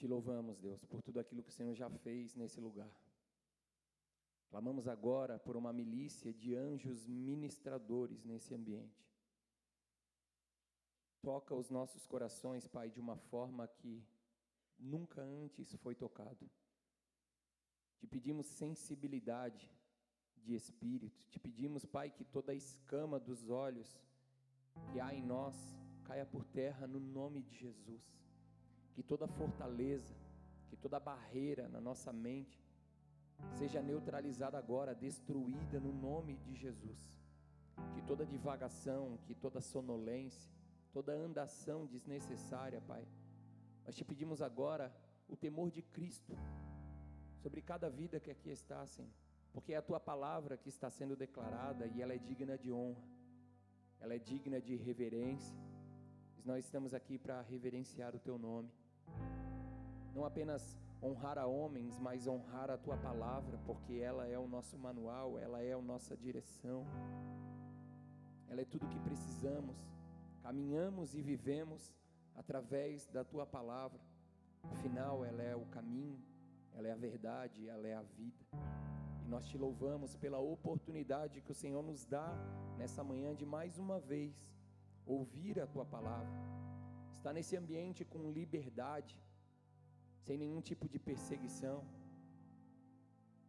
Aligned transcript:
Te 0.00 0.08
louvamos, 0.08 0.58
Deus, 0.58 0.82
por 0.86 1.02
tudo 1.02 1.20
aquilo 1.20 1.42
que 1.42 1.50
o 1.50 1.52
Senhor 1.52 1.74
já 1.74 1.90
fez 1.90 2.34
nesse 2.34 2.58
lugar. 2.58 2.90
Clamamos 4.48 4.88
agora 4.88 5.38
por 5.38 5.58
uma 5.58 5.74
milícia 5.74 6.32
de 6.32 6.54
anjos 6.54 7.06
ministradores 7.06 8.24
nesse 8.24 8.54
ambiente. 8.54 9.06
Toca 11.20 11.54
os 11.54 11.68
nossos 11.68 12.06
corações, 12.06 12.66
Pai, 12.66 12.88
de 12.88 12.98
uma 12.98 13.14
forma 13.14 13.68
que 13.68 14.02
nunca 14.78 15.20
antes 15.20 15.74
foi 15.74 15.94
tocado. 15.94 16.50
Te 17.98 18.06
pedimos 18.06 18.46
sensibilidade 18.46 19.70
de 20.34 20.54
espírito. 20.54 21.22
Te 21.28 21.38
pedimos, 21.38 21.84
Pai, 21.84 22.10
que 22.10 22.24
toda 22.24 22.52
a 22.52 22.54
escama 22.54 23.20
dos 23.20 23.50
olhos 23.50 24.00
que 24.90 24.98
há 24.98 25.12
em 25.12 25.22
nós 25.22 25.54
caia 26.04 26.24
por 26.24 26.42
terra 26.46 26.86
no 26.86 26.98
nome 26.98 27.42
de 27.42 27.54
Jesus 27.54 28.29
que 29.00 29.04
toda 29.04 29.26
fortaleza, 29.26 30.14
que 30.68 30.76
toda 30.76 31.00
barreira 31.00 31.66
na 31.70 31.80
nossa 31.80 32.12
mente 32.12 32.62
seja 33.54 33.80
neutralizada 33.80 34.58
agora, 34.58 34.94
destruída 34.94 35.80
no 35.80 35.90
nome 35.90 36.36
de 36.36 36.54
Jesus. 36.54 37.18
Que 37.94 38.02
toda 38.02 38.26
divagação, 38.26 39.18
que 39.24 39.34
toda 39.34 39.58
sonolência, 39.62 40.52
toda 40.92 41.14
andação 41.14 41.86
desnecessária, 41.86 42.78
Pai, 42.82 43.08
nós 43.86 43.94
te 43.94 44.04
pedimos 44.04 44.42
agora 44.42 44.94
o 45.26 45.34
temor 45.34 45.70
de 45.70 45.80
Cristo 45.80 46.36
sobre 47.38 47.62
cada 47.62 47.88
vida 47.88 48.20
que 48.20 48.30
aqui 48.30 48.50
está, 48.50 48.84
Senhor, 48.86 49.10
porque 49.50 49.72
é 49.72 49.78
a 49.78 49.88
tua 49.90 49.98
palavra 49.98 50.58
que 50.58 50.68
está 50.68 50.90
sendo 50.90 51.16
declarada 51.16 51.86
e 51.86 52.02
ela 52.02 52.12
é 52.12 52.18
digna 52.18 52.58
de 52.58 52.70
honra, 52.70 53.02
ela 53.98 54.14
é 54.14 54.18
digna 54.18 54.60
de 54.60 54.76
reverência. 54.76 55.56
Nós 56.44 56.66
estamos 56.66 56.92
aqui 56.92 57.16
para 57.16 57.40
reverenciar 57.40 58.14
o 58.14 58.18
teu 58.18 58.36
nome 58.36 58.70
não 60.14 60.24
apenas 60.24 60.78
honrar 61.02 61.38
a 61.38 61.46
homens, 61.46 61.98
mas 61.98 62.26
honrar 62.26 62.70
a 62.70 62.76
tua 62.76 62.96
palavra, 62.96 63.58
porque 63.64 63.94
ela 63.94 64.26
é 64.26 64.38
o 64.38 64.46
nosso 64.46 64.76
manual, 64.78 65.38
ela 65.38 65.62
é 65.62 65.72
a 65.72 65.80
nossa 65.80 66.16
direção, 66.16 66.84
ela 68.48 68.60
é 68.60 68.64
tudo 68.64 68.86
o 68.86 68.88
que 68.88 68.98
precisamos. 69.00 69.76
Caminhamos 70.42 71.14
e 71.14 71.22
vivemos 71.22 71.94
através 72.34 73.06
da 73.06 73.22
tua 73.24 73.46
palavra, 73.46 74.00
afinal, 74.72 75.24
ela 75.24 75.42
é 75.42 75.54
o 75.54 75.64
caminho, 75.66 76.20
ela 76.74 76.88
é 76.88 76.92
a 76.92 76.96
verdade, 76.96 77.68
ela 77.68 77.86
é 77.86 77.94
a 77.94 78.02
vida. 78.02 78.44
E 79.24 79.28
nós 79.28 79.46
te 79.46 79.56
louvamos 79.56 80.16
pela 80.16 80.38
oportunidade 80.38 81.40
que 81.40 81.52
o 81.52 81.54
Senhor 81.54 81.82
nos 81.82 82.04
dá 82.04 82.28
nessa 82.76 83.04
manhã 83.04 83.34
de 83.34 83.46
mais 83.46 83.78
uma 83.78 83.98
vez 84.00 84.34
ouvir 85.06 85.60
a 85.60 85.66
tua 85.66 85.84
palavra, 85.84 86.30
estar 87.20 87.34
nesse 87.34 87.54
ambiente 87.62 88.02
com 88.12 88.32
liberdade 88.32 89.14
sem 90.26 90.36
nenhum 90.42 90.60
tipo 90.68 90.88
de 90.88 90.98
perseguição, 90.98 91.78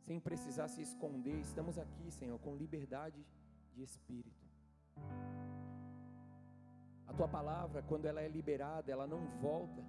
sem 0.05 0.19
precisar 0.19 0.67
se 0.67 0.81
esconder. 0.81 1.37
Estamos 1.39 1.77
aqui, 1.77 2.11
Senhor, 2.11 2.37
com 2.39 2.55
liberdade 2.63 3.25
de 3.73 3.81
espírito. 3.81 4.45
A 7.07 7.13
tua 7.13 7.29
palavra, 7.29 7.81
quando 7.81 8.05
ela 8.05 8.21
é 8.21 8.27
liberada, 8.27 8.91
ela 8.91 9.07
não 9.07 9.25
volta 9.39 9.83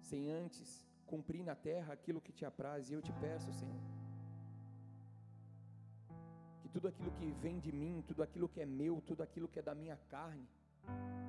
sem 0.00 0.30
antes 0.30 0.84
cumprir 1.06 1.42
na 1.42 1.54
terra 1.54 1.94
aquilo 1.94 2.20
que 2.20 2.32
te 2.32 2.44
apraz. 2.44 2.90
E 2.90 2.94
eu 2.94 3.00
te 3.00 3.12
peço, 3.14 3.50
Senhor, 3.60 3.82
que 6.60 6.68
tudo 6.68 6.88
aquilo 6.88 7.12
que 7.12 7.30
vem 7.44 7.58
de 7.58 7.72
mim, 7.72 8.04
tudo 8.06 8.22
aquilo 8.22 8.48
que 8.48 8.60
é 8.60 8.66
meu, 8.66 9.00
tudo 9.00 9.22
aquilo 9.22 9.48
que 9.48 9.58
é 9.58 9.62
da 9.62 9.74
minha 9.74 9.96
carne, 10.10 10.46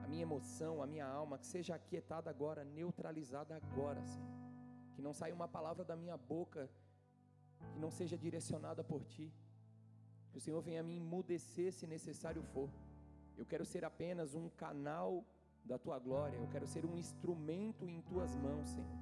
a 0.04 0.08
minha 0.08 0.23
emoção, 0.23 0.82
a 0.82 0.88
minha 0.88 1.06
alma, 1.06 1.38
que 1.38 1.46
seja 1.46 1.76
aquietada 1.76 2.30
agora, 2.30 2.64
neutralizada 2.64 3.56
agora, 3.56 4.04
Senhor 4.06 4.44
que 4.94 5.02
não 5.02 5.14
saia 5.14 5.34
uma 5.34 5.48
palavra 5.48 5.84
da 5.84 5.96
minha 5.96 6.16
boca 6.16 6.70
que 7.72 7.80
não 7.80 7.92
seja 7.92 8.18
direcionada 8.18 8.84
por 8.84 9.04
ti. 9.04 9.34
Que 10.31 10.38
o 10.38 10.42
Senhor 10.42 10.62
venha 10.62 10.84
me 10.84 10.98
emudecer 10.98 11.72
se 11.74 11.86
necessário 11.88 12.44
for. 12.54 12.69
Eu 13.38 13.46
quero 13.46 13.66
ser 13.66 13.84
apenas 13.86 14.34
um 14.36 14.50
canal 14.50 15.25
da 15.66 15.78
tua 15.78 15.97
glória, 15.97 16.38
eu 16.38 16.47
quero 16.47 16.68
ser 16.68 16.86
um 16.86 16.96
instrumento 16.97 17.88
em 17.88 18.02
tuas 18.02 18.36
mãos, 18.36 18.69
Senhor. 18.69 19.00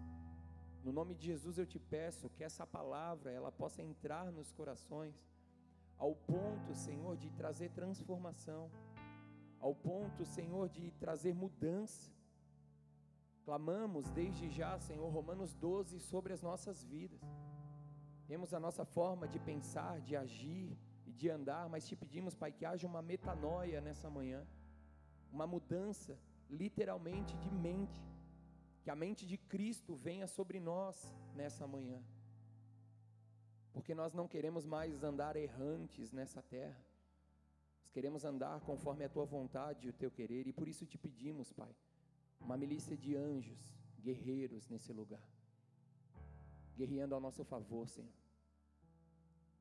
No 0.83 0.91
nome 0.91 1.13
de 1.15 1.25
Jesus 1.25 1.57
eu 1.57 1.65
te 1.65 1.79
peço 1.79 2.29
que 2.29 2.43
essa 2.43 2.65
palavra 2.65 3.31
ela 3.31 3.51
possa 3.51 3.81
entrar 3.81 4.31
nos 4.31 4.51
corações 4.51 5.15
ao 5.97 6.15
ponto, 6.15 6.75
Senhor, 6.75 7.15
de 7.17 7.29
trazer 7.31 7.69
transformação, 7.71 8.71
ao 9.61 9.75
ponto, 9.75 10.25
Senhor, 10.25 10.67
de 10.67 10.91
trazer 11.03 11.33
mudança. 11.33 12.11
Clamamos 13.45 14.09
desde 14.09 14.49
já, 14.49 14.77
Senhor, 14.79 15.07
Romanos 15.09 15.53
12, 15.53 15.99
sobre 15.99 16.33
as 16.33 16.41
nossas 16.41 16.83
vidas. 16.83 17.21
Temos 18.27 18.53
a 18.53 18.59
nossa 18.59 18.83
forma 18.83 19.27
de 19.27 19.39
pensar, 19.39 20.01
de 20.01 20.15
agir 20.15 20.77
e 21.05 21.11
de 21.11 21.29
andar, 21.29 21.69
mas 21.69 21.87
te 21.87 21.95
pedimos, 21.95 22.33
Pai, 22.33 22.51
que 22.51 22.65
haja 22.65 22.87
uma 22.87 23.01
metanoia 23.01 23.79
nessa 23.81 24.09
manhã, 24.09 24.45
uma 25.31 25.45
mudança, 25.45 26.17
literalmente, 26.49 27.37
de 27.37 27.51
mente, 27.51 28.01
que 28.81 28.89
a 28.89 28.95
mente 28.95 29.27
de 29.27 29.37
Cristo 29.37 29.95
venha 29.95 30.27
sobre 30.27 30.59
nós 30.59 31.13
nessa 31.35 31.67
manhã, 31.67 32.01
porque 33.71 33.93
nós 33.93 34.13
não 34.13 34.27
queremos 34.27 34.65
mais 34.65 35.03
andar 35.03 35.35
errantes 35.35 36.11
nessa 36.11 36.41
terra, 36.41 36.83
queremos 37.91 38.23
andar 38.25 38.59
conforme 38.61 39.03
a 39.05 39.09
tua 39.09 39.25
vontade 39.25 39.87
e 39.87 39.89
o 39.89 39.93
teu 39.93 40.09
querer, 40.09 40.47
e 40.47 40.53
por 40.53 40.67
isso 40.67 40.85
te 40.85 40.97
pedimos, 40.97 41.51
Pai 41.51 41.73
uma 42.41 42.57
milícia 42.57 42.97
de 42.97 43.15
anjos, 43.15 43.61
guerreiros 43.99 44.67
nesse 44.67 44.91
lugar, 44.91 45.23
guerreando 46.75 47.13
ao 47.15 47.21
nosso 47.21 47.43
favor, 47.43 47.87
Senhor. 47.87 48.11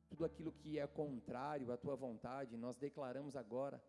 Tudo 0.09 0.25
aquilo 0.25 0.53
que 0.53 0.79
é 0.79 0.87
contrário 0.87 1.71
à 1.71 1.77
tua 1.77 1.95
vontade, 1.95 2.57
nós 2.57 2.77
declaramos 2.77 3.37
agora 3.37 3.83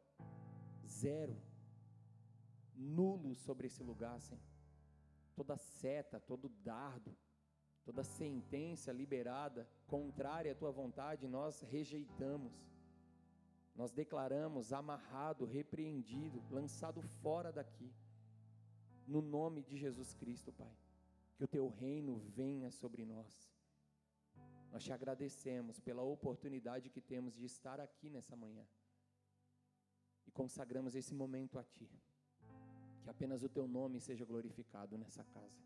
zero, 0.85 1.35
nulo 2.75 3.34
sobre 3.34 3.68
esse 3.68 3.81
lugar, 3.81 4.19
Senhor. 4.22 4.44
Toda 5.35 5.58
seta, 5.58 6.19
todo 6.19 6.50
dardo, 6.50 7.16
toda 7.84 8.03
sentença 8.03 8.91
liberada 8.91 9.68
contrária 9.88 10.52
à 10.52 10.56
tua 10.56 10.72
vontade, 10.72 11.28
nós 11.28 11.62
rejeitamos. 11.62 12.53
Nós 13.75 13.91
declaramos 13.91 14.73
amarrado, 14.73 15.45
repreendido, 15.45 16.43
lançado 16.49 17.01
fora 17.01 17.51
daqui 17.51 17.91
no 19.07 19.21
nome 19.21 19.61
de 19.61 19.77
Jesus 19.77 20.13
Cristo, 20.13 20.51
Pai. 20.51 20.73
Que 21.35 21.43
o 21.43 21.47
teu 21.47 21.67
reino 21.67 22.17
venha 22.19 22.71
sobre 22.71 23.05
nós. 23.05 23.51
Nós 24.71 24.83
te 24.83 24.93
agradecemos 24.93 25.79
pela 25.79 26.01
oportunidade 26.01 26.89
que 26.89 27.01
temos 27.01 27.35
de 27.35 27.45
estar 27.45 27.79
aqui 27.79 28.09
nessa 28.09 28.35
manhã. 28.35 28.65
E 30.25 30.31
consagramos 30.31 30.95
esse 30.95 31.13
momento 31.13 31.59
a 31.59 31.63
Ti. 31.63 31.89
Que 33.03 33.09
apenas 33.09 33.43
o 33.43 33.49
Teu 33.49 33.67
nome 33.67 33.99
seja 33.99 34.23
glorificado 34.23 34.97
nessa 34.97 35.23
casa. 35.25 35.59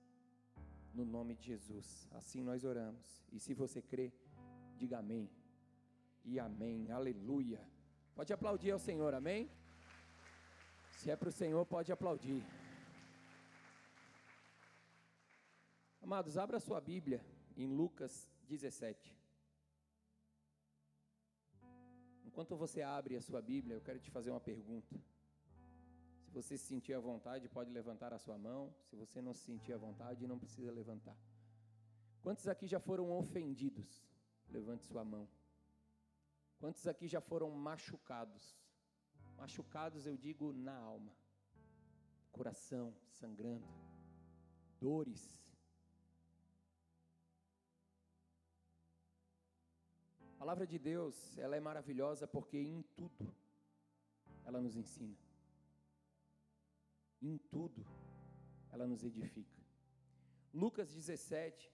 No 0.93 1.05
nome 1.05 1.35
de 1.35 1.43
Jesus. 1.43 2.07
Assim 2.11 2.41
nós 2.41 2.63
oramos. 2.63 3.23
E 3.31 3.39
se 3.39 3.53
você 3.53 3.81
crê, 3.81 4.11
diga 4.75 4.99
amém. 4.99 5.29
E 6.23 6.39
amém. 6.39 6.89
Aleluia. 6.89 7.61
Pode 8.15 8.31
aplaudir 8.31 8.71
ao 8.71 8.79
Senhor, 8.79 9.13
amém? 9.13 9.51
Se 10.99 11.11
é 11.11 11.15
para 11.17 11.27
o 11.27 11.31
Senhor, 11.33 11.65
pode 11.65 11.91
aplaudir. 11.91 12.41
Amados, 16.01 16.37
abra 16.37 16.57
sua 16.61 16.79
Bíblia 16.79 17.19
em 17.57 17.67
Lucas 17.67 18.31
17. 18.47 19.13
Enquanto 22.23 22.55
você 22.55 22.81
abre 22.81 23.17
a 23.17 23.21
sua 23.21 23.41
Bíblia, 23.41 23.75
eu 23.75 23.81
quero 23.81 23.99
te 23.99 24.09
fazer 24.09 24.31
uma 24.31 24.39
pergunta. 24.39 24.95
Se 26.23 26.31
você 26.31 26.57
se 26.57 26.65
sentir 26.65 26.93
à 26.93 26.99
vontade, 26.99 27.49
pode 27.49 27.69
levantar 27.69 28.13
a 28.13 28.17
sua 28.17 28.37
mão. 28.37 28.73
Se 28.89 28.95
você 28.95 29.21
não 29.21 29.33
se 29.33 29.43
sentir 29.43 29.73
à 29.73 29.77
vontade, 29.77 30.25
não 30.25 30.39
precisa 30.39 30.71
levantar. 30.71 31.17
Quantos 32.23 32.47
aqui 32.47 32.65
já 32.65 32.79
foram 32.79 33.11
ofendidos? 33.11 34.07
Levante 34.49 34.85
sua 34.85 35.03
mão. 35.03 35.27
Quantos 36.65 36.87
aqui 36.87 37.07
já 37.07 37.21
foram 37.21 37.51
machucados? 37.51 38.43
Machucados, 39.37 40.07
eu 40.07 40.17
digo, 40.17 40.51
na 40.51 40.75
alma, 40.75 41.15
coração 42.31 42.91
sangrando, 43.07 43.67
dores 44.79 45.23
A 50.33 50.37
palavra 50.39 50.65
de 50.65 50.79
Deus, 50.79 51.37
ela 51.37 51.55
é 51.55 51.59
maravilhosa 51.59 52.25
porque 52.25 52.57
em 52.57 52.81
tudo 52.95 53.31
ela 54.43 54.59
nos 54.59 54.75
ensina. 54.75 55.15
Em 57.21 57.37
tudo 57.37 57.85
ela 58.71 58.87
nos 58.87 59.03
edifica. 59.03 59.61
Lucas 60.51 60.91
17, 60.91 61.71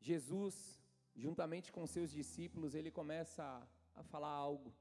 Jesus, 0.00 0.81
juntamente 1.14 1.70
com 1.70 1.86
seus 1.86 2.10
discípulos, 2.10 2.74
ele 2.74 2.90
começa 2.90 3.44
a, 3.94 4.02
falar 4.02 4.30
algo 4.30 4.74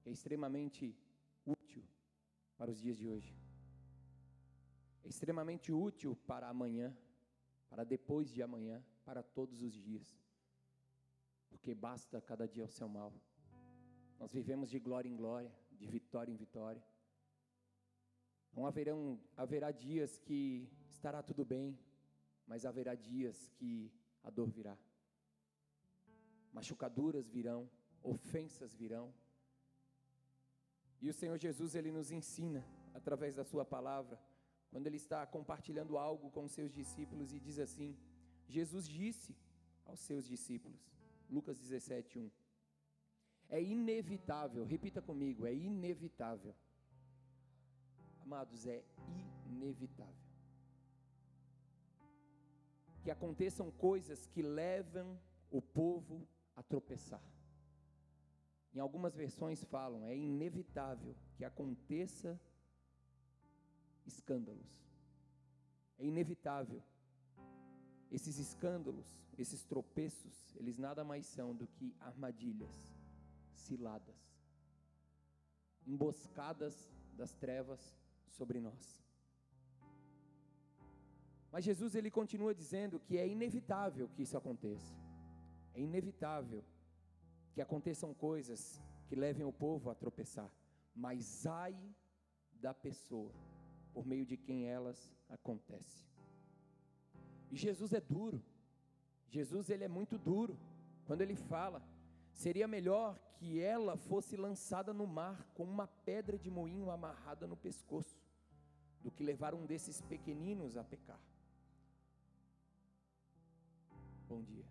que 0.00 0.08
é 0.08 0.12
extremamente 0.12 0.96
útil 1.44 1.84
para 2.56 2.70
os 2.70 2.80
dias 2.80 2.96
de 2.96 3.06
hoje. 3.06 3.36
é 5.04 5.08
extremamente 5.08 5.72
útil 5.72 6.16
para 6.26 6.48
amanhã, 6.48 6.96
para 7.68 7.84
depois 7.84 8.30
de 8.30 8.42
amanhã, 8.42 8.84
para 9.04 9.22
todos 9.22 9.62
os 9.62 9.74
dias. 9.74 10.18
Porque 11.48 11.74
basta 11.74 12.20
cada 12.20 12.46
dia 12.46 12.64
o 12.64 12.68
seu 12.68 12.88
mal. 12.88 13.12
Nós 14.18 14.32
vivemos 14.32 14.68
de 14.68 14.78
glória 14.78 15.08
em 15.08 15.16
glória, 15.16 15.52
de 15.70 15.86
vitória 15.86 16.32
em 16.32 16.36
vitória. 16.36 16.82
Não 18.52 18.66
haverão, 18.66 19.20
haverá 19.36 19.70
dias 19.70 20.18
que 20.18 20.68
estará 20.90 21.22
tudo 21.22 21.44
bem, 21.44 21.78
mas 22.46 22.64
haverá 22.64 22.94
dias 22.94 23.48
que 23.50 23.92
a 24.22 24.30
dor 24.30 24.48
virá. 24.50 24.76
Machucaduras 26.52 27.28
virão, 27.28 27.70
ofensas 28.02 28.74
virão. 28.74 29.12
E 31.00 31.08
o 31.08 31.14
Senhor 31.14 31.38
Jesus, 31.38 31.74
ele 31.74 31.92
nos 31.92 32.10
ensina 32.10 32.64
através 32.94 33.34
da 33.34 33.44
sua 33.44 33.64
palavra, 33.64 34.20
quando 34.70 34.86
ele 34.86 34.96
está 34.96 35.26
compartilhando 35.26 35.96
algo 35.96 36.30
com 36.30 36.44
os 36.44 36.52
seus 36.52 36.72
discípulos 36.72 37.32
e 37.32 37.40
diz 37.40 37.58
assim: 37.58 37.96
Jesus 38.46 38.88
disse 38.88 39.36
aos 39.86 40.00
seus 40.00 40.26
discípulos, 40.26 40.80
Lucas 41.30 41.58
17, 41.58 42.18
1. 42.18 42.30
É 43.50 43.62
inevitável, 43.62 44.64
repita 44.64 45.00
comigo, 45.00 45.46
é 45.46 45.54
inevitável. 45.54 46.54
Amados, 48.20 48.66
é 48.66 48.84
inevitável. 49.46 50.27
Que 53.02 53.10
aconteçam 53.10 53.70
coisas 53.70 54.26
que 54.26 54.42
levam 54.42 55.18
o 55.50 55.62
povo 55.62 56.26
a 56.54 56.62
tropeçar. 56.62 57.22
Em 58.74 58.80
algumas 58.80 59.14
versões 59.14 59.64
falam, 59.64 60.04
é 60.04 60.16
inevitável 60.16 61.16
que 61.36 61.44
aconteça 61.44 62.38
escândalos. 64.06 64.88
É 65.98 66.04
inevitável. 66.04 66.82
Esses 68.10 68.38
escândalos, 68.38 69.06
esses 69.36 69.64
tropeços, 69.64 70.54
eles 70.56 70.78
nada 70.78 71.04
mais 71.04 71.26
são 71.26 71.54
do 71.54 71.66
que 71.66 71.94
armadilhas, 72.00 72.74
ciladas, 73.52 74.16
emboscadas 75.86 76.90
das 77.14 77.32
trevas 77.34 77.98
sobre 78.28 78.60
nós. 78.60 79.07
Mas 81.50 81.64
Jesus 81.64 81.94
ele 81.94 82.10
continua 82.10 82.54
dizendo 82.54 83.00
que 83.00 83.16
é 83.16 83.26
inevitável 83.26 84.08
que 84.08 84.22
isso 84.22 84.36
aconteça. 84.36 84.94
É 85.74 85.80
inevitável 85.80 86.62
que 87.52 87.60
aconteçam 87.60 88.12
coisas 88.14 88.80
que 89.08 89.16
levem 89.16 89.46
o 89.46 89.52
povo 89.52 89.90
a 89.90 89.94
tropeçar, 89.94 90.50
mas 90.94 91.46
ai 91.46 91.76
da 92.52 92.74
pessoa 92.74 93.32
por 93.94 94.06
meio 94.06 94.26
de 94.26 94.36
quem 94.36 94.66
elas 94.66 95.12
acontecem. 95.28 96.06
E 97.50 97.56
Jesus 97.56 97.92
é 97.92 98.00
duro. 98.00 98.42
Jesus 99.28 99.70
ele 99.70 99.84
é 99.84 99.88
muito 99.88 100.18
duro. 100.18 100.58
Quando 101.06 101.22
ele 101.22 101.34
fala, 101.34 101.82
seria 102.32 102.68
melhor 102.68 103.18
que 103.36 103.60
ela 103.60 103.96
fosse 103.96 104.36
lançada 104.36 104.92
no 104.92 105.06
mar 105.06 105.48
com 105.54 105.64
uma 105.64 105.86
pedra 105.86 106.38
de 106.38 106.50
moinho 106.50 106.90
amarrada 106.90 107.46
no 107.46 107.56
pescoço, 107.56 108.20
do 109.00 109.10
que 109.10 109.24
levar 109.24 109.54
um 109.54 109.64
desses 109.64 110.00
pequeninos 110.02 110.76
a 110.76 110.84
pecar. 110.84 111.20
Bom 114.28 114.42
dia. 114.42 114.66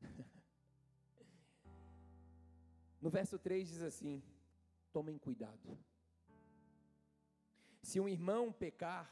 No 3.00 3.10
verso 3.10 3.38
3 3.38 3.68
diz 3.68 3.82
assim: 3.82 4.22
Tomem 4.92 5.18
cuidado. 5.18 5.78
Se 7.80 8.00
um 8.00 8.08
irmão 8.08 8.52
pecar, 8.52 9.08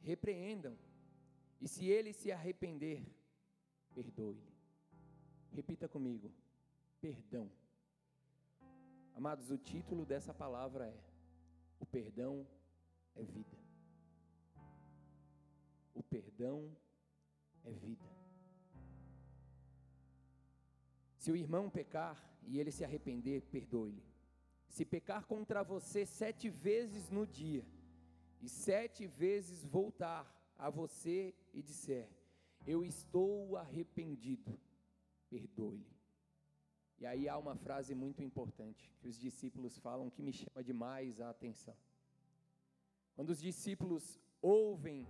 repreendam, 0.00 0.76
e 1.60 1.68
se 1.68 1.86
ele 1.86 2.12
se 2.12 2.32
arrepender, 2.32 3.06
perdoe-lhe. 3.94 4.52
Repita 5.52 5.86
comigo: 5.88 6.32
perdão. 7.00 7.50
Amados, 9.14 9.50
o 9.50 9.58
título 9.58 10.04
dessa 10.04 10.34
palavra 10.34 10.86
é: 10.86 11.04
O 11.78 11.86
perdão 11.86 12.46
é 13.14 13.22
vida. 13.22 13.58
O 15.94 16.02
perdão 16.02 16.74
é 16.86 16.89
vida. 17.68 18.08
Se 21.16 21.30
o 21.30 21.36
irmão 21.36 21.68
pecar 21.68 22.16
e 22.46 22.58
ele 22.58 22.72
se 22.72 22.84
arrepender, 22.84 23.42
perdoe-lhe. 23.42 24.02
Se 24.68 24.84
pecar 24.84 25.26
contra 25.26 25.62
você 25.62 26.06
sete 26.06 26.48
vezes 26.48 27.10
no 27.10 27.26
dia, 27.26 27.66
e 28.40 28.48
sete 28.48 29.06
vezes 29.06 29.64
voltar 29.64 30.24
a 30.56 30.70
você 30.70 31.34
e 31.52 31.62
disser: 31.62 32.08
Eu 32.66 32.84
estou 32.84 33.56
arrependido, 33.56 34.58
perdoe-lhe. 35.28 36.00
E 36.98 37.06
aí 37.06 37.28
há 37.28 37.36
uma 37.36 37.56
frase 37.56 37.94
muito 37.94 38.22
importante 38.22 38.92
que 39.00 39.08
os 39.08 39.18
discípulos 39.18 39.78
falam 39.78 40.10
que 40.10 40.22
me 40.22 40.32
chama 40.32 40.62
demais 40.62 41.20
a 41.20 41.30
atenção. 41.30 41.76
Quando 43.14 43.30
os 43.30 43.40
discípulos 43.40 44.20
ouvem 44.40 45.06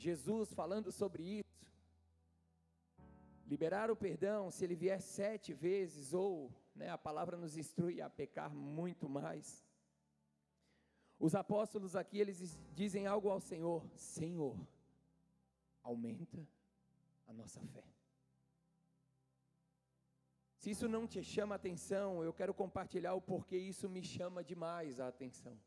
Jesus 0.00 0.52
falando 0.54 0.90
sobre 0.90 1.22
isso, 1.22 1.70
liberar 3.46 3.90
o 3.90 3.96
perdão, 3.96 4.50
se 4.50 4.64
ele 4.64 4.74
vier 4.74 5.00
sete 5.00 5.52
vezes, 5.52 6.14
ou 6.14 6.50
né, 6.74 6.88
a 6.88 6.96
palavra 6.96 7.36
nos 7.36 7.56
instrui 7.56 8.00
a 8.00 8.08
pecar 8.08 8.50
muito 8.50 9.08
mais. 9.08 9.62
Os 11.18 11.34
apóstolos 11.34 11.94
aqui, 11.94 12.18
eles 12.18 12.58
dizem 12.72 13.06
algo 13.06 13.28
ao 13.28 13.40
Senhor: 13.40 13.86
Senhor, 13.94 14.56
aumenta 15.82 16.48
a 17.26 17.32
nossa 17.34 17.60
fé. 17.66 17.84
Se 20.56 20.70
isso 20.70 20.88
não 20.88 21.06
te 21.06 21.22
chama 21.22 21.54
atenção, 21.54 22.24
eu 22.24 22.32
quero 22.32 22.54
compartilhar 22.54 23.14
o 23.14 23.20
porquê 23.20 23.58
isso 23.58 23.88
me 23.88 24.02
chama 24.02 24.42
demais 24.42 24.98
a 24.98 25.08
atenção. 25.08 25.58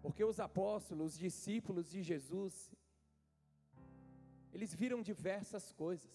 Porque 0.00 0.24
os 0.24 0.38
apóstolos, 0.40 1.12
os 1.12 1.18
discípulos 1.18 1.90
de 1.90 2.02
Jesus, 2.02 2.70
eles 4.52 4.74
viram 4.74 5.02
diversas 5.02 5.72
coisas. 5.72 6.10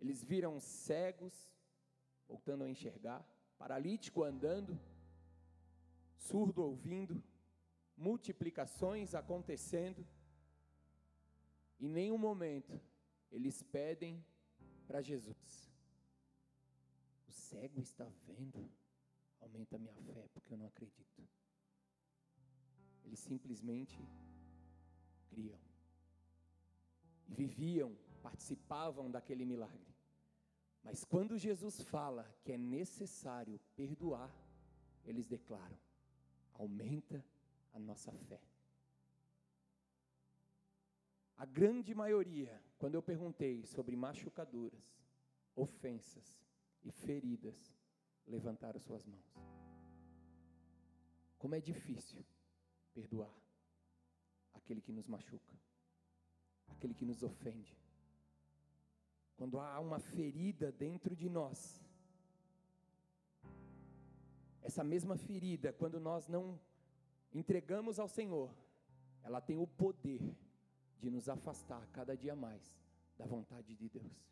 Eles 0.00 0.22
viram 0.24 0.58
cegos 0.60 1.34
voltando 2.26 2.64
a 2.64 2.68
enxergar, 2.68 3.26
paralítico 3.58 4.22
andando, 4.22 4.78
surdo 6.16 6.62
ouvindo, 6.62 7.22
multiplicações 7.96 9.14
acontecendo, 9.14 10.06
em 11.80 11.88
nenhum 11.88 12.18
momento 12.18 12.80
eles 13.32 13.62
pedem 13.62 14.24
para 14.86 15.02
Jesus: 15.02 15.72
O 17.28 17.32
cego 17.32 17.80
está 17.80 18.06
vendo, 18.26 18.70
aumenta 19.40 19.78
minha 19.78 19.94
fé, 19.94 20.28
porque 20.32 20.52
eu 20.52 20.58
não 20.58 20.66
acredito. 20.66 21.28
Eles 23.04 23.18
simplesmente 23.18 23.98
criam. 25.28 25.69
E 27.30 27.34
viviam, 27.34 27.96
participavam 28.22 29.10
daquele 29.10 29.44
milagre. 29.46 29.94
Mas 30.82 31.04
quando 31.04 31.38
Jesus 31.38 31.80
fala 31.80 32.28
que 32.42 32.52
é 32.52 32.58
necessário 32.58 33.58
perdoar, 33.76 34.34
eles 35.04 35.26
declaram: 35.26 35.78
aumenta 36.52 37.24
a 37.72 37.78
nossa 37.78 38.12
fé. 38.12 38.40
A 41.36 41.46
grande 41.46 41.94
maioria, 41.94 42.62
quando 42.78 42.96
eu 42.96 43.02
perguntei 43.02 43.64
sobre 43.64 43.96
machucaduras, 43.96 44.84
ofensas 45.56 46.44
e 46.82 46.90
feridas, 46.90 47.72
levantaram 48.26 48.78
suas 48.78 49.06
mãos. 49.06 49.34
Como 51.38 51.54
é 51.54 51.60
difícil 51.60 52.22
perdoar 52.92 53.34
aquele 54.52 54.82
que 54.82 54.92
nos 54.92 55.08
machuca, 55.08 55.58
aquele 56.72 56.94
que 56.94 57.04
nos 57.04 57.22
ofende. 57.22 57.76
Quando 59.36 59.58
há 59.58 59.80
uma 59.80 59.98
ferida 59.98 60.70
dentro 60.70 61.16
de 61.16 61.28
nós, 61.28 61.82
essa 64.62 64.84
mesma 64.84 65.16
ferida, 65.16 65.72
quando 65.72 65.98
nós 65.98 66.28
não 66.28 66.60
entregamos 67.32 67.98
ao 67.98 68.08
Senhor, 68.08 68.54
ela 69.22 69.40
tem 69.40 69.56
o 69.56 69.66
poder 69.66 70.36
de 70.98 71.10
nos 71.10 71.28
afastar 71.28 71.86
cada 71.88 72.16
dia 72.16 72.36
mais 72.36 72.78
da 73.16 73.24
vontade 73.24 73.74
de 73.74 73.88
Deus. 73.88 74.30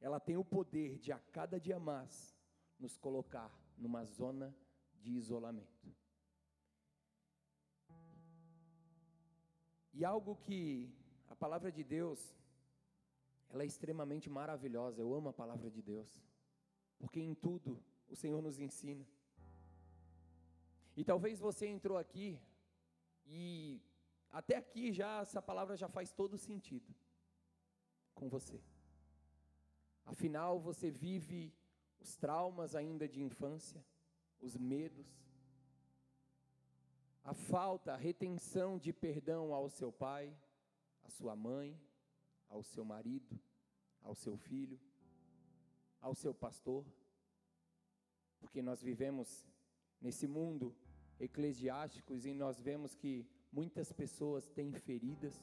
Ela 0.00 0.20
tem 0.20 0.36
o 0.36 0.44
poder 0.44 0.98
de 0.98 1.12
a 1.12 1.18
cada 1.18 1.58
dia 1.58 1.78
mais 1.78 2.36
nos 2.78 2.96
colocar 2.96 3.50
numa 3.78 4.04
zona 4.04 4.54
de 5.00 5.12
isolamento. 5.12 5.94
E 9.92 10.04
algo 10.04 10.36
que 10.36 10.92
a 11.28 11.34
palavra 11.36 11.70
de 11.70 11.82
Deus, 11.84 12.34
ela 13.50 13.62
é 13.62 13.66
extremamente 13.66 14.28
maravilhosa. 14.28 15.00
Eu 15.00 15.12
amo 15.14 15.28
a 15.28 15.32
palavra 15.32 15.70
de 15.70 15.82
Deus, 15.82 16.20
porque 16.98 17.20
em 17.20 17.34
tudo 17.34 17.82
o 18.08 18.16
Senhor 18.16 18.40
nos 18.42 18.58
ensina. 18.58 19.06
E 20.96 21.04
talvez 21.04 21.38
você 21.38 21.66
entrou 21.66 21.98
aqui 21.98 22.40
E 23.28 23.82
até 24.30 24.56
aqui 24.56 24.92
já 24.92 25.20
essa 25.20 25.42
palavra 25.42 25.76
já 25.76 25.88
faz 25.88 26.12
todo 26.12 26.38
sentido 26.38 26.94
com 28.14 28.28
você. 28.28 28.60
Afinal, 30.04 30.60
você 30.60 30.90
vive 30.90 31.52
os 32.00 32.16
traumas 32.16 32.74
ainda 32.74 33.08
de 33.08 33.20
infância, 33.20 33.84
os 34.40 34.56
medos, 34.56 35.06
a 37.24 37.34
falta, 37.34 37.94
a 37.94 37.96
retenção 37.96 38.78
de 38.78 38.92
perdão 38.92 39.52
ao 39.52 39.68
seu 39.68 39.90
pai, 39.90 40.32
à 41.06 41.08
sua 41.08 41.36
mãe, 41.36 41.80
ao 42.48 42.62
seu 42.62 42.84
marido, 42.84 43.38
ao 44.02 44.14
seu 44.14 44.36
filho, 44.36 44.78
ao 46.00 46.14
seu 46.14 46.34
pastor, 46.34 46.84
porque 48.40 48.60
nós 48.60 48.82
vivemos 48.82 49.46
nesse 50.00 50.26
mundo 50.26 50.74
eclesiástico 51.18 52.14
e 52.14 52.34
nós 52.34 52.60
vemos 52.60 52.94
que 52.94 53.26
muitas 53.52 53.92
pessoas 53.92 54.48
têm 54.48 54.72
feridas 54.72 55.34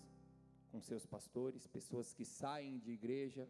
com 0.72 0.82
seus 0.82 1.06
pastores, 1.06 1.66
pessoas 1.68 2.14
que 2.14 2.26
saem 2.26 2.78
de 2.78 2.92
igreja, 2.92 3.48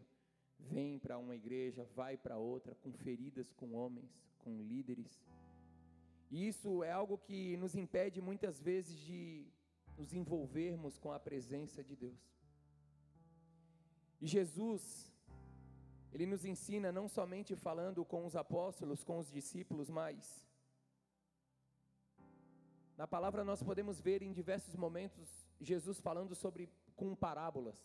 vêm 0.58 0.98
para 0.98 1.18
uma 1.18 1.34
igreja, 1.34 1.84
vai 1.94 2.16
para 2.16 2.38
outra, 2.38 2.74
com 2.76 2.92
feridas 2.92 3.52
com 3.52 3.74
homens, 3.74 4.10
com 4.38 4.62
líderes. 4.62 5.20
E 6.30 6.46
isso 6.46 6.82
é 6.82 6.92
algo 6.92 7.18
que 7.18 7.56
nos 7.56 7.74
impede 7.74 8.20
muitas 8.20 8.60
vezes 8.60 8.98
de 8.98 9.46
nos 9.96 10.12
envolvermos 10.12 10.98
com 10.98 11.12
a 11.12 11.18
presença 11.18 11.82
de 11.82 11.94
Deus. 11.96 12.20
E 14.20 14.26
Jesus, 14.26 15.12
ele 16.12 16.26
nos 16.26 16.44
ensina 16.44 16.90
não 16.90 17.08
somente 17.08 17.54
falando 17.54 18.04
com 18.04 18.24
os 18.24 18.36
apóstolos, 18.36 19.04
com 19.04 19.18
os 19.18 19.30
discípulos, 19.30 19.88
mas 19.90 20.46
na 22.96 23.06
palavra 23.06 23.44
nós 23.44 23.62
podemos 23.62 24.00
ver 24.00 24.22
em 24.22 24.32
diversos 24.32 24.74
momentos 24.76 25.48
Jesus 25.60 26.00
falando 26.00 26.34
sobre 26.34 26.70
com 26.94 27.14
parábolas, 27.14 27.78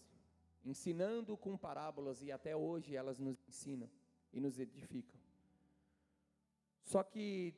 ensinando 0.63 1.35
com 1.35 1.57
parábolas 1.57 2.21
e 2.21 2.31
até 2.31 2.55
hoje 2.55 2.95
elas 2.95 3.17
nos 3.17 3.37
ensinam 3.47 3.89
e 4.31 4.39
nos 4.39 4.59
edificam. 4.59 5.19
Só 6.83 7.03
que 7.03 7.55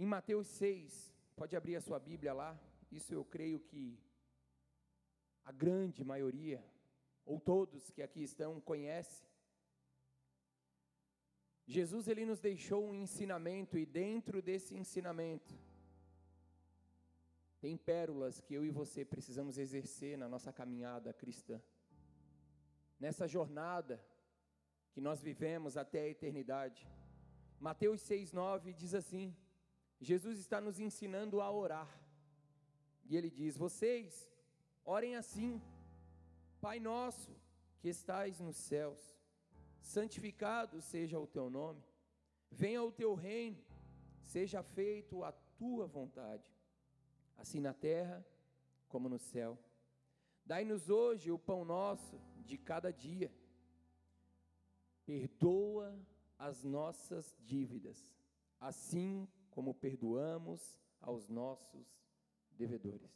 em 0.00 0.06
Mateus 0.06 0.46
6, 0.46 1.14
pode 1.36 1.54
abrir 1.54 1.76
a 1.76 1.80
sua 1.82 1.98
Bíblia 1.98 2.32
lá, 2.32 2.58
isso 2.90 3.14
eu 3.14 3.24
creio 3.24 3.60
que 3.60 3.98
a 5.44 5.52
grande 5.52 6.04
maioria, 6.04 6.64
ou 7.24 7.38
todos 7.38 7.90
que 7.90 8.02
aqui 8.02 8.22
estão, 8.22 8.60
conhece. 8.60 9.28
Jesus 11.66 12.08
ele 12.08 12.24
nos 12.24 12.40
deixou 12.40 12.88
um 12.88 12.94
ensinamento 12.94 13.78
e 13.78 13.86
dentro 13.86 14.42
desse 14.42 14.74
ensinamento 14.74 15.54
tem 17.60 17.76
pérolas 17.76 18.40
que 18.40 18.54
eu 18.54 18.64
e 18.64 18.70
você 18.70 19.04
precisamos 19.04 19.58
exercer 19.58 20.16
na 20.16 20.28
nossa 20.28 20.52
caminhada 20.52 21.12
cristã. 21.12 21.60
Nessa 22.98 23.28
jornada 23.28 24.02
que 24.92 25.00
nós 25.00 25.22
vivemos 25.22 25.76
até 25.76 26.00
a 26.00 26.08
eternidade. 26.08 26.88
Mateus 27.58 28.00
6:9 28.00 28.72
diz 28.72 28.94
assim: 28.94 29.36
Jesus 30.00 30.38
está 30.38 30.60
nos 30.60 30.80
ensinando 30.80 31.40
a 31.40 31.50
orar. 31.50 31.88
E 33.10 33.16
ele 33.16 33.28
diz: 33.28 33.58
Vocês 33.58 34.30
orem 34.84 35.16
assim: 35.16 35.60
Pai 36.60 36.80
nosso, 36.80 37.36
que 37.80 37.88
estais 37.88 38.40
nos 38.40 38.56
céus, 38.56 38.98
santificado 39.82 40.80
seja 40.80 41.18
o 41.18 41.26
teu 41.26 41.50
nome. 41.50 41.82
Venha 42.50 42.82
o 42.82 42.92
teu 42.92 43.14
reino, 43.14 43.62
seja 44.22 44.62
feito 44.62 45.22
a 45.24 45.32
tua 45.32 45.86
vontade 45.86 46.48
assim 47.40 47.58
na 47.58 47.72
terra 47.72 48.24
como 48.88 49.08
no 49.08 49.18
céu. 49.18 49.58
Dai-nos 50.44 50.90
hoje 50.90 51.30
o 51.30 51.38
pão 51.38 51.64
nosso 51.64 52.20
de 52.44 52.58
cada 52.58 52.92
dia. 52.92 53.32
Perdoa 55.06 55.98
as 56.38 56.62
nossas 56.62 57.34
dívidas, 57.40 58.12
assim 58.60 59.28
como 59.50 59.74
perdoamos 59.74 60.78
aos 61.00 61.28
nossos 61.28 62.00
devedores. 62.56 63.10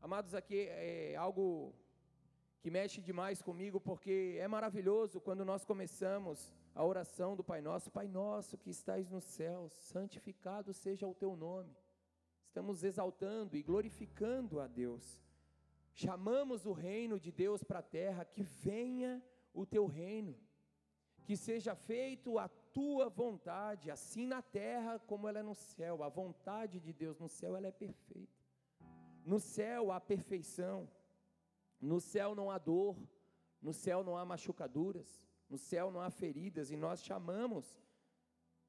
Amados, 0.00 0.34
aqui 0.34 0.66
é 0.68 1.16
algo 1.16 1.74
que 2.60 2.70
mexe 2.70 3.00
demais 3.00 3.42
comigo, 3.42 3.80
porque 3.80 4.36
é 4.38 4.46
maravilhoso 4.46 5.20
quando 5.20 5.44
nós 5.44 5.64
começamos 5.64 6.54
a 6.74 6.84
oração 6.84 7.34
do 7.34 7.42
Pai 7.42 7.60
Nosso: 7.60 7.90
Pai 7.90 8.08
Nosso 8.08 8.56
que 8.56 8.70
estais 8.70 9.08
nos 9.08 9.24
céus, 9.24 9.72
santificado 9.72 10.72
seja 10.72 11.06
o 11.06 11.14
teu 11.14 11.34
nome 11.36 11.76
estamos 12.56 12.82
exaltando 12.82 13.54
e 13.54 13.62
glorificando 13.62 14.60
a 14.60 14.66
Deus. 14.66 15.22
Chamamos 15.92 16.64
o 16.64 16.72
reino 16.72 17.20
de 17.20 17.30
Deus 17.30 17.62
para 17.62 17.80
a 17.80 17.82
terra, 17.82 18.24
que 18.24 18.42
venha 18.42 19.22
o 19.52 19.66
teu 19.66 19.84
reino, 19.84 20.34
que 21.22 21.36
seja 21.36 21.74
feito 21.74 22.38
a 22.38 22.48
tua 22.76 23.08
vontade, 23.08 23.90
assim 23.90 24.26
na 24.26 24.42
terra 24.42 24.98
como 25.10 25.26
ela 25.28 25.38
é 25.38 25.42
no 25.42 25.54
céu. 25.54 26.02
A 26.02 26.10
vontade 26.20 26.78
de 26.86 26.92
Deus 26.92 27.18
no 27.18 27.28
céu 27.28 27.56
ela 27.56 27.68
é 27.68 27.72
perfeita. 27.72 28.40
No 29.24 29.38
céu 29.40 29.90
há 29.92 29.98
perfeição. 29.98 30.78
No 31.80 31.98
céu 32.00 32.34
não 32.34 32.50
há 32.50 32.58
dor, 32.58 32.96
no 33.60 33.72
céu 33.72 34.04
não 34.04 34.16
há 34.16 34.24
machucaduras, 34.24 35.08
no 35.48 35.58
céu 35.58 35.90
não 35.90 36.00
há 36.00 36.10
feridas 36.10 36.70
e 36.70 36.76
nós 36.76 37.02
chamamos 37.02 37.64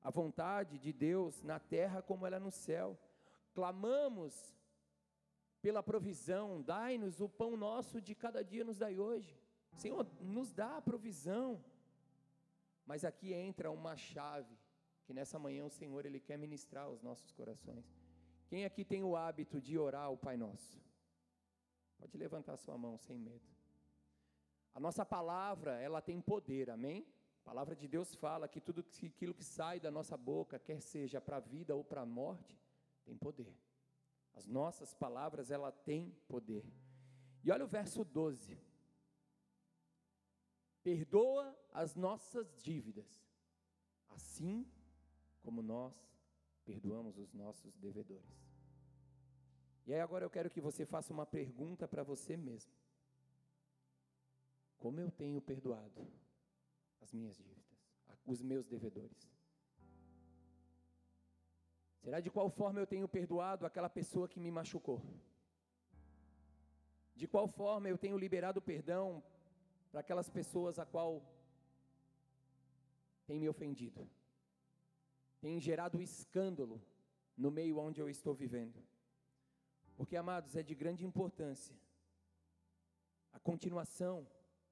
a 0.02 0.10
vontade 0.10 0.78
de 0.78 0.92
Deus 0.94 1.42
na 1.44 1.60
terra 1.60 2.02
como 2.02 2.26
ela 2.26 2.38
é 2.38 2.40
no 2.40 2.52
céu 2.52 2.98
clamamos 3.58 4.56
pela 5.64 5.82
provisão, 5.82 6.62
dai-nos 6.62 7.20
o 7.20 7.28
pão 7.28 7.58
nosso 7.58 8.00
de 8.00 8.14
cada 8.14 8.44
dia, 8.44 8.64
nos 8.64 8.78
dai 8.78 9.00
hoje. 9.00 9.36
Senhor, 9.74 10.06
nos 10.22 10.54
dá 10.54 10.78
a 10.78 10.82
provisão. 10.82 11.60
Mas 12.88 13.04
aqui 13.04 13.34
entra 13.34 13.70
uma 13.70 13.98
chave, 13.98 14.58
que 15.06 15.14
nessa 15.14 15.38
manhã 15.38 15.66
o 15.66 15.70
Senhor 15.70 16.06
ele 16.06 16.22
quer 16.22 16.38
ministrar 16.38 16.86
aos 16.86 17.02
nossos 17.02 17.32
corações. 17.34 17.86
Quem 18.48 18.64
aqui 18.64 18.86
tem 18.86 19.04
o 19.04 19.16
hábito 19.16 19.60
de 19.60 19.78
orar 19.78 20.10
o 20.10 20.18
Pai 20.18 20.38
Nosso? 20.38 20.82
Pode 21.98 22.18
levantar 22.18 22.56
sua 22.56 22.78
mão 22.78 22.98
sem 22.98 23.20
medo. 23.20 23.46
A 24.74 24.80
nossa 24.80 25.06
palavra, 25.06 25.82
ela 25.82 26.02
tem 26.02 26.22
poder, 26.22 26.70
amém? 26.70 27.06
A 27.42 27.44
palavra 27.44 27.76
de 27.76 27.88
Deus 27.88 28.16
fala 28.16 28.48
que 28.48 28.62
tudo 28.62 28.82
aquilo 28.82 29.34
que 29.34 29.44
sai 29.44 29.80
da 29.80 29.92
nossa 29.92 30.16
boca, 30.16 30.58
quer 30.58 30.82
seja 30.82 31.20
para 31.20 31.38
a 31.38 31.42
vida 31.42 31.76
ou 31.76 31.84
para 31.84 32.02
a 32.02 32.06
morte, 32.06 32.58
tem 33.04 33.18
poder. 33.18 33.54
As 34.34 34.46
nossas 34.46 34.94
palavras, 34.94 35.52
ela 35.52 35.72
tem 35.72 36.16
poder. 36.28 36.64
E 37.44 37.52
olha 37.52 37.66
o 37.66 37.68
verso 37.68 38.06
12. 38.06 38.58
Perdoa 40.88 41.46
as 41.74 41.96
nossas 41.96 42.48
dívidas, 42.64 43.06
assim 44.08 44.66
como 45.42 45.62
nós 45.62 45.94
perdoamos 46.64 47.18
os 47.18 47.34
nossos 47.34 47.76
devedores. 47.76 48.40
E 49.86 49.94
aí 49.94 50.00
agora 50.00 50.24
eu 50.24 50.30
quero 50.30 50.50
que 50.50 50.62
você 50.62 50.86
faça 50.86 51.12
uma 51.12 51.26
pergunta 51.26 51.90
para 51.90 52.04
você 52.04 52.38
mesmo. 52.38 52.72
Como 54.78 54.98
eu 55.02 55.12
tenho 55.12 55.42
perdoado 55.42 56.08
as 57.02 57.12
minhas 57.12 57.36
dívidas, 57.36 57.78
os 58.26 58.42
meus 58.42 58.66
devedores? 58.66 59.30
Será 62.02 62.22
de 62.22 62.30
qual 62.30 62.50
forma 62.50 62.80
eu 62.80 62.88
tenho 62.88 63.10
perdoado 63.10 63.66
aquela 63.66 63.90
pessoa 63.90 64.30
que 64.30 64.40
me 64.40 64.52
machucou? 64.52 65.04
De 67.14 67.28
qual 67.28 67.46
forma 67.46 67.90
eu 67.90 67.98
tenho 67.98 68.18
liberado 68.18 68.62
perdão 68.62 69.22
para 69.98 70.02
aquelas 70.02 70.30
pessoas 70.30 70.78
a 70.78 70.86
qual 70.86 71.28
tem 73.26 73.40
me 73.40 73.50
ofendido? 73.50 74.08
Tem 75.42 75.60
gerado 75.60 76.00
escândalo 76.00 76.80
no 77.36 77.50
meio 77.50 77.80
onde 77.80 78.00
eu 78.00 78.08
estou 78.08 78.36
vivendo? 78.36 78.80
Porque, 79.96 80.16
amados, 80.16 80.56
é 80.56 80.62
de 80.62 80.76
grande 80.76 81.04
importância 81.04 81.76
a 83.34 83.40
continuação 83.40 84.28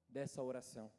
dessa 0.08 0.40
oração. 0.40 0.92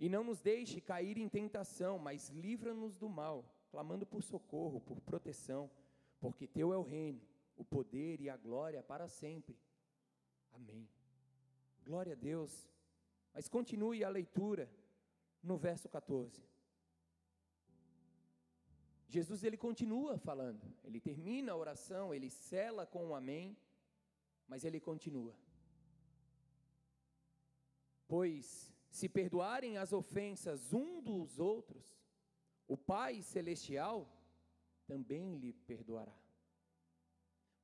E 0.00 0.08
não 0.08 0.24
nos 0.24 0.40
deixe 0.40 0.80
cair 0.80 1.16
em 1.16 1.28
tentação, 1.28 2.00
mas 2.00 2.28
livra-nos 2.28 2.96
do 2.96 3.08
mal 3.08 3.44
clamando 3.70 4.04
por 4.04 4.24
socorro, 4.24 4.80
por 4.80 5.00
proteção, 5.00 5.70
porque 6.18 6.48
teu 6.48 6.72
é 6.72 6.76
o 6.76 6.82
reino, 6.82 7.22
o 7.56 7.64
poder 7.64 8.20
e 8.20 8.28
a 8.28 8.36
glória 8.36 8.82
para 8.82 9.06
sempre. 9.06 9.56
Amém. 10.52 10.88
Glória 11.84 12.14
a 12.14 12.16
Deus. 12.16 12.72
Mas 13.32 13.48
continue 13.48 14.04
a 14.04 14.08
leitura 14.08 14.70
no 15.42 15.56
verso 15.56 15.88
14. 15.88 16.42
Jesus 19.08 19.44
ele 19.44 19.58
continua 19.58 20.16
falando, 20.16 20.62
ele 20.82 20.98
termina 20.98 21.52
a 21.52 21.56
oração, 21.56 22.14
ele 22.14 22.30
cela 22.30 22.86
com 22.86 23.08
um 23.08 23.14
amém, 23.14 23.56
mas 24.48 24.64
ele 24.64 24.80
continua. 24.80 25.34
Pois 28.08 28.72
se 28.90 29.08
perdoarem 29.08 29.76
as 29.76 29.92
ofensas 29.92 30.72
um 30.72 31.02
dos 31.02 31.38
outros, 31.38 31.98
o 32.66 32.76
Pai 32.76 33.22
Celestial 33.22 34.06
também 34.86 35.36
lhe 35.36 35.52
perdoará. 35.52 36.14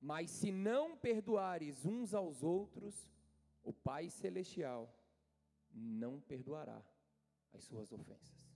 Mas 0.01 0.31
se 0.31 0.53
não 0.53 0.97
perdoares 0.97 1.85
uns 1.85 2.15
aos 2.15 2.43
outros, 2.43 3.11
o 3.63 3.73
Pai 3.73 4.09
Celestial 4.09 4.95
não 5.73 6.21
perdoará 6.21 6.83
as 7.53 7.65
suas 7.65 7.93
ofensas. 7.93 8.49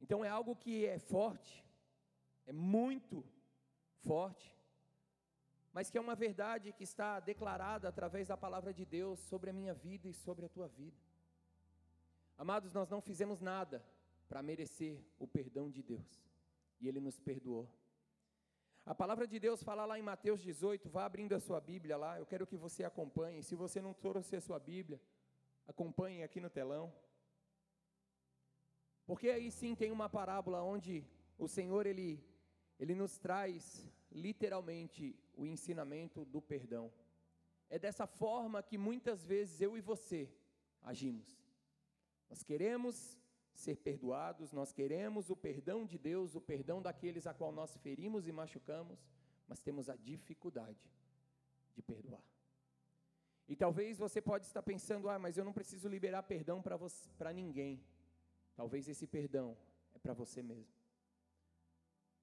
Então 0.00 0.24
é 0.24 0.28
algo 0.28 0.54
que 0.54 0.86
é 0.86 0.98
forte, 0.98 1.64
é 2.46 2.52
muito 2.52 3.24
forte, 4.00 4.54
mas 5.72 5.90
que 5.90 5.98
é 5.98 6.00
uma 6.00 6.14
verdade 6.14 6.72
que 6.72 6.84
está 6.84 7.18
declarada 7.18 7.88
através 7.88 8.28
da 8.28 8.36
palavra 8.36 8.72
de 8.72 8.84
Deus 8.84 9.18
sobre 9.20 9.50
a 9.50 9.52
minha 9.52 9.74
vida 9.74 10.08
e 10.08 10.12
sobre 10.12 10.44
a 10.46 10.48
tua 10.48 10.68
vida. 10.68 11.00
Amados, 12.36 12.72
nós 12.72 12.88
não 12.88 13.00
fizemos 13.00 13.40
nada 13.40 13.84
para 14.28 14.42
merecer 14.42 15.02
o 15.18 15.26
perdão 15.26 15.70
de 15.70 15.82
Deus, 15.82 16.28
e 16.80 16.88
Ele 16.88 17.00
nos 17.00 17.18
perdoou. 17.18 17.68
A 18.86 18.94
palavra 18.94 19.26
de 19.26 19.40
Deus 19.40 19.62
fala 19.62 19.86
lá 19.86 19.98
em 19.98 20.02
Mateus 20.02 20.42
18, 20.42 20.88
vá 20.90 21.06
abrindo 21.06 21.34
a 21.34 21.40
sua 21.40 21.60
Bíblia 21.60 21.96
lá, 21.96 22.18
eu 22.18 22.26
quero 22.26 22.46
que 22.46 22.56
você 22.56 22.84
acompanhe. 22.84 23.42
Se 23.42 23.54
você 23.54 23.80
não 23.80 23.94
trouxe 23.94 24.36
a 24.36 24.40
sua 24.40 24.58
Bíblia, 24.58 25.00
acompanhe 25.66 26.22
aqui 26.22 26.40
no 26.40 26.50
telão. 26.50 26.92
Porque 29.06 29.28
aí 29.28 29.50
sim 29.50 29.74
tem 29.74 29.90
uma 29.90 30.08
parábola 30.08 30.62
onde 30.62 31.04
o 31.38 31.46
Senhor 31.46 31.86
ele 31.86 32.22
ele 32.78 32.94
nos 32.94 33.18
traz 33.18 33.88
literalmente 34.10 35.16
o 35.36 35.46
ensinamento 35.46 36.24
do 36.24 36.40
perdão. 36.40 36.92
É 37.70 37.78
dessa 37.78 38.06
forma 38.06 38.62
que 38.62 38.76
muitas 38.76 39.24
vezes 39.24 39.60
eu 39.60 39.76
e 39.76 39.80
você 39.80 40.28
agimos. 40.82 41.40
Nós 42.28 42.42
queremos 42.42 43.18
ser 43.54 43.76
perdoados, 43.76 44.52
nós 44.52 44.72
queremos 44.72 45.30
o 45.30 45.36
perdão 45.36 45.86
de 45.86 45.96
Deus, 45.96 46.34
o 46.34 46.40
perdão 46.40 46.82
daqueles 46.82 47.26
a 47.26 47.34
qual 47.34 47.52
nós 47.52 47.76
ferimos 47.76 48.26
e 48.26 48.32
machucamos, 48.32 49.06
mas 49.46 49.60
temos 49.60 49.88
a 49.88 49.96
dificuldade 49.96 50.90
de 51.74 51.82
perdoar. 51.82 52.33
E 53.46 53.54
talvez 53.54 53.98
você 53.98 54.20
pode 54.20 54.46
estar 54.46 54.62
pensando: 54.62 55.08
"Ah, 55.08 55.18
mas 55.18 55.36
eu 55.36 55.44
não 55.44 55.52
preciso 55.52 55.88
liberar 55.88 56.22
perdão 56.22 56.62
para 56.62 56.78
para 57.18 57.32
ninguém". 57.32 57.82
Talvez 58.56 58.88
esse 58.88 59.06
perdão 59.06 59.56
é 59.94 59.98
para 59.98 60.14
você 60.14 60.42
mesmo. 60.42 60.74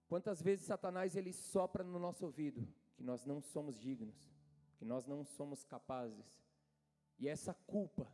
Quantas 0.07 0.41
vezes 0.41 0.65
Satanás 0.65 1.15
ele 1.15 1.31
sopra 1.31 1.83
no 1.83 1.99
nosso 1.99 2.25
ouvido 2.25 2.67
que 2.95 3.03
nós 3.03 3.25
não 3.25 3.41
somos 3.41 3.79
dignos, 3.79 4.29
que 4.77 4.85
nós 4.85 5.07
não 5.07 5.23
somos 5.23 5.63
capazes. 5.63 6.43
E 7.17 7.27
essa 7.27 7.53
culpa, 7.53 8.11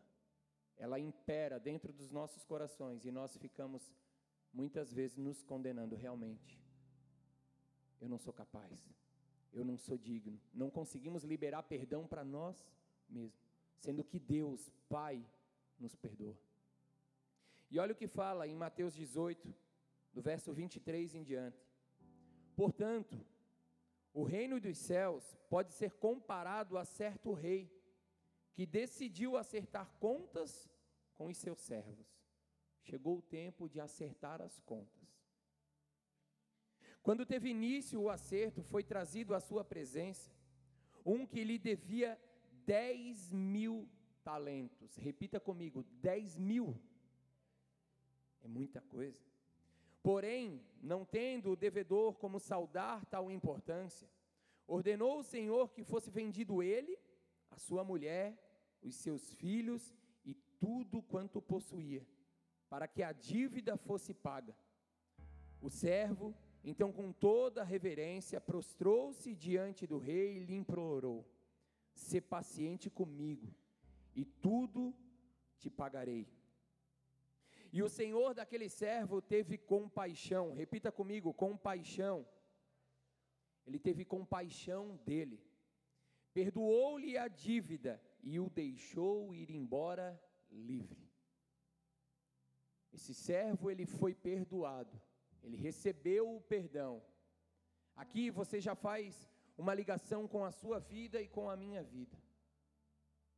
ela 0.78 1.00
impera 1.00 1.60
dentro 1.60 1.92
dos 1.92 2.12
nossos 2.12 2.44
corações 2.46 3.06
e 3.06 3.12
nós 3.12 3.36
ficamos 3.38 3.94
muitas 4.54 4.94
vezes 4.94 5.18
nos 5.18 5.44
condenando 5.44 5.96
realmente. 5.96 6.62
Eu 8.00 8.08
não 8.08 8.18
sou 8.18 8.34
capaz. 8.34 8.88
Eu 9.52 9.66
não 9.66 9.78
sou 9.78 9.98
digno. 9.98 10.40
Não 10.54 10.70
conseguimos 10.70 11.24
liberar 11.24 11.64
perdão 11.64 12.06
para 12.06 12.24
nós 12.24 12.66
mesmos, 13.10 13.48
sendo 13.78 14.04
que 14.04 14.20
Deus, 14.20 14.72
Pai, 14.90 15.26
nos 15.80 15.96
perdoa. 15.96 16.38
E 17.70 17.80
olha 17.80 17.94
o 17.94 17.96
que 17.96 18.08
fala 18.08 18.48
em 18.48 18.56
Mateus 18.56 18.94
18, 18.94 19.54
do 20.14 20.22
verso 20.22 20.54
23 20.54 21.16
em 21.16 21.24
diante. 21.24 21.68
Portanto, 22.56 23.20
o 24.14 24.24
reino 24.24 24.60
dos 24.60 24.78
céus 24.78 25.38
pode 25.50 25.74
ser 25.74 25.92
comparado 25.92 26.78
a 26.78 26.86
certo 26.86 27.34
rei 27.34 27.72
que 28.54 28.66
decidiu 28.66 29.38
acertar 29.38 29.92
contas 30.00 30.68
com 31.16 31.28
os 31.28 31.38
seus 31.38 31.60
servos. 31.60 32.08
Chegou 32.82 33.18
o 33.18 33.22
tempo 33.22 33.70
de 33.70 33.80
acertar 33.80 34.42
as 34.42 34.60
contas. 34.62 35.08
Quando 37.04 37.26
teve 37.26 37.50
início 37.50 38.02
o 38.02 38.10
acerto, 38.10 38.64
foi 38.64 38.84
trazido 38.84 39.36
à 39.36 39.40
sua 39.40 39.64
presença 39.64 40.32
um 41.06 41.26
que 41.26 41.44
lhe 41.44 41.58
devia 41.58 42.20
10 42.68 43.32
mil 43.32 43.90
talentos. 44.24 44.98
Repita 44.98 45.40
comigo: 45.40 45.84
10 46.02 46.38
mil. 46.38 46.78
É 48.44 48.48
muita 48.48 48.82
coisa. 48.82 49.26
Porém, 50.04 50.62
não 50.82 51.04
tendo 51.04 51.52
o 51.52 51.56
devedor 51.56 52.16
como 52.16 52.40
saudar 52.40 53.04
tal 53.06 53.32
importância, 53.32 54.08
ordenou 54.68 55.20
o 55.20 55.24
Senhor 55.24 55.70
que 55.70 55.84
fosse 55.84 56.12
vendido 56.12 56.62
ele, 56.62 56.98
a 57.50 57.58
sua 57.58 57.84
mulher, 57.84 58.38
os 58.82 58.96
seus 58.96 59.34
filhos 59.34 59.96
e 60.26 60.34
tudo 60.60 61.02
quanto 61.02 61.42
possuía, 61.42 62.06
para 62.70 62.88
que 62.88 63.02
a 63.02 63.12
dívida 63.12 63.78
fosse 63.78 64.14
paga. 64.14 64.56
O 65.62 65.70
servo, 65.70 66.36
então, 66.64 66.92
com 66.92 67.12
toda 67.12 67.64
reverência, 67.64 68.40
prostrou-se 68.40 69.34
diante 69.36 69.88
do 69.88 69.98
rei 69.98 70.38
e 70.38 70.40
lhe 70.40 70.56
implorou: 70.56 71.26
"Se 71.98 72.22
paciente 72.22 72.90
comigo, 72.90 73.48
e 74.16 74.24
tudo 74.24 74.96
te 75.58 75.70
pagarei." 75.70 76.26
E 77.72 77.82
o 77.84 77.90
senhor 77.90 78.34
daquele 78.34 78.70
servo 78.70 79.22
teve 79.22 79.58
compaixão, 79.58 80.54
repita 80.54 80.92
comigo: 80.92 81.34
compaixão. 81.34 82.26
Ele 83.66 83.80
teve 83.80 84.06
compaixão 84.06 84.96
dele, 85.04 85.40
perdoou-lhe 86.34 87.18
a 87.18 87.28
dívida 87.28 88.02
e 88.24 88.40
o 88.40 88.50
deixou 88.50 89.36
ir 89.36 89.50
embora 89.50 90.08
livre. 90.50 91.12
Esse 92.94 93.14
servo 93.14 93.70
ele 93.70 93.86
foi 93.86 94.14
perdoado, 94.16 95.02
ele 95.44 95.58
recebeu 95.58 96.36
o 96.38 96.42
perdão. 96.42 97.04
Aqui 97.96 98.30
você 98.30 98.62
já 98.62 98.74
faz 98.74 99.30
uma 99.58 99.74
ligação 99.74 100.28
com 100.28 100.46
a 100.46 100.52
sua 100.52 100.80
vida 100.80 101.22
e 101.22 101.28
com 101.28 101.50
a 101.50 101.58
minha 101.58 101.84
vida. 101.84 102.18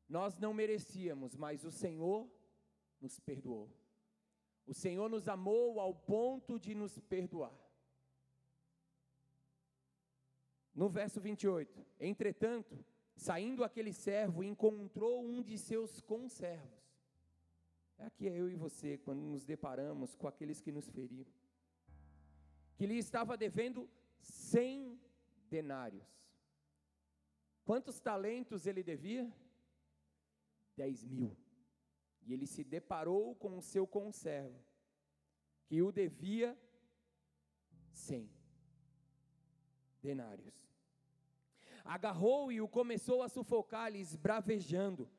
Nós 0.08 0.38
não 0.38 0.54
merecíamos, 0.54 1.36
mas 1.36 1.64
o 1.64 1.72
Senhor 1.72 2.30
nos 3.00 3.20
perdoou. 3.20 3.70
O 4.66 4.74
Senhor 4.74 5.10
nos 5.10 5.28
amou 5.28 5.80
ao 5.80 5.94
ponto 5.96 6.60
de 6.60 6.76
nos 6.76 7.00
perdoar. 7.00 7.54
No 10.74 10.90
verso 10.90 11.20
28, 11.20 11.86
entretanto, 12.00 12.84
saindo 13.16 13.64
aquele 13.64 13.92
servo, 13.92 14.44
encontrou 14.44 15.24
um 15.24 15.42
de 15.42 15.58
seus 15.58 16.02
conservos. 16.02 16.80
Aqui 17.98 18.28
é 18.30 18.40
eu 18.40 18.50
e 18.50 18.56
você, 18.56 18.98
quando 18.98 19.22
nos 19.22 19.44
deparamos 19.44 20.16
com 20.16 20.28
aqueles 20.28 20.62
que 20.62 20.72
nos 20.72 20.90
feriam, 20.90 21.26
que 22.78 22.86
lhe 22.86 22.98
estava 22.98 23.36
devendo 23.36 23.90
cem 24.22 24.98
denários. 25.50 26.08
Quantos 27.66 28.00
talentos 28.00 28.66
ele 28.66 28.82
devia? 28.82 29.32
Dez 30.76 31.04
mil. 31.04 31.36
E 32.26 32.34
ele 32.34 32.48
se 32.48 32.64
deparou 32.64 33.36
com 33.36 33.58
o 33.58 33.62
seu 33.62 33.86
conservo, 33.86 34.60
que 35.66 35.82
o 35.82 35.92
devia 35.92 36.58
cem 37.92 38.30
denários. 40.02 40.56
Agarrou 41.84 42.52
e 42.52 42.62
o 42.62 42.68
começou 42.68 43.22
a 43.24 43.30
sufocar-lhe, 43.30 44.00
esbravejando: 44.00 45.10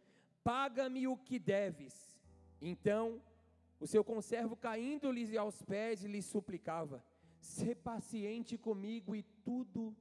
Paga-me 0.43 1.07
o 1.07 1.16
que 1.16 1.38
deves. 1.38 2.21
Então, 2.61 3.23
o 3.79 3.87
seu 3.87 4.05
conservo, 4.05 4.57
caindo-lhe 4.57 5.37
aos 5.37 5.62
pés, 5.62 6.03
lhe 6.03 6.23
suplicava: 6.23 7.05
Sê 7.40 7.75
paciente 7.75 8.57
comigo 8.59 9.14
e 9.14 9.23
tudo 9.23 9.97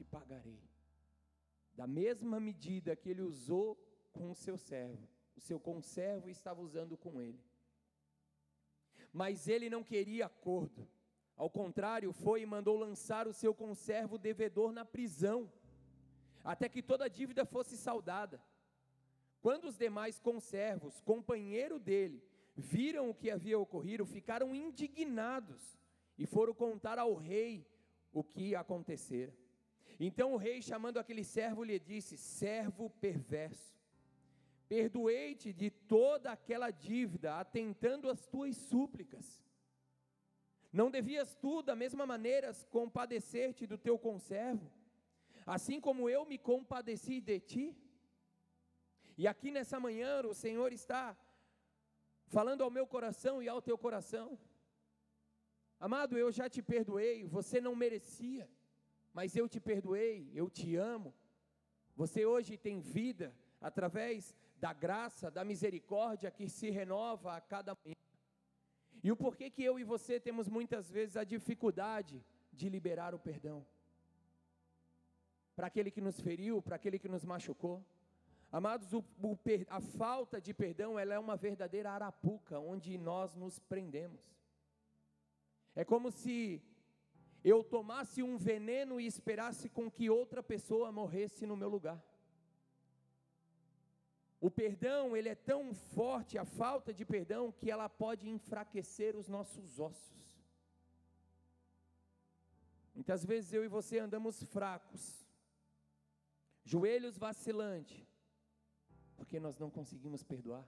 te 0.00 0.04
pagarei. 0.04 0.62
Da 1.74 1.86
mesma 1.86 2.38
medida 2.40 2.96
que 2.96 3.10
ele 3.10 3.22
usou 3.22 3.76
com 4.12 4.30
o 4.30 4.34
seu 4.34 4.56
servo 4.56 5.06
o 5.40 5.42
seu 5.42 5.58
conservo 5.58 6.28
estava 6.28 6.60
usando 6.60 6.98
com 6.98 7.18
ele. 7.18 7.42
Mas 9.10 9.48
ele 9.48 9.70
não 9.70 9.82
queria 9.82 10.26
acordo. 10.26 10.86
Ao 11.34 11.48
contrário, 11.48 12.12
foi 12.12 12.42
e 12.42 12.46
mandou 12.46 12.76
lançar 12.76 13.26
o 13.26 13.32
seu 13.32 13.54
conservo 13.54 14.18
devedor 14.18 14.70
na 14.70 14.84
prisão, 14.84 15.50
até 16.44 16.68
que 16.68 16.82
toda 16.82 17.06
a 17.06 17.08
dívida 17.08 17.46
fosse 17.46 17.74
saldada. 17.74 18.38
Quando 19.40 19.64
os 19.64 19.78
demais 19.78 20.20
conservos, 20.20 21.00
companheiro 21.00 21.78
dele, 21.78 22.22
viram 22.54 23.08
o 23.08 23.14
que 23.14 23.30
havia 23.30 23.58
ocorrido, 23.58 24.04
ficaram 24.04 24.54
indignados 24.54 25.78
e 26.18 26.26
foram 26.26 26.52
contar 26.52 26.98
ao 26.98 27.14
rei 27.14 27.66
o 28.12 28.22
que 28.22 28.54
acontecera. 28.54 29.34
Então 30.08 30.32
o 30.32 30.36
rei, 30.36 30.60
chamando 30.62 30.98
aquele 30.98 31.22
servo, 31.22 31.62
lhe 31.62 31.78
disse: 31.78 32.16
Servo 32.16 32.88
perverso, 32.88 33.80
Perdoei-te 34.70 35.52
de 35.52 35.68
toda 35.68 36.30
aquela 36.30 36.70
dívida, 36.70 37.40
atentando 37.40 38.08
às 38.08 38.24
tuas 38.28 38.56
súplicas. 38.56 39.44
Não 40.72 40.88
devias 40.92 41.34
tu, 41.34 41.60
da 41.60 41.74
mesma 41.74 42.06
maneira, 42.06 42.54
compadecer-te 42.70 43.66
do 43.66 43.76
teu 43.76 43.98
conservo, 43.98 44.70
assim 45.44 45.80
como 45.80 46.08
eu 46.08 46.24
me 46.24 46.38
compadeci 46.38 47.20
de 47.20 47.40
ti? 47.40 47.76
E 49.18 49.26
aqui 49.26 49.50
nessa 49.50 49.80
manhã 49.80 50.20
o 50.24 50.32
Senhor 50.34 50.72
está 50.72 51.16
falando 52.28 52.62
ao 52.62 52.70
meu 52.70 52.86
coração 52.86 53.42
e 53.42 53.48
ao 53.48 53.60
teu 53.60 53.76
coração. 53.76 54.38
Amado, 55.80 56.16
eu 56.16 56.30
já 56.30 56.48
te 56.48 56.62
perdoei, 56.62 57.24
você 57.24 57.60
não 57.60 57.74
merecia. 57.74 58.48
Mas 59.12 59.36
eu 59.36 59.48
te 59.48 59.60
perdoei, 59.60 60.30
eu 60.34 60.48
te 60.48 60.76
amo. 60.76 61.14
Você 61.96 62.24
hoje 62.24 62.56
tem 62.56 62.80
vida 62.80 63.34
através 63.60 64.36
da 64.56 64.72
graça, 64.72 65.30
da 65.30 65.44
misericórdia 65.44 66.30
que 66.30 66.48
se 66.48 66.70
renova 66.70 67.36
a 67.36 67.40
cada 67.40 67.76
manhã. 67.84 67.96
E 69.02 69.10
o 69.10 69.16
porquê 69.16 69.50
que 69.50 69.62
eu 69.62 69.78
e 69.78 69.84
você 69.84 70.20
temos 70.20 70.48
muitas 70.48 70.90
vezes 70.90 71.16
a 71.16 71.24
dificuldade 71.24 72.24
de 72.52 72.68
liberar 72.68 73.14
o 73.14 73.18
perdão? 73.18 73.66
Para 75.56 75.66
aquele 75.66 75.90
que 75.90 76.00
nos 76.00 76.20
feriu, 76.20 76.60
para 76.62 76.76
aquele 76.76 76.98
que 76.98 77.08
nos 77.08 77.24
machucou. 77.24 77.84
Amados, 78.52 78.92
o, 78.92 78.98
o, 79.22 79.38
a 79.68 79.80
falta 79.80 80.40
de 80.40 80.52
perdão 80.52 80.98
ela 80.98 81.14
é 81.14 81.18
uma 81.18 81.36
verdadeira 81.36 81.90
arapuca 81.90 82.58
onde 82.58 82.96
nós 82.98 83.34
nos 83.34 83.58
prendemos. 83.58 84.34
É 85.74 85.84
como 85.84 86.10
se 86.10 86.62
eu 87.42 87.64
tomasse 87.64 88.22
um 88.22 88.36
veneno 88.36 89.00
e 89.00 89.06
esperasse 89.06 89.68
com 89.68 89.90
que 89.90 90.10
outra 90.10 90.42
pessoa 90.42 90.92
morresse 90.92 91.46
no 91.46 91.56
meu 91.56 91.68
lugar. 91.68 92.02
O 94.40 94.50
perdão, 94.50 95.16
ele 95.16 95.28
é 95.28 95.34
tão 95.34 95.74
forte, 95.74 96.38
a 96.38 96.44
falta 96.44 96.94
de 96.94 97.04
perdão, 97.04 97.52
que 97.52 97.70
ela 97.70 97.88
pode 97.88 98.28
enfraquecer 98.28 99.14
os 99.16 99.28
nossos 99.28 99.78
ossos. 99.78 100.20
Muitas 102.94 103.24
vezes 103.24 103.52
eu 103.52 103.64
e 103.64 103.68
você 103.68 103.98
andamos 103.98 104.42
fracos, 104.42 105.26
joelhos 106.64 107.16
vacilantes, 107.16 108.06
porque 109.16 109.38
nós 109.38 109.58
não 109.58 109.70
conseguimos 109.70 110.22
perdoar. 110.22 110.66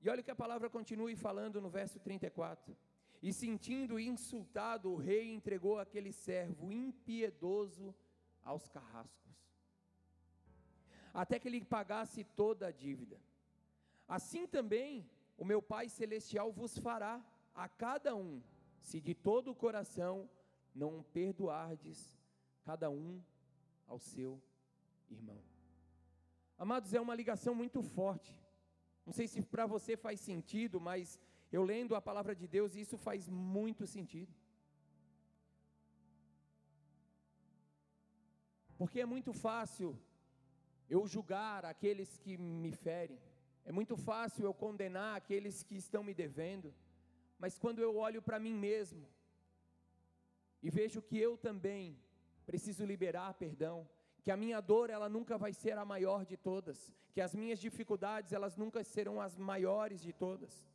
E 0.00 0.08
olha 0.08 0.20
o 0.20 0.24
que 0.24 0.30
a 0.30 0.36
palavra 0.36 0.70
continue 0.70 1.16
falando 1.16 1.60
no 1.60 1.68
verso 1.68 1.98
34. 1.98 2.76
E 3.20 3.32
sentindo 3.32 3.98
insultado, 3.98 4.90
o 4.90 4.96
rei 4.96 5.32
entregou 5.32 5.78
aquele 5.78 6.12
servo 6.12 6.70
impiedoso 6.72 7.94
aos 8.42 8.68
carrascos, 8.68 9.36
até 11.12 11.38
que 11.38 11.48
ele 11.48 11.64
pagasse 11.64 12.24
toda 12.24 12.68
a 12.68 12.70
dívida. 12.70 13.20
Assim 14.06 14.46
também 14.46 15.08
o 15.36 15.44
meu 15.44 15.60
Pai 15.60 15.88
Celestial 15.88 16.52
vos 16.52 16.78
fará 16.78 17.22
a 17.54 17.68
cada 17.68 18.14
um, 18.14 18.40
se 18.80 19.00
de 19.00 19.14
todo 19.14 19.50
o 19.50 19.54
coração 19.54 20.30
não 20.74 21.02
perdoardes 21.02 22.16
cada 22.62 22.88
um 22.88 23.20
ao 23.86 23.98
seu 23.98 24.40
irmão. 25.10 25.42
Amados, 26.56 26.94
é 26.94 27.00
uma 27.00 27.14
ligação 27.14 27.54
muito 27.54 27.82
forte. 27.82 28.40
Não 29.04 29.12
sei 29.12 29.26
se 29.26 29.40
para 29.42 29.66
você 29.66 29.96
faz 29.96 30.20
sentido, 30.20 30.80
mas 30.80 31.18
eu 31.50 31.62
lendo 31.62 31.94
a 31.94 32.00
palavra 32.00 32.34
de 32.34 32.46
Deus, 32.46 32.74
isso 32.74 32.96
faz 32.98 33.28
muito 33.28 33.86
sentido. 33.86 34.32
Porque 38.76 39.00
é 39.00 39.06
muito 39.06 39.32
fácil 39.32 39.98
eu 40.88 41.06
julgar 41.06 41.64
aqueles 41.64 42.18
que 42.18 42.36
me 42.36 42.72
ferem, 42.72 43.18
é 43.64 43.72
muito 43.72 43.96
fácil 43.96 44.44
eu 44.44 44.54
condenar 44.54 45.16
aqueles 45.16 45.62
que 45.62 45.76
estão 45.76 46.02
me 46.02 46.14
devendo, 46.14 46.72
mas 47.38 47.58
quando 47.58 47.80
eu 47.80 47.96
olho 47.96 48.22
para 48.22 48.38
mim 48.38 48.54
mesmo 48.54 49.06
e 50.62 50.70
vejo 50.70 51.02
que 51.02 51.18
eu 51.18 51.36
também 51.36 51.98
preciso 52.46 52.84
liberar 52.84 53.34
perdão, 53.34 53.88
que 54.22 54.30
a 54.30 54.36
minha 54.36 54.60
dor 54.60 54.90
ela 54.90 55.08
nunca 55.08 55.36
vai 55.36 55.52
ser 55.52 55.76
a 55.76 55.84
maior 55.84 56.24
de 56.24 56.36
todas, 56.36 56.92
que 57.12 57.20
as 57.20 57.34
minhas 57.34 57.58
dificuldades 57.58 58.32
elas 58.32 58.56
nunca 58.56 58.82
serão 58.84 59.20
as 59.20 59.36
maiores 59.36 60.00
de 60.00 60.12
todas. 60.12 60.66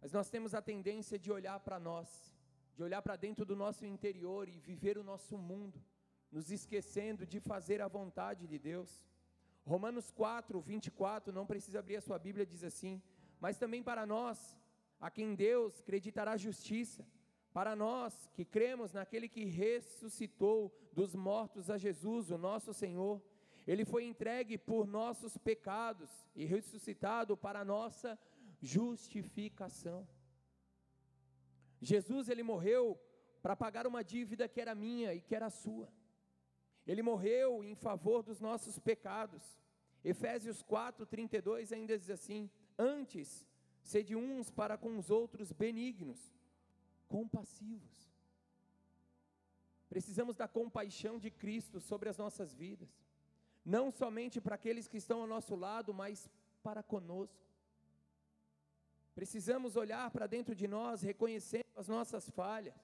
Mas 0.00 0.12
nós 0.12 0.28
temos 0.28 0.54
a 0.54 0.62
tendência 0.62 1.18
de 1.18 1.32
olhar 1.32 1.58
para 1.60 1.78
nós, 1.78 2.34
de 2.74 2.82
olhar 2.82 3.02
para 3.02 3.16
dentro 3.16 3.44
do 3.44 3.56
nosso 3.56 3.84
interior 3.84 4.48
e 4.48 4.58
viver 4.58 4.98
o 4.98 5.04
nosso 5.04 5.36
mundo, 5.38 5.82
nos 6.30 6.50
esquecendo 6.50 7.26
de 7.26 7.40
fazer 7.40 7.80
a 7.80 7.88
vontade 7.88 8.46
de 8.46 8.58
Deus. 8.58 9.06
Romanos 9.64 10.10
4, 10.10 10.60
24, 10.60 11.32
não 11.32 11.46
precisa 11.46 11.78
abrir 11.78 11.96
a 11.96 12.00
sua 12.00 12.18
Bíblia, 12.18 12.46
diz 12.46 12.62
assim: 12.62 13.02
Mas 13.40 13.58
também 13.58 13.82
para 13.82 14.06
nós, 14.06 14.56
a 15.00 15.10
quem 15.10 15.34
Deus 15.34 15.80
acreditará 15.80 16.36
justiça, 16.36 17.06
para 17.52 17.74
nós 17.74 18.30
que 18.34 18.44
cremos 18.44 18.92
naquele 18.92 19.28
que 19.28 19.44
ressuscitou 19.44 20.72
dos 20.92 21.14
mortos 21.14 21.70
a 21.70 21.78
Jesus, 21.78 22.30
o 22.30 22.38
nosso 22.38 22.74
Senhor, 22.74 23.22
ele 23.66 23.84
foi 23.84 24.04
entregue 24.04 24.56
por 24.56 24.86
nossos 24.86 25.36
pecados 25.38 26.10
e 26.34 26.44
ressuscitado 26.44 27.36
para 27.36 27.64
nossa 27.64 28.10
justiça 28.10 28.35
justificação. 28.66 30.06
Jesus 31.80 32.28
ele 32.28 32.42
morreu 32.42 33.00
para 33.40 33.54
pagar 33.54 33.86
uma 33.86 34.02
dívida 34.02 34.48
que 34.48 34.60
era 34.60 34.74
minha 34.74 35.14
e 35.14 35.20
que 35.20 35.34
era 35.34 35.48
sua. 35.50 35.88
Ele 36.86 37.02
morreu 37.02 37.62
em 37.62 37.74
favor 37.74 38.22
dos 38.22 38.40
nossos 38.40 38.78
pecados. 38.78 39.42
Efésios 40.02 40.62
4:32 40.62 41.72
ainda 41.72 41.96
diz 41.98 42.10
assim: 42.10 42.50
Antes 42.78 43.46
sede 43.82 44.16
uns 44.16 44.50
para 44.50 44.76
com 44.76 44.98
os 44.98 45.10
outros 45.10 45.52
benignos, 45.52 46.20
compassivos. 47.08 47.96
Precisamos 49.88 50.34
da 50.36 50.48
compaixão 50.48 51.18
de 51.18 51.30
Cristo 51.30 51.80
sobre 51.80 52.08
as 52.08 52.18
nossas 52.18 52.52
vidas, 52.52 52.90
não 53.64 53.90
somente 53.90 54.40
para 54.40 54.56
aqueles 54.56 54.88
que 54.88 54.96
estão 54.96 55.20
ao 55.20 55.26
nosso 55.26 55.54
lado, 55.54 55.94
mas 55.94 56.28
para 56.62 56.82
conosco. 56.82 57.45
Precisamos 59.16 59.76
olhar 59.76 60.10
para 60.10 60.26
dentro 60.26 60.54
de 60.54 60.68
nós, 60.68 61.00
reconhecendo 61.00 61.64
as 61.74 61.88
nossas 61.88 62.28
falhas. 62.28 62.74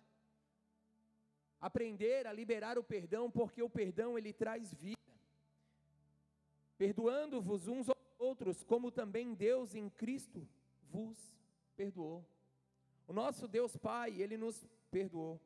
Aprender 1.61 2.27
a 2.27 2.33
liberar 2.33 2.79
o 2.79 2.83
perdão, 2.83 3.31
porque 3.31 3.63
o 3.63 3.69
perdão 3.69 4.17
ele 4.17 4.33
traz 4.33 4.73
vida. 4.73 4.97
Perdoando-vos 6.79 7.69
uns 7.69 7.87
aos 7.91 8.19
outros, 8.19 8.65
como 8.65 8.91
também 8.91 9.35
Deus 9.35 9.75
em 9.75 9.91
Cristo 9.91 10.49
vos 10.91 11.19
perdoou. 11.77 12.25
O 13.07 13.13
nosso 13.13 13.47
Deus 13.47 13.77
Pai, 13.77 14.11
ele 14.23 14.39
nos 14.39 14.67
perdoou. 14.91 15.39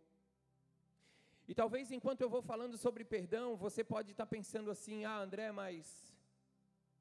E 1.48 1.54
talvez 1.54 1.90
enquanto 1.90 2.20
eu 2.20 2.30
vou 2.30 2.42
falando 2.42 2.78
sobre 2.78 3.04
perdão, 3.04 3.56
você 3.56 3.82
pode 3.82 4.12
estar 4.12 4.26
pensando 4.26 4.70
assim: 4.70 5.04
"Ah, 5.04 5.18
André, 5.18 5.50
mas 5.50 6.14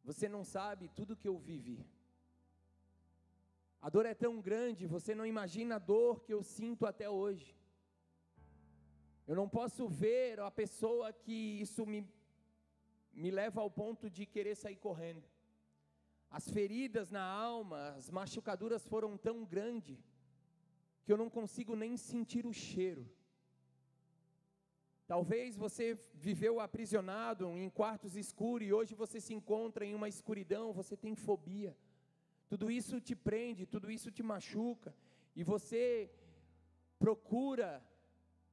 você 0.03 0.27
não 0.27 0.43
sabe 0.43 0.89
tudo 0.89 1.15
que 1.15 1.27
eu 1.27 1.37
vivi". 1.37 1.85
A 3.85 3.89
dor 3.95 4.07
é 4.07 4.15
tão 4.15 4.41
grande, 4.41 4.87
você 4.87 5.13
não 5.13 5.27
imagina 5.27 5.75
a 5.75 5.83
dor 5.93 6.23
que 6.23 6.33
eu 6.33 6.41
sinto 6.41 6.87
até 6.87 7.07
hoje. 7.07 7.55
Eu 9.27 9.35
não 9.35 9.47
posso 9.47 9.87
ver 9.87 10.39
a 10.39 10.49
pessoa 10.49 11.13
que 11.13 11.61
isso 11.61 11.85
me, 11.85 11.99
me 13.13 13.29
leva 13.29 13.61
ao 13.61 13.69
ponto 13.69 14.09
de 14.09 14.25
querer 14.25 14.55
sair 14.55 14.77
correndo. 14.77 15.23
As 16.31 16.49
feridas 16.49 17.11
na 17.11 17.21
alma, 17.21 17.89
as 17.89 18.09
machucaduras 18.09 18.87
foram 18.87 19.15
tão 19.15 19.45
grandes 19.45 19.99
que 21.03 21.13
eu 21.13 21.17
não 21.17 21.29
consigo 21.29 21.75
nem 21.75 21.95
sentir 21.95 22.47
o 22.47 22.53
cheiro. 22.53 23.07
Talvez 25.05 25.55
você 25.55 25.93
viveu 26.15 26.59
aprisionado 26.59 27.47
em 27.55 27.69
quartos 27.69 28.15
escuros 28.15 28.67
e 28.67 28.73
hoje 28.73 28.95
você 28.95 29.21
se 29.21 29.35
encontra 29.35 29.85
em 29.85 29.93
uma 29.93 30.09
escuridão, 30.09 30.73
você 30.73 30.97
tem 30.97 31.13
fobia. 31.13 31.77
Tudo 32.47 32.69
isso 32.69 33.01
te 33.01 33.15
prende, 33.15 33.65
tudo 33.65 33.89
isso 33.91 34.11
te 34.11 34.23
machuca, 34.23 34.95
e 35.35 35.43
você 35.43 36.09
procura 36.99 37.83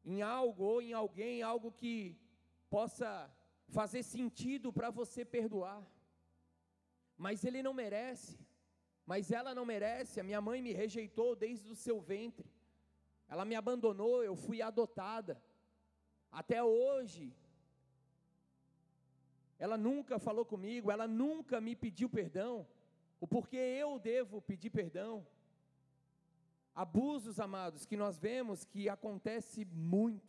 em 0.04 0.22
algo 0.22 0.64
ou 0.64 0.82
em 0.82 0.92
alguém 0.92 1.42
algo 1.42 1.70
que 1.70 2.18
possa 2.68 3.30
fazer 3.68 4.02
sentido 4.02 4.72
para 4.72 4.90
você 4.90 5.24
perdoar. 5.24 5.86
Mas 7.16 7.44
ele 7.44 7.62
não 7.62 7.74
merece, 7.74 8.38
mas 9.06 9.30
ela 9.30 9.54
não 9.54 9.64
merece. 9.64 10.18
A 10.18 10.24
minha 10.24 10.40
mãe 10.40 10.60
me 10.60 10.72
rejeitou 10.72 11.36
desde 11.36 11.70
o 11.70 11.76
seu 11.76 12.00
ventre, 12.00 12.50
ela 13.28 13.44
me 13.44 13.54
abandonou, 13.54 14.24
eu 14.24 14.34
fui 14.34 14.60
adotada. 14.60 15.40
Até 16.30 16.64
hoje, 16.64 17.32
ela 19.58 19.76
nunca 19.76 20.18
falou 20.18 20.44
comigo, 20.44 20.90
ela 20.90 21.06
nunca 21.06 21.60
me 21.60 21.76
pediu 21.76 22.08
perdão 22.08 22.66
o 23.22 23.26
porquê 23.28 23.56
eu 23.56 24.00
devo 24.00 24.42
pedir 24.42 24.70
perdão. 24.70 25.24
Abusos, 26.74 27.38
amados, 27.38 27.86
que 27.86 27.96
nós 27.96 28.18
vemos 28.18 28.64
que 28.64 28.88
acontece 28.88 29.64
muito, 29.64 30.28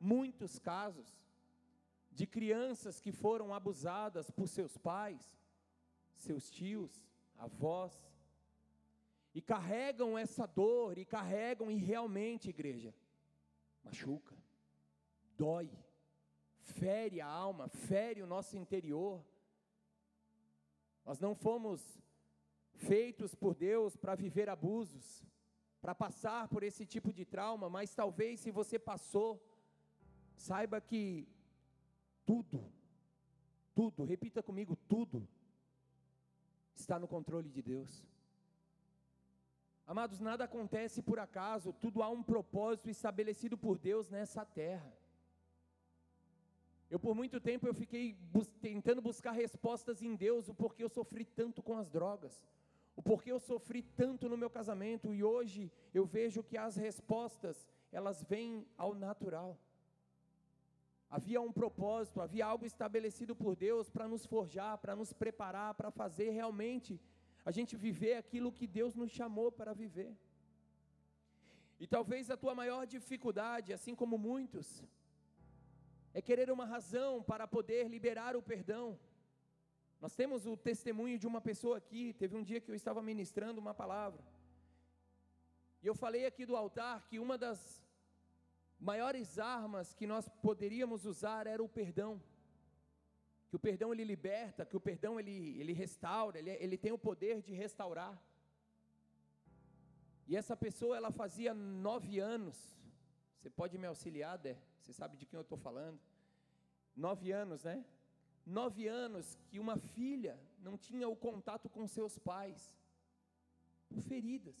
muitos 0.00 0.58
casos 0.58 1.16
de 2.10 2.26
crianças 2.26 3.00
que 3.00 3.12
foram 3.12 3.54
abusadas 3.54 4.32
por 4.32 4.48
seus 4.48 4.76
pais, 4.76 5.32
seus 6.16 6.50
tios, 6.50 7.06
avós, 7.36 7.94
e 9.32 9.40
carregam 9.40 10.18
essa 10.18 10.44
dor, 10.44 10.98
e 10.98 11.04
carregam, 11.04 11.70
e 11.70 11.76
realmente, 11.76 12.50
igreja, 12.50 12.92
machuca, 13.84 14.36
dói, 15.36 15.70
fere 16.58 17.20
a 17.20 17.28
alma, 17.28 17.68
fere 17.68 18.22
o 18.22 18.26
nosso 18.26 18.56
interior. 18.56 19.24
Nós 21.04 21.20
não 21.20 21.32
fomos 21.36 22.02
feitos 22.78 23.34
por 23.34 23.54
Deus 23.54 23.96
para 23.96 24.14
viver 24.14 24.48
abusos. 24.48 25.08
para 25.80 25.94
passar 25.94 26.48
por 26.48 26.62
esse 26.68 26.84
tipo 26.84 27.12
de 27.12 27.24
trauma, 27.24 27.68
mas 27.70 27.94
talvez 27.94 28.40
se 28.40 28.50
você 28.50 28.76
passou, 28.80 29.30
saiba 30.34 30.80
que 30.80 31.28
tudo, 32.26 32.58
tudo, 33.76 34.04
repita 34.04 34.42
comigo, 34.42 34.74
tudo 34.88 35.26
está 36.74 36.98
no 36.98 37.06
controle 37.06 37.48
de 37.48 37.62
Deus. 37.62 38.04
Amados, 39.86 40.18
nada 40.20 40.44
acontece 40.44 41.00
por 41.00 41.18
acaso, 41.18 41.72
tudo 41.72 42.02
há 42.02 42.08
um 42.10 42.22
propósito 42.22 42.90
estabelecido 42.90 43.56
por 43.56 43.78
Deus 43.78 44.10
nessa 44.10 44.44
terra. 44.44 44.92
Eu 46.90 46.98
por 46.98 47.14
muito 47.14 47.40
tempo 47.40 47.66
eu 47.66 47.74
fiquei 47.82 48.14
bus 48.14 48.48
tentando 48.60 49.00
buscar 49.00 49.32
respostas 49.32 50.02
em 50.02 50.14
Deus, 50.16 50.48
o 50.48 50.54
porquê 50.54 50.82
eu 50.84 50.88
sofri 50.88 51.24
tanto 51.24 51.62
com 51.62 51.76
as 51.76 51.88
drogas, 51.88 52.44
o 52.98 53.02
porquê 53.08 53.30
eu 53.30 53.38
sofri 53.38 53.80
tanto 54.00 54.28
no 54.28 54.36
meu 54.36 54.50
casamento, 54.50 55.14
e 55.14 55.22
hoje 55.22 55.70
eu 55.98 56.04
vejo 56.04 56.42
que 56.48 56.56
as 56.58 56.74
respostas, 56.74 57.56
elas 57.98 58.24
vêm 58.30 58.66
ao 58.76 58.92
natural. 58.92 59.50
Havia 61.08 61.40
um 61.40 61.52
propósito, 61.52 62.20
havia 62.20 62.44
algo 62.44 62.66
estabelecido 62.66 63.36
por 63.42 63.54
Deus 63.54 63.88
para 63.88 64.08
nos 64.12 64.26
forjar, 64.26 64.78
para 64.78 64.96
nos 64.96 65.12
preparar, 65.12 65.74
para 65.74 65.92
fazer 65.92 66.30
realmente 66.30 67.00
a 67.44 67.52
gente 67.52 67.76
viver 67.76 68.14
aquilo 68.14 68.50
que 68.58 68.66
Deus 68.66 68.96
nos 68.96 69.12
chamou 69.12 69.52
para 69.52 69.72
viver. 69.72 70.12
E 71.78 71.86
talvez 71.86 72.32
a 72.32 72.36
tua 72.36 72.52
maior 72.52 72.84
dificuldade, 72.84 73.72
assim 73.72 73.94
como 73.94 74.18
muitos, 74.18 74.82
é 76.12 76.20
querer 76.20 76.50
uma 76.50 76.66
razão 76.74 77.22
para 77.22 77.46
poder 77.46 77.86
liberar 77.86 78.34
o 78.34 78.42
perdão. 78.42 78.98
Nós 80.00 80.14
temos 80.14 80.46
o 80.46 80.56
testemunho 80.56 81.18
de 81.18 81.26
uma 81.26 81.40
pessoa 81.40 81.76
aqui, 81.76 82.12
teve 82.12 82.36
um 82.36 82.42
dia 82.42 82.60
que 82.60 82.70
eu 82.70 82.74
estava 82.74 83.02
ministrando 83.02 83.60
uma 83.60 83.74
palavra. 83.74 84.22
E 85.82 85.86
eu 85.86 85.94
falei 85.94 86.24
aqui 86.24 86.46
do 86.46 86.56
altar 86.56 87.06
que 87.08 87.18
uma 87.18 87.36
das 87.36 87.82
maiores 88.78 89.38
armas 89.38 89.92
que 89.94 90.06
nós 90.06 90.28
poderíamos 90.40 91.04
usar 91.04 91.46
era 91.46 91.62
o 91.62 91.68
perdão. 91.68 92.22
Que 93.48 93.56
o 93.56 93.58
perdão 93.58 93.92
ele 93.92 94.04
liberta, 94.04 94.64
que 94.64 94.76
o 94.76 94.80
perdão 94.80 95.18
ele, 95.18 95.58
ele 95.60 95.72
restaura, 95.72 96.38
ele, 96.38 96.50
ele 96.50 96.78
tem 96.78 96.92
o 96.92 96.98
poder 96.98 97.42
de 97.42 97.52
restaurar. 97.54 98.20
E 100.28 100.36
essa 100.36 100.56
pessoa 100.56 100.96
ela 100.96 101.10
fazia 101.10 101.54
nove 101.54 102.20
anos. 102.20 102.56
Você 103.38 103.50
pode 103.50 103.78
me 103.78 103.86
auxiliar, 103.86 104.36
Dé? 104.36 104.56
Você 104.80 104.92
sabe 104.92 105.16
de 105.16 105.26
quem 105.26 105.38
eu 105.38 105.42
estou 105.42 105.58
falando? 105.58 105.98
Nove 106.94 107.32
anos, 107.32 107.64
né? 107.64 107.84
Nove 108.58 108.86
anos 108.88 109.26
que 109.48 109.58
uma 109.64 109.76
filha 109.76 110.34
não 110.66 110.76
tinha 110.76 111.08
o 111.08 111.16
contato 111.26 111.68
com 111.68 111.86
seus 111.86 112.18
pais, 112.18 112.74
por 113.88 114.00
feridas, 114.02 114.58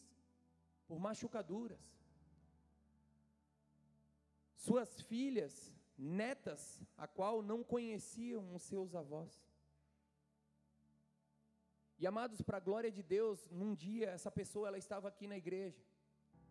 por 0.86 0.98
machucaduras 0.98 1.98
suas 4.68 5.00
filhas, 5.02 5.72
netas, 5.96 6.82
a 6.96 7.06
qual 7.06 7.40
não 7.42 7.62
conheciam 7.62 8.54
os 8.54 8.62
seus 8.62 8.94
avós. 8.94 9.32
E 11.98 12.06
amados, 12.06 12.42
para 12.42 12.58
a 12.58 12.60
glória 12.68 12.90
de 12.90 13.02
Deus, 13.02 13.48
num 13.50 13.74
dia 13.74 14.10
essa 14.10 14.30
pessoa 14.30 14.68
ela 14.68 14.78
estava 14.78 15.08
aqui 15.08 15.26
na 15.26 15.36
igreja. 15.36 15.82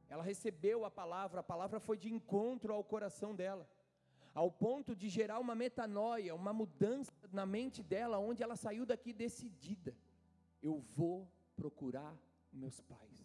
Ela 0.09 0.23
recebeu 0.23 0.83
a 0.83 0.91
palavra, 0.91 1.41
a 1.41 1.43
palavra 1.43 1.79
foi 1.79 1.97
de 1.97 2.11
encontro 2.11 2.73
ao 2.73 2.83
coração 2.83 3.35
dela, 3.35 3.69
ao 4.39 4.51
ponto 4.51 4.95
de 4.95 5.09
gerar 5.09 5.39
uma 5.39 5.55
metanoia, 5.55 6.35
uma 6.35 6.53
mudança 6.53 7.11
na 7.31 7.43
mente 7.43 7.81
dela, 7.81 8.19
onde 8.19 8.43
ela 8.43 8.55
saiu 8.55 8.85
daqui 8.85 9.11
decidida: 9.11 9.95
eu 10.61 10.75
vou 10.95 11.27
procurar 11.55 12.15
meus 12.53 12.79
pais. 12.79 13.17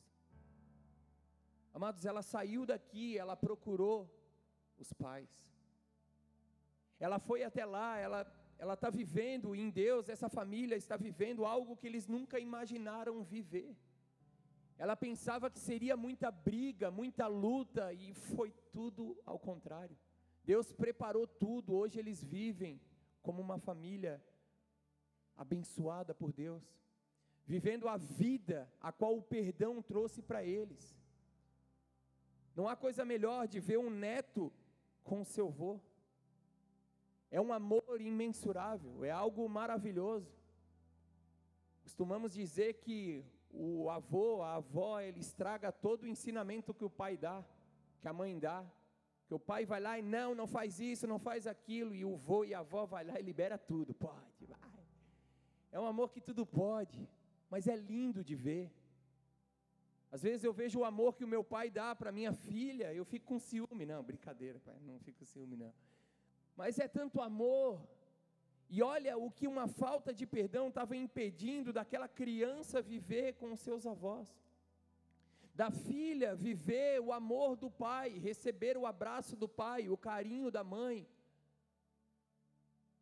Amados, 1.75 2.07
ela 2.07 2.23
saiu 2.23 2.65
daqui, 2.65 3.19
ela 3.19 3.37
procurou 3.37 3.99
os 4.79 4.91
pais. 4.95 5.31
Ela 6.99 7.19
foi 7.19 7.43
até 7.45 7.65
lá, 7.67 7.99
ela 7.99 8.21
ela 8.59 8.75
está 8.75 8.89
vivendo 8.89 9.55
em 9.55 9.69
Deus, 9.69 10.09
essa 10.09 10.29
família 10.29 10.77
está 10.77 10.97
vivendo 10.97 11.45
algo 11.45 11.77
que 11.77 11.89
eles 11.89 12.07
nunca 12.07 12.39
imaginaram 12.39 13.23
viver. 13.23 13.77
Ela 14.79 14.97
pensava 14.97 15.51
que 15.51 15.59
seria 15.59 15.95
muita 15.97 16.31
briga, 16.31 16.91
muita 16.91 17.27
luta, 17.27 17.93
e 17.93 18.15
foi 18.15 18.51
tudo 18.73 19.21
ao 19.27 19.39
contrário. 19.39 19.99
Deus 20.45 20.73
preparou 20.73 21.27
tudo, 21.27 21.75
hoje 21.75 21.99
eles 21.99 22.23
vivem 22.23 22.81
como 23.23 23.41
uma 23.41 23.59
família 23.59 24.23
abençoada 25.37 26.15
por 26.15 26.33
Deus, 26.33 26.63
vivendo 27.45 27.89
a 27.89 27.97
vida 27.97 28.71
a 28.81 28.93
qual 28.93 29.17
o 29.17 29.23
perdão 29.23 29.81
trouxe 29.81 30.21
para 30.21 30.45
eles. 30.45 30.97
Não 32.55 32.69
há 32.69 32.77
coisa 32.77 33.05
melhor 33.05 33.47
de 33.47 33.61
ver 33.61 33.79
um 33.79 33.89
neto 33.89 34.53
com 35.03 35.25
seu 35.25 35.49
avô. 35.49 35.81
É 37.31 37.41
um 37.41 37.53
amor 37.53 38.01
imensurável, 38.01 39.05
é 39.05 39.11
algo 39.11 39.49
maravilhoso. 39.49 40.31
Costumamos 41.83 42.33
dizer 42.33 42.75
que 42.75 43.25
o 43.51 43.89
avô, 43.91 44.43
a 44.43 44.55
avó, 44.57 45.01
ele 45.01 45.21
estraga 45.21 45.73
todo 45.73 46.03
o 46.03 46.07
ensinamento 46.07 46.75
que 46.75 46.85
o 46.85 46.91
pai 46.91 47.17
dá, 47.17 47.45
que 48.01 48.09
a 48.09 48.13
mãe 48.13 48.39
dá. 48.39 48.65
Que 49.33 49.37
o 49.37 49.39
pai 49.39 49.65
vai 49.65 49.81
lá 49.81 49.99
e 49.99 50.03
não, 50.03 50.35
não 50.35 50.47
faz 50.47 50.79
isso, 50.79 51.07
não 51.07 51.19
faz 51.19 51.47
aquilo, 51.47 51.95
e 51.95 52.05
o 52.05 52.17
avô 52.17 52.45
e 52.45 52.53
a 52.53 52.59
avó 52.59 52.85
vai 52.85 53.03
lá 53.03 53.19
e 53.19 53.23
libera 53.23 53.57
tudo. 53.57 53.95
Pode, 53.95 54.45
vai. 54.45 54.85
É 55.71 55.81
um 55.81 55.87
amor 55.87 56.13
que 56.13 56.21
tudo 56.21 56.45
pode, 56.45 57.09
mas 57.49 57.67
é 57.67 57.75
lindo 57.75 58.23
de 58.23 58.35
ver. 58.35 58.71
Às 60.11 60.23
vezes 60.23 60.45
eu 60.45 60.53
vejo 60.53 60.81
o 60.81 60.85
amor 60.85 61.15
que 61.17 61.25
o 61.25 61.33
meu 61.35 61.43
pai 61.43 61.71
dá 61.71 61.95
para 61.97 62.13
minha 62.13 62.35
filha, 62.35 62.93
eu 62.93 63.07
fico 63.07 63.25
com 63.25 63.39
ciúme. 63.39 63.87
Não, 63.87 64.03
brincadeira, 64.03 64.61
pai, 64.61 64.79
não 64.83 65.01
fico 65.01 65.21
com 65.21 65.25
ciúme, 65.25 65.57
não. 65.57 65.73
Mas 66.55 66.79
é 66.79 66.87
tanto 66.87 67.23
amor. 67.23 67.81
E 68.69 68.83
olha 68.83 69.17
o 69.17 69.31
que 69.31 69.49
uma 69.49 69.67
falta 69.67 70.13
de 70.13 70.27
perdão 70.27 70.69
estava 70.69 70.95
impedindo 70.95 71.73
daquela 71.73 72.07
criança 72.07 72.83
viver 72.83 73.33
com 73.37 73.51
os 73.51 73.61
seus 73.61 73.87
avós. 73.87 74.29
Da 75.55 75.71
filha 75.71 76.35
viver 76.35 77.01
o 77.01 77.13
amor 77.13 77.57
do 77.57 77.71
pai, 77.71 78.19
receber 78.19 78.77
o 78.79 78.87
abraço 78.87 79.37
do 79.37 79.49
pai, 79.49 79.89
o 79.89 79.97
carinho 79.97 80.51
da 80.51 80.65
mãe. 80.65 81.07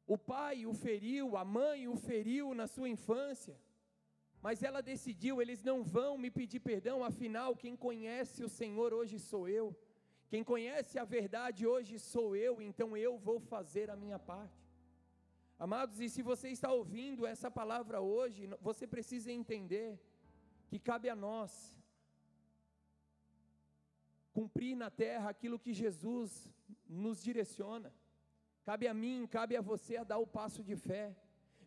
O 0.06 0.18
pai 0.18 0.66
o 0.66 0.74
feriu, 0.74 1.36
a 1.36 1.44
mãe 1.44 1.86
o 1.86 1.96
feriu 1.96 2.52
na 2.52 2.66
sua 2.66 2.88
infância. 2.88 3.56
Mas 4.42 4.62
ela 4.62 4.80
decidiu, 4.80 5.40
eles 5.40 5.62
não 5.62 5.84
vão 5.84 6.18
me 6.18 6.30
pedir 6.30 6.60
perdão, 6.60 7.04
afinal, 7.04 7.54
quem 7.54 7.76
conhece 7.76 8.42
o 8.42 8.48
Senhor 8.48 8.92
hoje 8.92 9.18
sou 9.18 9.48
eu. 9.48 9.76
Quem 10.28 10.42
conhece 10.42 10.98
a 10.98 11.04
verdade 11.04 11.66
hoje 11.66 11.98
sou 11.98 12.34
eu, 12.34 12.60
então 12.62 12.96
eu 12.96 13.18
vou 13.18 13.38
fazer 13.38 13.90
a 13.90 13.96
minha 13.96 14.18
parte. 14.18 14.60
Amados, 15.58 16.00
e 16.00 16.08
se 16.08 16.22
você 16.22 16.48
está 16.48 16.72
ouvindo 16.72 17.26
essa 17.26 17.50
palavra 17.50 18.00
hoje, 18.00 18.48
você 18.60 18.86
precisa 18.86 19.30
entender 19.30 20.00
que 20.68 20.78
cabe 20.78 21.08
a 21.08 21.14
nós 21.14 21.76
cumprir 24.32 24.76
na 24.76 24.90
terra 24.90 25.30
aquilo 25.30 25.58
que 25.58 25.72
Jesus 25.72 26.48
nos 26.88 27.22
direciona. 27.22 27.92
Cabe 28.64 28.86
a 28.86 28.94
mim, 28.94 29.26
cabe 29.26 29.56
a 29.56 29.60
você 29.60 29.96
a 29.96 30.04
dar 30.04 30.18
o 30.18 30.26
passo 30.26 30.62
de 30.62 30.76
fé 30.76 31.16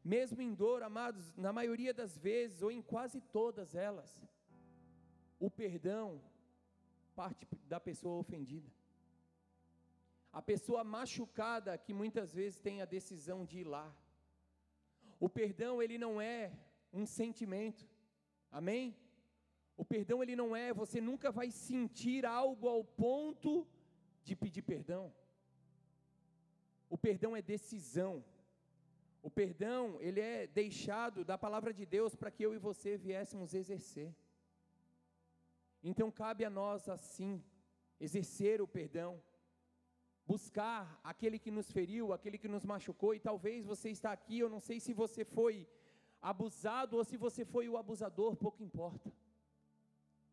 mesmo 0.03 0.41
em 0.41 0.53
dor, 0.53 0.83
amados, 0.83 1.33
na 1.37 1.53
maioria 1.53 1.93
das 1.93 2.17
vezes, 2.17 2.61
ou 2.61 2.69
em 2.69 2.81
quase 2.81 3.21
todas 3.21 3.73
elas, 3.73 4.21
o 5.39 5.49
perdão 5.49 6.21
parte 7.15 7.47
da 7.67 7.79
pessoa 7.79 8.19
ofendida. 8.19 8.69
A 10.31 10.41
pessoa 10.41 10.83
machucada 10.83 11.77
que 11.77 11.93
muitas 11.93 12.33
vezes 12.33 12.59
tem 12.59 12.81
a 12.81 12.85
decisão 12.85 13.45
de 13.45 13.59
ir 13.59 13.63
lá. 13.65 13.95
O 15.19 15.29
perdão, 15.29 15.81
ele 15.81 15.97
não 15.97 16.19
é 16.19 16.51
um 16.91 17.05
sentimento. 17.05 17.87
Amém? 18.51 18.97
O 19.75 19.83
perdão, 19.83 20.21
ele 20.21 20.35
não 20.35 20.55
é, 20.55 20.71
você 20.71 21.01
nunca 21.01 21.31
vai 21.31 21.49
sentir 21.49 22.25
algo 22.25 22.67
ao 22.67 22.83
ponto 22.83 23.67
de 24.23 24.35
pedir 24.35 24.61
perdão. 24.61 25.13
O 26.89 26.97
perdão 26.97 27.35
é 27.35 27.41
decisão. 27.41 28.23
O 29.21 29.29
perdão, 29.29 29.97
ele 29.99 30.19
é 30.19 30.45
deixado 30.47 31.25
da 31.25 31.37
palavra 31.37 31.73
de 31.73 31.85
Deus 31.85 32.15
para 32.15 32.29
que 32.29 32.43
eu 32.43 32.53
e 32.53 32.59
você 32.59 32.97
viéssemos 32.97 33.53
exercer. 33.53 34.13
Então 35.83 36.11
cabe 36.11 36.45
a 36.45 36.49
nós 36.49 36.87
assim 36.87 37.43
exercer 37.99 38.61
o 38.61 38.67
perdão, 38.67 39.21
buscar 40.25 40.99
aquele 41.03 41.39
que 41.39 41.51
nos 41.51 41.71
feriu, 41.71 42.13
aquele 42.13 42.37
que 42.37 42.47
nos 42.47 42.65
machucou, 42.65 43.13
e 43.15 43.19
talvez 43.19 43.65
você 43.65 43.89
está 43.89 44.11
aqui, 44.11 44.39
eu 44.39 44.49
não 44.49 44.59
sei 44.59 44.79
se 44.79 44.93
você 44.93 45.23
foi 45.25 45.67
abusado 46.21 46.97
ou 46.97 47.03
se 47.03 47.17
você 47.17 47.43
foi 47.43 47.67
o 47.67 47.77
abusador, 47.77 48.35
pouco 48.35 48.63
importa. 48.63 49.11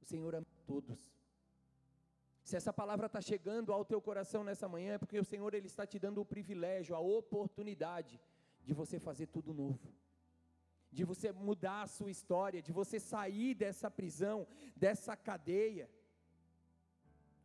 O 0.00 0.04
Senhor 0.04 0.34
ama 0.34 0.46
todos. 0.66 1.12
Se 2.42 2.56
essa 2.56 2.72
palavra 2.72 3.06
está 3.06 3.20
chegando 3.20 3.72
ao 3.72 3.84
teu 3.84 4.00
coração 4.00 4.42
nessa 4.42 4.68
manhã, 4.68 4.94
é 4.94 4.98
porque 4.98 5.18
o 5.18 5.24
Senhor 5.24 5.54
ele 5.54 5.66
está 5.66 5.86
te 5.86 5.98
dando 5.98 6.20
o 6.20 6.24
privilégio, 6.24 6.96
a 6.96 7.00
oportunidade 7.00 8.20
de 8.64 8.72
você 8.72 8.98
fazer 8.98 9.26
tudo 9.26 9.54
novo, 9.54 9.94
de 10.90 11.04
você 11.04 11.30
mudar 11.32 11.82
a 11.82 11.86
sua 11.86 12.10
história, 12.10 12.60
de 12.60 12.72
você 12.72 12.98
sair 12.98 13.54
dessa 13.54 13.90
prisão, 13.90 14.46
dessa 14.74 15.16
cadeia. 15.16 15.88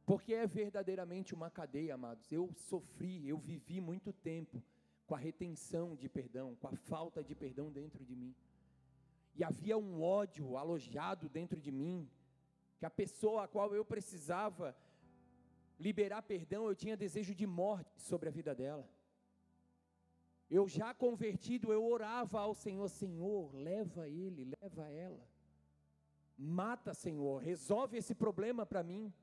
Porque 0.05 0.33
é 0.33 0.47
verdadeiramente 0.47 1.33
uma 1.33 1.49
cadeia, 1.49 1.95
amados. 1.95 2.31
Eu 2.31 2.51
sofri, 2.53 3.27
eu 3.27 3.37
vivi 3.37 3.79
muito 3.81 4.13
tempo 4.13 4.63
com 5.05 5.15
a 5.15 5.19
retenção 5.19 5.95
de 5.95 6.09
perdão, 6.09 6.55
com 6.55 6.67
a 6.67 6.75
falta 6.75 7.23
de 7.23 7.35
perdão 7.35 7.71
dentro 7.71 8.03
de 8.03 8.15
mim. 8.15 8.35
E 9.35 9.43
havia 9.43 9.77
um 9.77 10.01
ódio 10.01 10.57
alojado 10.57 11.27
dentro 11.27 11.59
de 11.59 11.71
mim, 11.71 12.09
que 12.77 12.85
a 12.85 12.89
pessoa 12.89 13.43
a 13.43 13.47
qual 13.47 13.73
eu 13.73 13.85
precisava 13.85 14.75
liberar 15.79 16.21
perdão, 16.21 16.67
eu 16.67 16.75
tinha 16.75 16.97
desejo 16.97 17.33
de 17.33 17.45
morte 17.45 18.01
sobre 18.01 18.29
a 18.29 18.31
vida 18.31 18.53
dela. 18.53 18.89
Eu 20.49 20.67
já 20.67 20.93
convertido, 20.93 21.73
eu 21.73 21.83
orava 21.85 22.39
ao 22.39 22.53
Senhor: 22.53 22.87
Senhor, 22.87 23.53
leva 23.53 24.07
ele, 24.07 24.51
leva 24.61 24.89
ela. 24.89 25.27
Mata, 26.37 26.93
Senhor, 26.93 27.41
resolve 27.41 27.97
esse 27.97 28.13
problema 28.13 28.65
para 28.65 28.83
mim. 28.83 29.13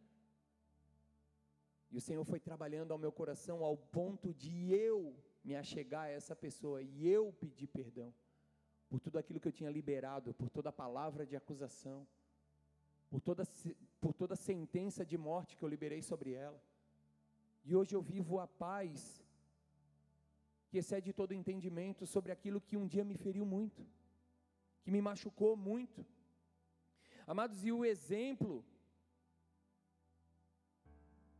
E 1.90 1.98
o 1.98 2.00
Senhor 2.00 2.24
foi 2.24 2.40
trabalhando 2.40 2.92
ao 2.92 2.98
meu 2.98 3.12
coração 3.12 3.62
ao 3.62 3.76
ponto 3.76 4.32
de 4.32 4.72
eu 4.72 5.14
me 5.44 5.54
achegar 5.54 6.04
a 6.04 6.08
essa 6.08 6.34
pessoa 6.34 6.82
e 6.82 7.06
eu 7.06 7.32
pedir 7.34 7.66
perdão 7.66 8.14
por 8.88 8.98
tudo 8.98 9.18
aquilo 9.18 9.40
que 9.40 9.48
eu 9.48 9.52
tinha 9.52 9.70
liberado, 9.70 10.34
por 10.34 10.48
toda 10.48 10.70
a 10.70 10.72
palavra 10.72 11.26
de 11.26 11.36
acusação, 11.36 12.06
por 13.12 13.20
toda, 13.20 13.44
por 14.00 14.14
toda 14.14 14.34
sentença 14.34 15.04
de 15.04 15.18
morte 15.18 15.54
que 15.54 15.62
eu 15.62 15.68
liberei 15.68 16.00
sobre 16.00 16.32
ela. 16.32 16.58
E 17.62 17.76
hoje 17.76 17.94
eu 17.94 18.00
vivo 18.00 18.40
a 18.40 18.46
paz 18.46 19.22
que 20.70 20.78
excede 20.78 21.12
todo 21.12 21.34
entendimento 21.34 22.06
sobre 22.06 22.32
aquilo 22.32 22.58
que 22.58 22.74
um 22.74 22.86
dia 22.86 23.04
me 23.04 23.14
feriu 23.14 23.44
muito, 23.44 23.86
que 24.82 24.90
me 24.90 25.02
machucou 25.02 25.54
muito. 25.54 26.06
Amados, 27.26 27.62
e 27.66 27.70
o 27.70 27.84
exemplo 27.84 28.64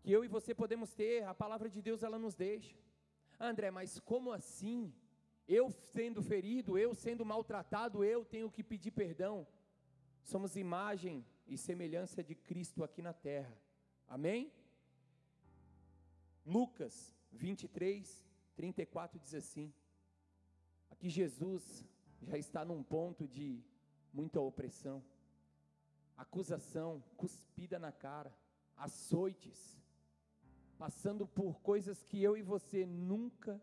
que 0.02 0.12
eu 0.12 0.22
e 0.26 0.28
você 0.28 0.54
podemos 0.54 0.92
ter, 0.92 1.24
a 1.24 1.32
palavra 1.32 1.70
de 1.70 1.80
Deus 1.80 2.02
ela 2.02 2.18
nos 2.18 2.34
deixa. 2.34 2.76
André, 3.40 3.70
mas 3.70 3.98
como 3.98 4.30
assim? 4.30 4.92
Eu 5.48 5.70
sendo 5.70 6.22
ferido, 6.22 6.76
eu 6.76 6.94
sendo 6.94 7.24
maltratado, 7.24 8.04
eu 8.04 8.26
tenho 8.26 8.50
que 8.50 8.62
pedir 8.62 8.90
perdão. 8.90 9.46
Somos 10.22 10.54
imagem 10.54 11.24
e 11.46 11.56
semelhança 11.56 12.22
de 12.22 12.34
Cristo 12.34 12.82
aqui 12.82 13.02
na 13.02 13.12
terra. 13.12 13.56
Amém? 14.06 14.52
Lucas 16.44 17.14
23, 17.32 18.24
34 18.54 19.18
diz 19.18 19.34
assim: 19.34 19.72
Aqui 20.90 21.08
Jesus 21.08 21.84
já 22.20 22.36
está 22.36 22.64
num 22.64 22.82
ponto 22.82 23.26
de 23.26 23.62
muita 24.12 24.40
opressão, 24.40 25.02
acusação, 26.16 27.02
cuspida 27.16 27.78
na 27.78 27.90
cara, 27.90 28.34
açoites, 28.76 29.80
passando 30.78 31.26
por 31.26 31.60
coisas 31.60 32.02
que 32.02 32.22
eu 32.22 32.36
e 32.36 32.42
você 32.42 32.84
nunca 32.84 33.62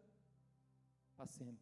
passemos. 1.15 1.61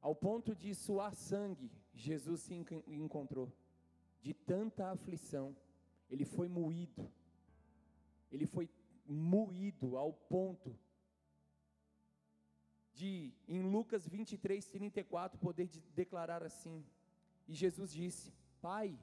Ao 0.00 0.14
ponto 0.14 0.54
de 0.54 0.74
suar 0.74 1.14
sangue, 1.14 1.70
Jesus 1.92 2.42
se 2.42 2.54
encontrou. 2.86 3.52
De 4.20 4.32
tanta 4.32 4.90
aflição, 4.90 5.56
ele 6.08 6.24
foi 6.24 6.48
moído, 6.48 7.10
ele 8.30 8.46
foi 8.46 8.70
moído 9.04 9.96
ao 9.96 10.12
ponto 10.12 10.78
de, 12.94 13.34
em 13.48 13.62
Lucas 13.62 14.06
23, 14.06 14.64
34, 14.66 15.38
poder 15.38 15.66
de 15.66 15.80
declarar 15.94 16.42
assim: 16.42 16.84
E 17.48 17.54
Jesus 17.54 17.92
disse: 17.92 18.32
Pai, 18.60 18.96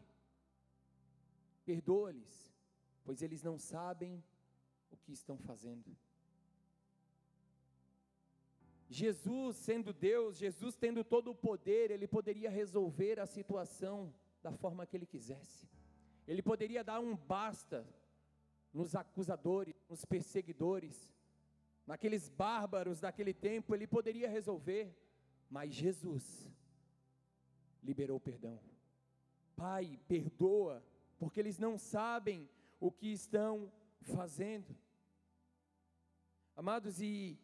perdoa-lhes, 1.66 2.54
pois 3.04 3.22
eles 3.22 3.44
não 3.44 3.58
sabem 3.58 4.24
o 4.90 4.98
que 4.98 5.12
estão 5.12 5.38
fazendo. 5.38 5.96
Jesus, 8.90 9.56
sendo 9.58 9.94
Deus, 9.94 10.38
Jesus 10.38 10.76
tendo 10.76 11.04
todo 11.04 11.30
o 11.30 11.36
poder, 11.36 11.92
ele 11.92 12.08
poderia 12.08 12.50
resolver 12.50 13.20
a 13.20 13.28
situação 13.28 14.12
da 14.42 14.52
forma 14.52 14.86
que 14.86 14.98
ele 14.98 15.06
quisesse. 15.06 15.70
Ele 16.28 16.42
poderia 16.42 16.84
dar 16.84 17.00
um 17.00 17.16
basta 17.16 17.88
nos 18.74 18.96
acusadores, 18.96 19.76
nos 19.88 20.04
perseguidores, 20.06 21.14
naqueles 21.86 22.30
bárbaros 22.30 23.00
daquele 23.00 23.34
tempo, 23.34 23.76
ele 23.76 23.86
poderia 23.86 24.30
resolver, 24.30 24.96
mas 25.50 25.74
Jesus 25.74 26.50
liberou 27.84 28.20
perdão. 28.20 28.60
Pai, 29.56 30.00
perdoa, 30.08 30.84
porque 31.18 31.40
eles 31.40 31.58
não 31.60 31.78
sabem 31.78 32.50
o 32.80 32.92
que 32.92 33.08
estão 33.08 33.72
fazendo. 34.02 34.76
Amados, 36.56 37.02
e 37.02 37.40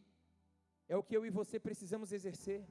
é 0.87 0.95
o 0.95 1.03
que 1.03 1.15
eu 1.17 1.25
e 1.25 1.29
você 1.29 1.59
precisamos 1.59 2.11
exercer. 2.11 2.65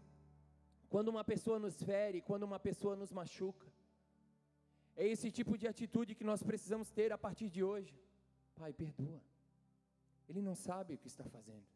Quando 0.89 1.09
uma 1.09 1.25
pessoa 1.25 1.59
nos 1.59 1.83
fere, 1.83 2.21
quando 2.21 2.45
uma 2.45 2.61
pessoa 2.61 2.95
nos 2.95 3.13
machuca, 3.13 3.67
é 4.97 5.07
esse 5.07 5.31
tipo 5.31 5.59
de 5.59 5.67
atitude 5.67 6.15
que 6.15 6.25
nós 6.25 6.43
precisamos 6.43 6.91
ter 6.91 7.13
a 7.13 7.19
partir 7.19 7.49
de 7.49 7.63
hoje. 7.65 7.99
Pai, 8.55 8.73
perdoa. 8.73 9.21
Ele 10.29 10.41
não 10.41 10.55
sabe 10.55 10.95
o 10.95 10.99
que 10.99 11.09
está 11.09 11.25
fazendo. 11.25 11.67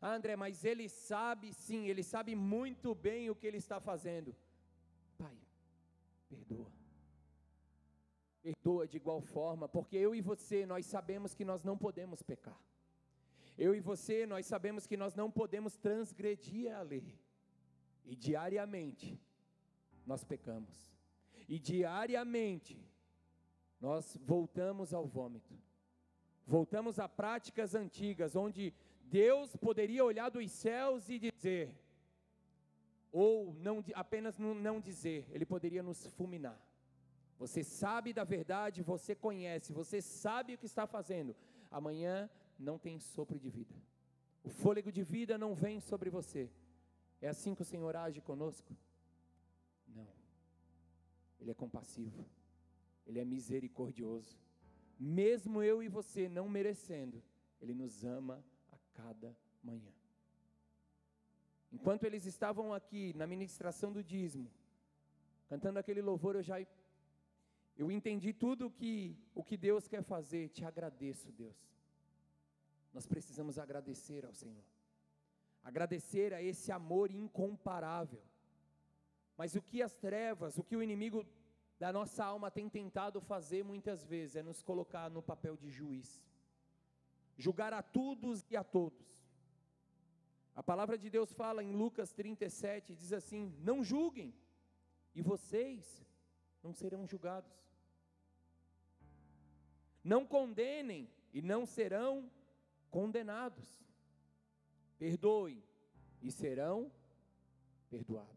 Ah, 0.00 0.14
André, 0.14 0.36
mas 0.36 0.64
ele 0.64 0.88
sabe 0.88 1.52
sim, 1.52 1.88
ele 1.88 2.02
sabe 2.02 2.34
muito 2.34 2.94
bem 2.94 3.28
o 3.28 3.36
que 3.36 3.46
ele 3.46 3.58
está 3.58 3.80
fazendo. 3.80 4.34
Pai, 5.18 5.36
perdoa. 6.28 6.72
Perdoa 8.42 8.86
de 8.86 8.96
igual 8.96 9.20
forma, 9.20 9.68
porque 9.68 9.96
eu 9.96 10.14
e 10.14 10.20
você, 10.20 10.64
nós 10.64 10.86
sabemos 10.86 11.34
que 11.34 11.44
nós 11.44 11.62
não 11.62 11.76
podemos 11.76 12.22
pecar. 12.22 12.58
Eu 13.58 13.74
e 13.74 13.80
você, 13.80 14.24
nós 14.24 14.46
sabemos 14.46 14.86
que 14.86 14.96
nós 14.96 15.16
não 15.16 15.28
podemos 15.28 15.76
transgredir 15.76 16.72
a 16.72 16.80
lei. 16.80 17.18
E 18.04 18.14
diariamente 18.14 19.20
nós 20.06 20.22
pecamos. 20.22 20.96
E 21.48 21.58
diariamente 21.58 22.80
nós 23.80 24.16
voltamos 24.22 24.94
ao 24.94 25.04
vômito. 25.06 25.54
Voltamos 26.46 27.00
a 27.00 27.08
práticas 27.08 27.74
antigas, 27.74 28.36
onde 28.36 28.72
Deus 29.02 29.56
poderia 29.56 30.04
olhar 30.04 30.30
dos 30.30 30.50
céus 30.52 31.08
e 31.08 31.18
dizer, 31.18 31.74
ou 33.10 33.54
não, 33.54 33.84
apenas 33.94 34.38
não 34.38 34.80
dizer, 34.80 35.26
Ele 35.32 35.44
poderia 35.44 35.82
nos 35.82 36.06
fulminar. 36.06 36.58
Você 37.38 37.62
sabe 37.64 38.12
da 38.12 38.24
verdade, 38.24 38.82
você 38.82 39.14
conhece, 39.14 39.72
você 39.72 40.00
sabe 40.00 40.54
o 40.54 40.58
que 40.58 40.66
está 40.66 40.86
fazendo. 40.86 41.34
Amanhã 41.70 42.30
não 42.58 42.78
tem 42.78 42.98
sopro 42.98 43.38
de 43.38 43.48
vida. 43.48 43.74
O 44.42 44.48
fôlego 44.48 44.90
de 44.90 45.02
vida 45.02 45.36
não 45.36 45.54
vem 45.54 45.80
sobre 45.80 46.10
você. 46.10 46.50
É 47.20 47.28
assim 47.28 47.54
que 47.54 47.62
o 47.62 47.64
Senhor 47.64 47.94
age 47.96 48.20
conosco? 48.20 48.76
Não. 49.86 50.08
Ele 51.40 51.50
é 51.50 51.54
compassivo. 51.54 52.24
Ele 53.06 53.18
é 53.18 53.24
misericordioso 53.24 54.36
mesmo 54.98 55.62
eu 55.62 55.82
e 55.82 55.88
você 55.88 56.28
não 56.28 56.48
merecendo, 56.48 57.22
Ele 57.60 57.74
nos 57.74 58.04
ama 58.04 58.44
a 58.72 58.76
cada 58.92 59.36
manhã. 59.62 59.92
Enquanto 61.70 62.04
eles 62.04 62.24
estavam 62.24 62.72
aqui 62.72 63.12
na 63.14 63.26
ministração 63.26 63.92
do 63.92 64.02
dízimo, 64.02 64.50
cantando 65.46 65.78
aquele 65.78 66.00
louvor, 66.00 66.34
eu 66.34 66.42
já 66.42 66.56
eu 67.76 67.92
entendi 67.92 68.32
tudo 68.32 68.66
o 68.66 68.70
que 68.70 69.16
o 69.34 69.44
que 69.44 69.56
Deus 69.56 69.86
quer 69.86 70.02
fazer. 70.02 70.48
Te 70.48 70.64
agradeço, 70.64 71.30
Deus. 71.30 71.56
Nós 72.92 73.06
precisamos 73.06 73.58
agradecer 73.58 74.24
ao 74.24 74.32
Senhor. 74.32 74.64
Agradecer 75.62 76.32
a 76.32 76.42
esse 76.42 76.72
amor 76.72 77.10
incomparável. 77.10 78.22
Mas 79.36 79.54
o 79.54 79.62
que 79.62 79.82
as 79.82 79.94
trevas, 79.94 80.58
o 80.58 80.64
que 80.64 80.76
o 80.76 80.82
inimigo 80.82 81.26
da 81.78 81.92
nossa 81.92 82.24
alma 82.24 82.50
tem 82.50 82.68
tentado 82.68 83.20
fazer 83.20 83.62
muitas 83.62 84.04
vezes 84.04 84.36
é 84.36 84.42
nos 84.42 84.62
colocar 84.62 85.08
no 85.10 85.22
papel 85.22 85.56
de 85.56 85.70
juiz, 85.70 86.24
julgar 87.36 87.72
a 87.72 87.82
todos 87.82 88.44
e 88.50 88.56
a 88.56 88.64
todos. 88.64 89.06
A 90.56 90.62
palavra 90.62 90.98
de 90.98 91.08
Deus 91.08 91.32
fala 91.32 91.62
em 91.62 91.72
Lucas 91.72 92.12
37, 92.12 92.96
diz 92.96 93.12
assim: 93.12 93.54
Não 93.60 93.84
julguem, 93.84 94.34
e 95.14 95.22
vocês 95.22 96.04
não 96.62 96.72
serão 96.72 97.06
julgados. 97.06 97.56
Não 100.02 100.26
condenem, 100.26 101.08
e 101.32 101.40
não 101.40 101.64
serão 101.64 102.28
condenados. 102.90 103.66
Perdoem, 104.98 105.62
e 106.22 106.30
serão 106.30 106.90
perdoados. 107.88 108.36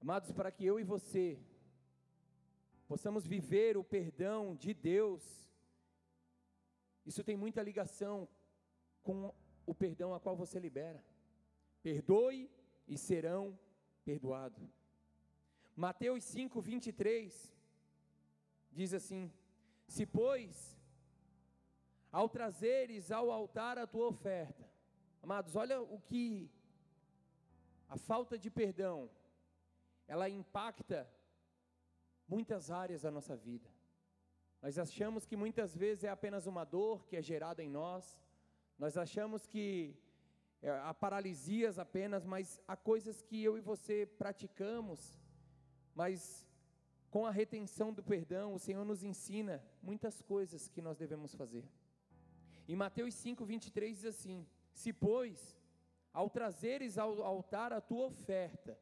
Amados, 0.00 0.32
para 0.32 0.50
que 0.50 0.64
eu 0.64 0.80
e 0.80 0.84
você 0.84 1.38
possamos 2.88 3.26
viver 3.26 3.76
o 3.76 3.84
perdão 3.84 4.56
de 4.56 4.74
Deus. 4.74 5.22
Isso 7.06 7.22
tem 7.22 7.36
muita 7.36 7.62
ligação 7.62 8.28
com 9.02 9.32
o 9.64 9.74
perdão 9.74 10.12
a 10.12 10.20
qual 10.20 10.36
você 10.36 10.58
libera. 10.58 11.02
Perdoe 11.82 12.50
e 12.86 12.98
serão 12.98 13.58
perdoados. 14.04 14.62
Mateus 15.74 16.24
5, 16.24 16.60
23 16.60 17.54
diz 18.72 18.92
assim: 18.92 19.32
Se, 19.86 20.04
pois, 20.04 20.76
ao 22.12 22.28
trazeres 22.28 23.10
ao 23.10 23.30
altar 23.30 23.78
a 23.78 23.86
tua 23.86 24.06
oferta, 24.06 24.68
amados, 25.22 25.56
olha 25.56 25.80
o 25.80 25.98
que 25.98 26.50
a 27.88 27.96
falta 27.96 28.38
de 28.38 28.50
perdão, 28.50 29.10
ela 30.06 30.28
impacta 30.28 31.10
muitas 32.28 32.70
áreas 32.70 33.02
da 33.02 33.10
nossa 33.10 33.36
vida. 33.36 33.68
Nós 34.60 34.78
achamos 34.78 35.26
que 35.26 35.36
muitas 35.36 35.74
vezes 35.74 36.04
é 36.04 36.08
apenas 36.08 36.46
uma 36.46 36.64
dor 36.64 37.04
que 37.06 37.16
é 37.16 37.22
gerada 37.22 37.62
em 37.62 37.68
nós, 37.68 38.18
nós 38.78 38.96
achamos 38.96 39.46
que 39.46 39.96
é, 40.62 40.70
há 40.70 40.94
paralisias 40.94 41.78
apenas, 41.78 42.24
mas 42.24 42.60
há 42.68 42.76
coisas 42.76 43.20
que 43.22 43.42
eu 43.42 43.58
e 43.58 43.60
você 43.60 44.06
praticamos, 44.06 45.20
mas 45.94 46.46
com 47.10 47.26
a 47.26 47.30
retenção 47.30 47.92
do 47.92 48.02
perdão, 48.02 48.54
o 48.54 48.58
Senhor 48.58 48.84
nos 48.84 49.02
ensina 49.02 49.62
muitas 49.82 50.22
coisas 50.22 50.68
que 50.68 50.80
nós 50.80 50.96
devemos 50.96 51.34
fazer. 51.34 51.64
Em 52.72 52.74
Mateus 52.74 53.12
5, 53.16 53.44
23 53.44 53.94
diz 53.94 54.06
assim: 54.06 54.46
Se, 54.72 54.94
pois, 54.94 55.60
ao 56.10 56.30
trazeres 56.30 56.96
ao 56.96 57.22
altar 57.22 57.70
a 57.70 57.82
tua 57.82 58.06
oferta, 58.06 58.78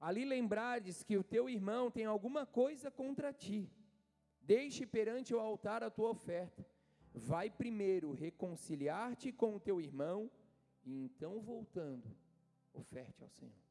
ali 0.00 0.24
lembrares 0.24 1.04
que 1.04 1.16
o 1.16 1.22
teu 1.22 1.48
irmão 1.48 1.92
tem 1.92 2.06
alguma 2.06 2.44
coisa 2.44 2.90
contra 2.90 3.32
ti, 3.32 3.70
deixe 4.42 4.84
perante 4.84 5.32
o 5.32 5.38
altar 5.38 5.84
a 5.84 5.90
tua 5.90 6.10
oferta, 6.10 6.66
vai 7.14 7.48
primeiro 7.48 8.10
reconciliar-te 8.10 9.30
com 9.30 9.54
o 9.54 9.60
teu 9.60 9.80
irmão, 9.80 10.28
e 10.84 11.04
então 11.04 11.40
voltando, 11.40 12.04
oferte 12.72 13.22
ao 13.22 13.28
Senhor. 13.28 13.62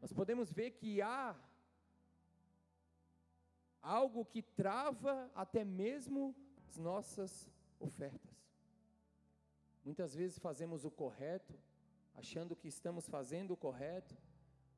Nós 0.00 0.12
podemos 0.12 0.52
ver 0.52 0.72
que 0.72 1.00
há 1.00 1.36
algo 3.82 4.24
que 4.24 4.42
trava 4.42 5.30
até 5.34 5.64
mesmo 5.64 6.34
as 6.68 6.76
nossas 6.76 7.50
ofertas. 7.80 8.32
Muitas 9.84 10.14
vezes 10.14 10.38
fazemos 10.38 10.84
o 10.84 10.90
correto, 10.90 11.58
achando 12.14 12.54
que 12.54 12.68
estamos 12.68 13.08
fazendo 13.08 13.52
o 13.52 13.56
correto, 13.56 14.16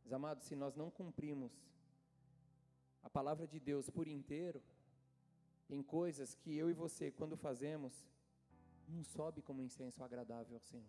mas 0.02 0.12
amados, 0.12 0.44
se 0.44 0.56
nós 0.56 0.74
não 0.74 0.90
cumprimos 0.90 1.52
a 3.02 3.10
palavra 3.10 3.46
de 3.46 3.60
Deus 3.60 3.90
por 3.90 4.08
inteiro, 4.08 4.62
tem 5.68 5.82
coisas 5.82 6.34
que 6.34 6.56
eu 6.56 6.70
e 6.70 6.72
você, 6.72 7.10
quando 7.10 7.36
fazemos, 7.36 8.06
não 8.88 9.02
sobe 9.02 9.42
como 9.42 9.62
incenso 9.62 10.02
agradável 10.02 10.56
ao 10.56 10.60
Senhor. 10.60 10.88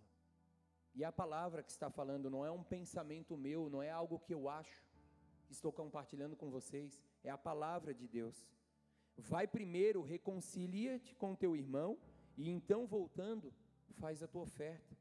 E 0.93 1.03
a 1.03 1.11
palavra 1.11 1.61
que 1.61 1.71
está 1.71 1.89
falando 1.89 2.29
não 2.29 2.45
é 2.45 2.51
um 2.51 2.63
pensamento 2.63 3.35
meu, 3.35 3.69
não 3.69 3.81
é 3.83 3.89
algo 3.89 4.19
que 4.19 4.33
eu 4.33 4.47
acho, 4.47 4.85
que 5.45 5.51
estou 5.51 5.71
compartilhando 5.71 6.37
com 6.37 6.49
vocês, 6.49 7.03
é 7.25 7.31
a 7.31 7.37
palavra 7.37 7.93
de 7.93 8.07
Deus. 8.07 8.47
Vai 9.17 9.47
primeiro, 9.47 10.01
reconcilia-te 10.01 11.15
com 11.15 11.35
teu 11.35 11.55
irmão, 11.55 11.97
e 12.37 12.49
então 12.49 12.85
voltando, 12.85 13.53
faz 13.93 14.21
a 14.21 14.27
tua 14.27 14.43
oferta. 14.43 14.95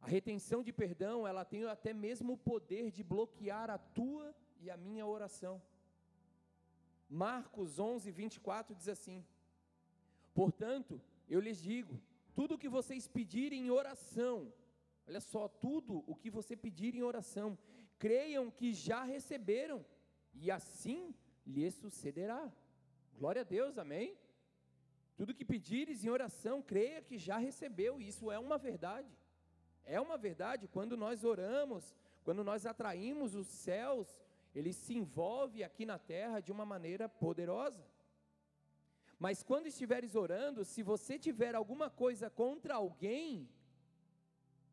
A 0.00 0.06
retenção 0.06 0.62
de 0.62 0.72
perdão, 0.72 1.26
ela 1.26 1.44
tem 1.44 1.64
até 1.64 1.92
mesmo 1.92 2.34
o 2.34 2.38
poder 2.38 2.90
de 2.90 3.02
bloquear 3.02 3.70
a 3.70 3.78
tua 3.78 4.34
e 4.60 4.70
a 4.70 4.76
minha 4.76 5.06
oração. 5.06 5.60
Marcos 7.08 7.78
11, 7.78 8.10
24 8.10 8.74
diz 8.74 8.88
assim: 8.88 9.24
Portanto, 10.34 11.00
eu 11.28 11.40
lhes 11.40 11.60
digo: 11.60 12.00
tudo 12.34 12.54
o 12.54 12.58
que 12.58 12.68
vocês 12.68 13.08
pedirem 13.08 13.66
em 13.66 13.70
oração, 13.70 14.52
olha 15.06 15.20
só, 15.20 15.48
tudo 15.48 16.04
o 16.06 16.14
que 16.14 16.30
você 16.30 16.56
pedir 16.56 16.94
em 16.94 17.02
oração, 17.02 17.56
creiam 17.98 18.50
que 18.50 18.72
já 18.72 19.02
receberam, 19.02 19.84
e 20.34 20.50
assim 20.50 21.14
lhes 21.46 21.74
sucederá. 21.74 22.52
Glória 23.18 23.42
a 23.42 23.44
Deus, 23.44 23.78
amém? 23.78 24.16
Tudo 25.16 25.34
que 25.34 25.44
pedires 25.44 26.04
em 26.04 26.10
oração, 26.10 26.60
creia 26.60 27.00
que 27.00 27.16
já 27.16 27.38
recebeu, 27.38 28.00
isso 28.00 28.30
é 28.30 28.38
uma 28.38 28.58
verdade. 28.58 29.10
É 29.84 30.00
uma 30.00 30.18
verdade, 30.18 30.68
quando 30.68 30.96
nós 30.96 31.24
oramos, 31.24 31.94
quando 32.24 32.42
nós 32.42 32.66
atraímos 32.66 33.34
os 33.34 33.46
céus, 33.46 34.08
ele 34.54 34.72
se 34.72 34.94
envolve 34.94 35.62
aqui 35.62 35.86
na 35.86 35.98
terra 35.98 36.40
de 36.40 36.50
uma 36.50 36.66
maneira 36.66 37.08
poderosa. 37.08 37.86
Mas 39.18 39.42
quando 39.42 39.66
estiveres 39.68 40.14
orando, 40.14 40.64
se 40.64 40.82
você 40.82 41.18
tiver 41.18 41.54
alguma 41.54 41.88
coisa 41.88 42.28
contra 42.28 42.74
alguém, 42.74 43.48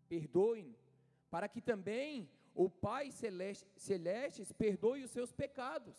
perdoe, 0.10 0.76
para 1.30 1.48
que 1.48 1.62
também 1.62 2.30
o 2.54 2.70
Pai 2.70 3.12
celeste, 3.12 3.68
celestes 3.76 4.52
perdoe 4.52 5.04
os 5.04 5.12
seus 5.12 5.32
pecados. 5.32 5.98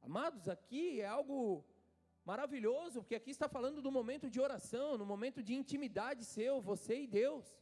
Amados, 0.00 0.48
aqui 0.48 1.00
é 1.00 1.06
algo 1.06 1.64
maravilhoso, 2.24 3.00
porque 3.00 3.14
aqui 3.14 3.30
está 3.30 3.48
falando 3.48 3.82
do 3.82 3.90
momento 3.90 4.30
de 4.30 4.40
oração, 4.40 4.96
no 4.96 5.06
momento 5.06 5.42
de 5.42 5.54
intimidade 5.54 6.24
seu, 6.24 6.60
você 6.60 7.02
e 7.02 7.06
Deus. 7.06 7.58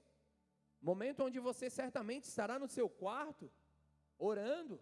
Momento 0.80 1.24
onde 1.24 1.38
você 1.38 1.70
certamente 1.70 2.24
estará 2.24 2.58
no 2.58 2.68
seu 2.68 2.88
quarto, 2.88 3.50
orando, 4.18 4.80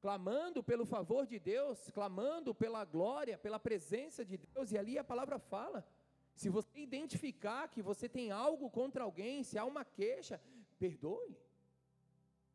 clamando 0.00 0.62
pelo 0.62 0.84
favor 0.84 1.26
de 1.26 1.38
Deus, 1.38 1.90
clamando 1.90 2.54
pela 2.54 2.84
glória, 2.84 3.38
pela 3.38 3.58
presença 3.58 4.24
de 4.24 4.36
Deus, 4.36 4.72
e 4.72 4.78
ali 4.78 4.98
a 4.98 5.04
palavra 5.04 5.38
fala. 5.38 5.86
Se 6.34 6.48
você 6.48 6.80
identificar 6.80 7.68
que 7.68 7.82
você 7.82 8.08
tem 8.08 8.30
algo 8.30 8.70
contra 8.70 9.04
alguém, 9.04 9.42
se 9.42 9.58
há 9.58 9.64
uma 9.64 9.84
queixa, 9.84 10.40
perdoe. 10.82 11.36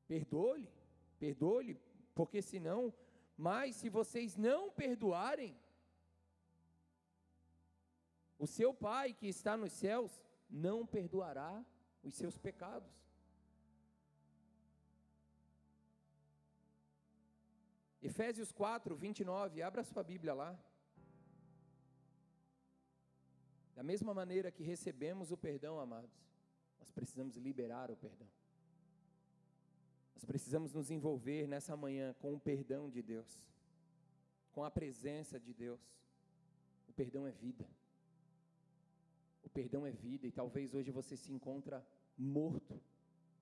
Perdoe, 0.05 0.69
perdoe, 1.17 1.79
porque 2.13 2.41
senão, 2.41 2.93
mas 3.37 3.75
se 3.77 3.89
vocês 3.89 4.35
não 4.35 4.69
perdoarem, 4.69 5.57
o 8.37 8.45
seu 8.45 8.73
Pai 8.73 9.13
que 9.13 9.27
está 9.27 9.55
nos 9.55 9.71
céus 9.71 10.11
não 10.49 10.85
perdoará 10.85 11.65
os 12.03 12.13
seus 12.15 12.37
pecados. 12.37 12.93
Efésios 18.01 18.51
4, 18.51 18.95
29, 18.95 19.61
abra 19.61 19.83
sua 19.83 20.03
Bíblia 20.03 20.33
lá. 20.33 20.57
Da 23.73 23.83
mesma 23.83 24.13
maneira 24.13 24.51
que 24.51 24.63
recebemos 24.63 25.31
o 25.31 25.37
perdão, 25.37 25.79
amados, 25.79 26.26
nós 26.79 26.91
precisamos 26.91 27.35
liberar 27.35 27.91
o 27.91 27.95
perdão. 27.95 28.27
Nós 30.15 30.25
precisamos 30.25 30.73
nos 30.73 30.89
envolver 30.89 31.47
nessa 31.47 31.75
manhã 31.75 32.13
com 32.19 32.33
o 32.33 32.39
perdão 32.39 32.89
de 32.89 33.01
Deus, 33.01 33.51
com 34.51 34.63
a 34.63 34.71
presença 34.71 35.39
de 35.39 35.53
Deus. 35.53 35.79
O 36.87 36.93
perdão 36.93 37.27
é 37.27 37.31
vida. 37.31 37.69
O 39.43 39.49
perdão 39.49 39.85
é 39.85 39.91
vida 39.91 40.25
e 40.25 40.31
talvez 40.31 40.73
hoje 40.73 40.91
você 40.91 41.15
se 41.15 41.31
encontra 41.31 41.85
morto, 42.17 42.81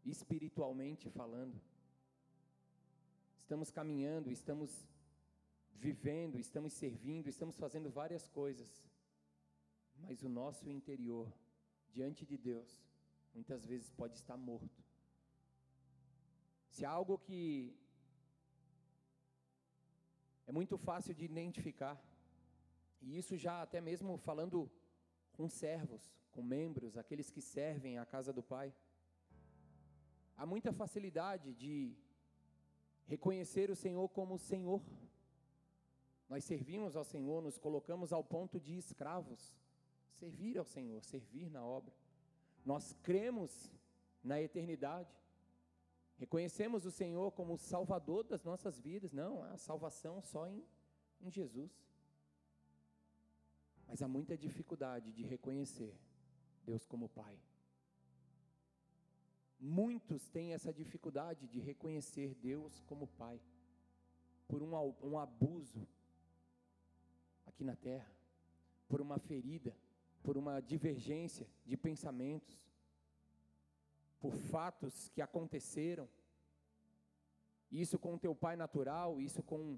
espiritualmente 0.06 1.10
falando. 1.10 1.60
Estamos 3.40 3.72
caminhando, 3.72 4.30
estamos 4.30 4.88
vivendo, 5.76 6.38
estamos 6.40 6.74
servindo, 6.74 7.28
estamos 7.30 7.58
fazendo 7.58 7.90
várias 7.90 8.28
coisas, 8.28 8.84
mas 10.00 10.24
o 10.24 10.30
nosso 10.30 10.70
interior, 10.70 11.32
diante 11.92 12.26
de 12.26 12.38
Deus, 12.38 12.84
muitas 13.36 13.66
vezes 13.66 13.92
pode 13.92 14.16
estar 14.16 14.38
morto. 14.38 14.84
Se 16.70 16.86
há 16.86 16.90
algo 16.90 17.18
que 17.18 17.78
é 20.48 20.52
muito 20.52 20.78
fácil 20.78 21.14
de 21.14 21.26
identificar, 21.26 22.02
e 23.02 23.18
isso 23.18 23.38
já 23.38 23.62
até 23.62 23.80
mesmo 23.82 24.18
falando 24.18 24.72
com 25.34 25.50
servos, 25.50 26.04
com 26.32 26.42
membros, 26.42 26.98
aqueles 26.98 27.30
que 27.30 27.42
servem 27.42 27.98
à 27.98 28.06
casa 28.06 28.32
do 28.32 28.42
Pai. 28.42 28.74
Há 30.38 30.46
muita 30.46 30.72
facilidade 30.72 31.54
de 31.54 31.96
reconhecer 33.06 33.70
o 33.70 33.76
Senhor 33.76 34.08
como 34.10 34.38
Senhor. 34.38 34.82
Nós 36.28 36.44
servimos 36.44 36.96
ao 36.96 37.04
Senhor, 37.04 37.42
nos 37.42 37.58
colocamos 37.58 38.12
ao 38.12 38.24
ponto 38.24 38.60
de 38.60 38.78
escravos, 38.78 39.58
servir 40.14 40.58
ao 40.58 40.66
Senhor, 40.66 41.04
servir 41.04 41.50
na 41.50 41.64
obra. 41.64 41.94
Nós 42.66 42.94
cremos 43.04 43.72
na 44.24 44.42
eternidade. 44.42 45.16
Reconhecemos 46.18 46.86
o 46.86 46.92
Senhor 46.92 47.32
como 47.32 47.54
o 47.54 47.58
Salvador 47.58 48.24
das 48.24 48.44
nossas 48.44 48.80
vidas. 48.80 49.12
Não, 49.14 49.44
a 49.44 49.58
salvação 49.58 50.22
só 50.22 50.48
em, 50.48 50.66
em 51.22 51.30
Jesus. 51.30 51.72
Mas 53.88 54.02
há 54.02 54.08
muita 54.08 54.36
dificuldade 54.36 55.12
de 55.12 55.24
reconhecer 55.24 55.96
Deus 56.64 56.88
como 56.88 57.08
Pai. 57.08 57.40
Muitos 59.60 60.28
têm 60.30 60.54
essa 60.54 60.74
dificuldade 60.74 61.48
de 61.48 61.60
reconhecer 61.60 62.34
Deus 62.36 62.82
como 62.82 63.08
Pai, 63.08 63.40
por 64.48 64.62
um, 64.62 64.74
um 65.02 65.18
abuso 65.18 65.88
aqui 67.46 67.64
na 67.64 67.76
terra, 67.76 68.12
por 68.88 69.02
uma 69.02 69.18
ferida, 69.18 69.76
por 70.26 70.38
uma 70.38 70.60
divergência 70.60 71.48
de 71.64 71.78
pensamentos, 71.78 72.60
por 74.20 74.34
fatos 74.34 75.08
que 75.10 75.22
aconteceram. 75.22 76.10
Isso 77.72 78.00
com 78.00 78.16
o 78.16 78.20
teu 78.20 78.34
pai 78.34 78.56
natural, 78.56 79.22
isso 79.22 79.44
com 79.44 79.78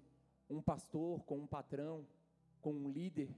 um 0.50 0.62
pastor, 0.62 1.26
com 1.26 1.40
um 1.40 1.46
patrão, 1.46 2.08
com 2.62 2.72
um 2.72 2.90
líder. 2.90 3.30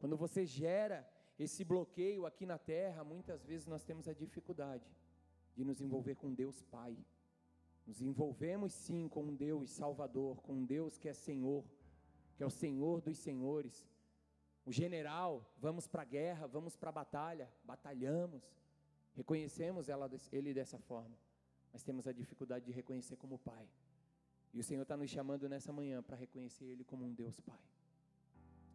Quando 0.00 0.16
você 0.16 0.44
gera 0.44 1.08
esse 1.38 1.62
bloqueio 1.64 2.26
aqui 2.26 2.44
na 2.44 2.58
terra, 2.58 3.04
muitas 3.04 3.44
vezes 3.44 3.68
nós 3.68 3.84
temos 3.84 4.08
a 4.08 4.12
dificuldade 4.12 4.84
de 5.54 5.64
nos 5.64 5.80
envolver 5.80 6.16
com 6.16 6.34
Deus 6.34 6.60
Pai. 6.64 6.98
Nos 7.86 8.02
envolvemos 8.02 8.72
sim 8.72 9.08
com 9.08 9.22
um 9.22 9.34
Deus 9.36 9.70
Salvador, 9.70 10.42
com 10.42 10.54
um 10.54 10.64
Deus 10.64 10.98
que 10.98 11.08
é 11.08 11.12
Senhor, 11.12 11.64
que 12.36 12.42
é 12.42 12.46
o 12.46 12.50
Senhor 12.50 13.00
dos 13.00 13.18
Senhores. 13.18 13.86
O 14.64 14.72
general, 14.72 15.44
vamos 15.58 15.86
para 15.88 16.02
a 16.02 16.04
guerra, 16.04 16.46
vamos 16.46 16.76
para 16.76 16.90
a 16.90 16.92
batalha, 16.92 17.52
batalhamos, 17.64 18.42
reconhecemos 19.14 19.88
ela, 19.88 20.08
ele 20.30 20.54
dessa 20.54 20.78
forma, 20.78 21.16
mas 21.72 21.82
temos 21.82 22.06
a 22.06 22.12
dificuldade 22.12 22.64
de 22.66 22.72
reconhecer 22.72 23.16
como 23.16 23.38
Pai. 23.38 23.68
E 24.52 24.60
o 24.60 24.62
Senhor 24.62 24.82
está 24.82 24.96
nos 24.96 25.10
chamando 25.10 25.48
nessa 25.48 25.72
manhã 25.72 26.02
para 26.02 26.16
reconhecer 26.16 26.66
Ele 26.66 26.84
como 26.84 27.04
um 27.04 27.12
Deus 27.12 27.40
Pai. 27.40 27.60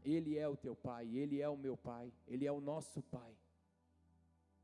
Ele 0.03 0.37
é 0.37 0.47
o 0.47 0.57
teu 0.57 0.75
Pai, 0.75 1.07
Ele 1.15 1.41
é 1.41 1.47
o 1.47 1.57
meu 1.57 1.77
Pai, 1.77 2.11
Ele 2.27 2.45
é 2.45 2.51
o 2.51 2.59
nosso 2.59 3.01
Pai. 3.01 3.37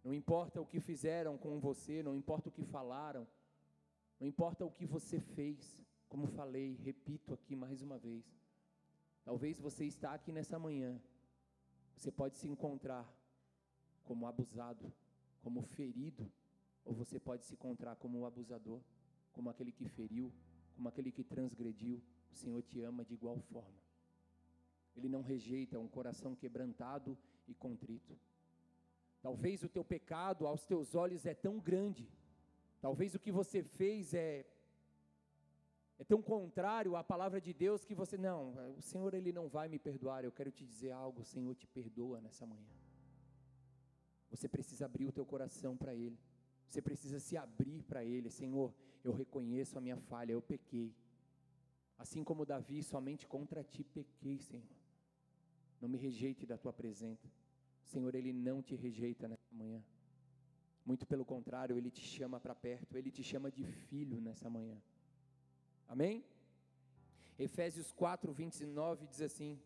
Não 0.04 0.14
importa 0.14 0.60
o 0.60 0.66
que 0.66 0.80
fizeram 0.80 1.38
com 1.38 1.60
você, 1.60 2.02
não 2.02 2.16
importa 2.16 2.50
o 2.50 2.52
que 2.52 2.64
falaram, 2.64 3.28
não 4.20 4.28
importa 4.28 4.66
o 4.66 4.72
que 4.72 4.86
você 4.86 5.20
fez, 5.20 5.82
como 6.10 6.28
falei, 6.28 6.76
repito 6.84 7.34
aqui 7.34 7.56
mais 7.56 7.82
uma 7.82 7.98
vez. 7.98 8.26
Talvez 9.24 9.60
você 9.60 9.86
está 9.86 10.14
aqui 10.14 10.32
nessa 10.32 10.60
manhã, 10.60 11.00
você 11.96 12.12
pode 12.12 12.38
se 12.38 12.48
encontrar 12.48 13.08
como 14.04 14.28
abusado, 14.28 14.92
como 15.42 15.62
ferido, 15.62 16.32
ou 16.86 16.94
você 16.94 17.20
pode 17.20 17.46
se 17.46 17.54
encontrar 17.54 17.96
como 17.96 18.20
o 18.20 18.26
abusador, 18.26 18.82
como 19.32 19.50
aquele 19.50 19.72
que 19.72 19.88
feriu, 19.88 20.32
como 20.76 20.90
aquele 20.90 21.12
que 21.12 21.24
transgrediu. 21.24 22.02
O 22.32 22.36
Senhor 22.36 22.62
te 22.62 22.82
ama 22.82 23.06
de 23.06 23.14
igual 23.14 23.40
forma. 23.40 23.80
Ele 24.96 25.08
não 25.08 25.22
rejeita 25.22 25.80
um 25.80 25.88
coração 25.88 26.36
quebrantado 26.36 27.18
e 27.48 27.54
contrito. 27.54 28.18
Talvez 29.22 29.64
o 29.64 29.70
teu 29.70 29.84
pecado 29.84 30.46
aos 30.46 30.66
teus 30.66 30.96
olhos 30.96 31.26
é 31.26 31.34
tão 31.34 31.60
grande, 31.60 32.12
talvez 32.82 33.16
o 33.16 33.20
que 33.20 33.32
você 33.32 33.64
fez 33.64 34.14
é 34.14 34.46
é 35.98 36.04
tão 36.04 36.22
contrário 36.22 36.96
à 36.96 37.04
palavra 37.04 37.40
de 37.40 37.54
Deus 37.54 37.86
que 37.86 37.94
você 37.94 38.18
não, 38.18 38.54
o 38.78 38.82
Senhor 38.82 39.14
ele 39.14 39.32
não 39.32 39.48
vai 39.48 39.68
me 39.70 39.80
perdoar. 39.80 40.24
Eu 40.24 40.32
quero 40.32 40.52
te 40.52 40.66
dizer 40.66 40.92
algo, 40.92 41.22
o 41.22 41.26
Senhor 41.26 41.54
te 41.56 41.68
perdoa 41.68 42.20
nessa 42.20 42.46
manhã. 42.46 42.74
Você 44.30 44.48
precisa 44.50 44.86
abrir 44.86 45.06
o 45.06 45.12
teu 45.12 45.26
coração 45.26 45.78
para 45.78 45.94
ele. 45.94 46.20
Você 46.68 46.82
precisa 46.82 47.20
se 47.20 47.38
abrir 47.38 47.84
para 47.84 48.04
ele, 48.04 48.32
Senhor, 48.32 48.74
eu 49.04 49.14
reconheço 49.14 49.78
a 49.78 49.82
minha 49.82 49.98
falha, 49.98 50.32
eu 50.32 50.42
pequei. 50.42 50.96
Assim 51.98 52.24
como 52.24 52.46
Davi, 52.46 52.82
somente 52.82 53.28
contra 53.28 53.64
ti 53.64 53.84
pequei, 53.84 54.40
Senhor. 54.40 54.76
Não 55.80 55.88
me 55.88 55.98
rejeite 55.98 56.48
da 56.48 56.58
tua 56.58 56.74
presença. 56.74 57.30
Senhor, 57.84 58.16
ele 58.16 58.34
não 58.34 58.62
te 58.62 58.76
rejeita 58.76 59.28
nessa 59.28 59.54
manhã. 59.54 59.84
Muito 60.84 61.06
pelo 61.06 61.24
contrário, 61.24 61.78
ele 61.78 61.92
te 61.92 62.02
chama 62.02 62.40
para 62.40 62.56
perto, 62.56 62.98
ele 62.98 63.12
te 63.12 63.24
chama 63.24 63.52
de 63.52 63.64
filho 63.64 64.20
nessa 64.20 64.50
manhã. 64.50 64.82
Amém? 65.88 66.24
Efésios 67.38 67.92
4, 67.92 68.32
29 68.32 69.08
diz 69.08 69.22
assim: 69.22 69.60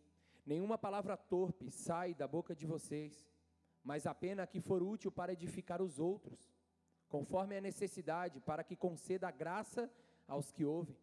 Nenhuma 0.46 0.78
palavra 0.78 1.18
torpe 1.18 1.70
sai 1.70 2.14
da 2.14 2.28
boca 2.28 2.56
de 2.56 2.66
vocês, 2.66 3.28
mas 3.84 4.06
apenas 4.06 4.44
a 4.44 4.48
que 4.48 4.62
for 4.62 4.82
útil 4.82 5.12
para 5.12 5.34
edificar 5.34 5.82
os 5.82 6.00
outros, 6.00 6.52
conforme 7.10 7.58
a 7.58 7.62
necessidade, 7.62 8.40
para 8.40 8.64
que 8.64 8.76
conceda 8.76 9.30
graça 9.32 9.92
aos 10.28 10.52
que 10.52 10.66
ouvem. 10.66 10.98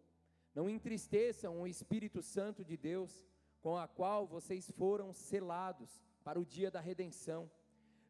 Não 0.54 0.68
entristeçam 0.68 1.60
o 1.60 1.66
Espírito 1.66 2.22
Santo 2.22 2.64
de 2.64 2.76
Deus, 2.76 3.24
com 3.60 3.76
a 3.76 3.88
qual 3.88 4.26
vocês 4.26 4.70
foram 4.70 5.12
selados 5.12 6.02
para 6.22 6.40
o 6.40 6.44
dia 6.44 6.70
da 6.70 6.80
redenção. 6.80 7.50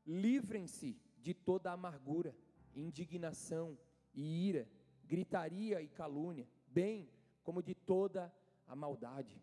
Livrem-se 0.07 1.01
de 1.19 1.33
toda 1.33 1.73
amargura, 1.73 2.37
indignação 2.75 3.79
e 4.13 4.49
ira, 4.49 4.69
gritaria 5.05 5.81
e 5.81 5.89
calúnia 5.89 6.47
bem 6.75 7.09
como 7.45 7.63
de 7.63 7.75
toda 7.75 8.35
a 8.67 8.75
maldade. 8.75 9.41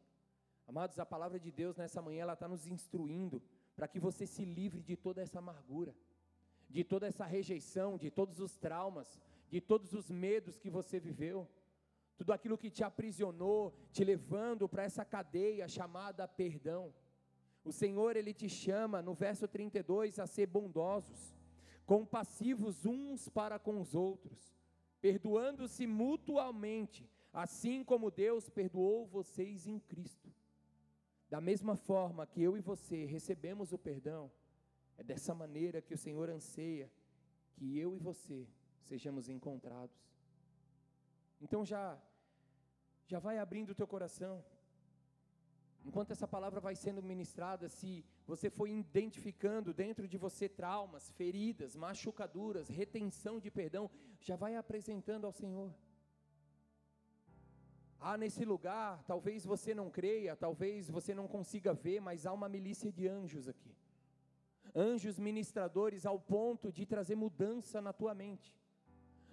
Amados, 0.67 0.99
a 0.99 1.05
palavra 1.05 1.39
de 1.39 1.51
Deus 1.51 1.77
nessa 1.77 2.01
manhã 2.01 2.23
ela 2.23 2.33
está 2.33 2.47
nos 2.47 2.67
instruindo 2.67 3.41
para 3.75 3.87
que 3.87 3.99
você 3.99 4.27
se 4.27 4.43
livre 4.43 4.81
de 4.83 4.95
toda 4.95 5.21
essa 5.21 5.39
amargura, 5.39 5.95
de 6.69 6.83
toda 6.83 7.07
essa 7.07 7.25
rejeição, 7.25 7.97
de 7.97 8.11
todos 8.11 8.39
os 8.39 8.57
traumas, 8.57 9.19
de 9.49 9.61
todos 9.61 9.93
os 9.93 10.09
medos 10.09 10.59
que 10.59 10.69
você 10.69 10.99
viveu, 10.99 11.47
tudo 12.17 12.33
aquilo 12.33 12.57
que 12.57 12.69
te 12.69 12.83
aprisionou, 12.83 13.73
te 13.91 14.03
levando 14.03 14.67
para 14.69 14.83
essa 14.83 15.03
cadeia 15.03 15.67
chamada 15.67 16.27
perdão. 16.27 16.93
O 17.63 17.71
Senhor, 17.71 18.15
Ele 18.15 18.33
te 18.33 18.47
chama, 18.47 19.01
no 19.01 19.13
verso 19.13 19.47
32, 19.47 20.19
a 20.19 20.27
ser 20.27 20.47
bondosos, 20.47 21.35
compassivos 21.85 22.85
uns 22.85 23.27
para 23.29 23.59
com 23.59 23.79
os 23.79 23.93
outros, 23.95 24.55
perdoando-se 25.01 25.85
mutuamente, 25.85 27.10
assim 27.33 27.83
como 27.83 28.11
Deus 28.11 28.49
perdoou 28.49 29.05
vocês 29.05 29.67
em 29.67 29.79
Cristo. 29.79 30.33
Da 31.29 31.39
mesma 31.39 31.75
forma 31.75 32.27
que 32.27 32.41
eu 32.41 32.57
e 32.57 32.61
você 32.61 33.05
recebemos 33.05 33.71
o 33.71 33.77
perdão, 33.77 34.31
é 34.97 35.03
dessa 35.03 35.33
maneira 35.33 35.81
que 35.81 35.93
o 35.93 35.97
Senhor 35.97 36.29
anseia 36.29 36.91
que 37.53 37.77
eu 37.77 37.95
e 37.95 37.99
você 37.99 38.47
sejamos 38.81 39.29
encontrados. 39.29 39.97
Então 41.39 41.65
já 41.65 41.99
já 43.07 43.19
vai 43.19 43.37
abrindo 43.39 43.71
o 43.71 43.75
teu 43.75 43.85
coração. 43.85 44.43
Enquanto 45.83 46.11
essa 46.11 46.27
palavra 46.27 46.59
vai 46.61 46.75
sendo 46.75 47.01
ministrada, 47.01 47.67
se 47.67 48.05
você 48.25 48.49
for 48.49 48.67
identificando 48.69 49.73
dentro 49.73 50.07
de 50.07 50.17
você 50.17 50.47
traumas, 50.47 51.09
feridas, 51.11 51.75
machucaduras, 51.75 52.69
retenção 52.69 53.39
de 53.39 53.49
perdão, 53.51 53.89
já 54.19 54.35
vai 54.35 54.55
apresentando 54.55 55.25
ao 55.25 55.33
Senhor. 55.33 55.73
Há 58.03 58.17
nesse 58.17 58.43
lugar, 58.43 59.03
talvez 59.03 59.45
você 59.45 59.75
não 59.75 59.87
creia, 59.87 60.35
talvez 60.35 60.89
você 60.89 61.13
não 61.13 61.27
consiga 61.27 61.71
ver, 61.71 61.99
mas 62.01 62.25
há 62.25 62.33
uma 62.33 62.49
milícia 62.49 62.91
de 62.91 63.07
anjos 63.07 63.47
aqui. 63.47 63.75
Anjos 64.75 65.19
ministradores 65.19 66.03
ao 66.03 66.19
ponto 66.19 66.71
de 66.71 66.83
trazer 66.83 67.15
mudança 67.15 67.79
na 67.79 67.93
tua 67.93 68.15
mente. 68.15 68.57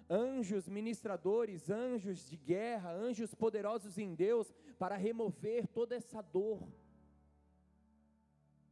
Anjos 0.07 0.69
ministradores, 0.69 1.67
anjos 1.71 2.29
de 2.29 2.37
guerra, 2.37 2.93
anjos 2.93 3.33
poderosos 3.33 3.97
em 3.97 4.13
Deus 4.13 4.53
para 4.77 4.95
remover 4.95 5.67
toda 5.67 5.95
essa 5.95 6.21
dor. 6.21 6.61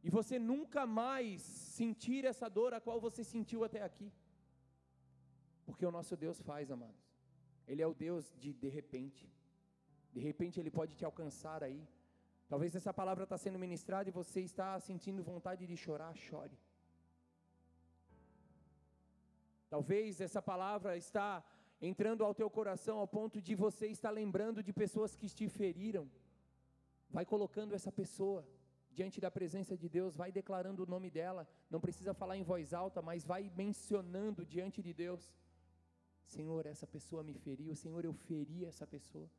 E 0.04 0.10
você 0.10 0.38
nunca 0.38 0.86
mais 0.86 1.42
sentir 1.42 2.24
essa 2.24 2.48
dor 2.48 2.72
a 2.72 2.80
qual 2.80 3.00
você 3.00 3.24
sentiu 3.24 3.64
até 3.64 3.82
aqui. 3.82 4.12
Porque 5.66 5.84
o 5.84 5.90
nosso 5.90 6.16
Deus 6.16 6.40
faz, 6.40 6.70
amados. 6.70 7.04
Ele 7.66 7.82
é 7.82 7.86
o 7.86 7.94
Deus 7.94 8.32
de 8.38 8.52
de 8.52 8.68
repente. 8.68 9.28
De 10.12 10.20
repente 10.20 10.58
ele 10.58 10.70
pode 10.70 10.94
te 10.94 11.04
alcançar 11.04 11.62
aí. 11.62 11.80
Talvez 12.48 12.74
essa 12.74 12.92
palavra 13.00 13.24
está 13.24 13.36
sendo 13.36 13.58
ministrada 13.58 14.08
e 14.08 14.12
você 14.12 14.40
está 14.40 14.68
sentindo 14.80 15.22
vontade 15.22 15.66
de 15.66 15.76
chorar, 15.76 16.14
chore. 16.16 16.58
Talvez 19.68 20.20
essa 20.20 20.40
palavra 20.40 20.96
está 20.96 21.44
entrando 21.80 22.24
ao 22.24 22.34
teu 22.34 22.48
coração 22.48 22.98
ao 22.98 23.06
ponto 23.06 23.40
de 23.40 23.54
você 23.54 23.86
estar 23.88 24.10
lembrando 24.10 24.62
de 24.62 24.72
pessoas 24.72 25.14
que 25.14 25.28
te 25.28 25.46
feriram. 25.48 26.10
Vai 27.10 27.24
colocando 27.26 27.74
essa 27.74 27.92
pessoa 27.92 28.46
diante 28.90 29.20
da 29.20 29.30
presença 29.30 29.76
de 29.76 29.88
Deus, 29.88 30.16
vai 30.16 30.32
declarando 30.32 30.82
o 30.82 30.86
nome 30.86 31.10
dela. 31.10 31.46
Não 31.70 31.80
precisa 31.80 32.14
falar 32.14 32.36
em 32.36 32.42
voz 32.42 32.72
alta, 32.72 33.00
mas 33.00 33.24
vai 33.24 33.50
mencionando 33.54 34.44
diante 34.44 34.82
de 34.82 34.92
Deus. 34.92 35.34
Senhor, 36.26 36.66
essa 36.66 36.86
pessoa 36.86 37.22
me 37.22 37.34
feriu. 37.34 37.74
Senhor, 37.74 38.04
eu 38.04 38.12
feri 38.12 38.64
essa 38.64 38.86
pessoa 38.86 39.30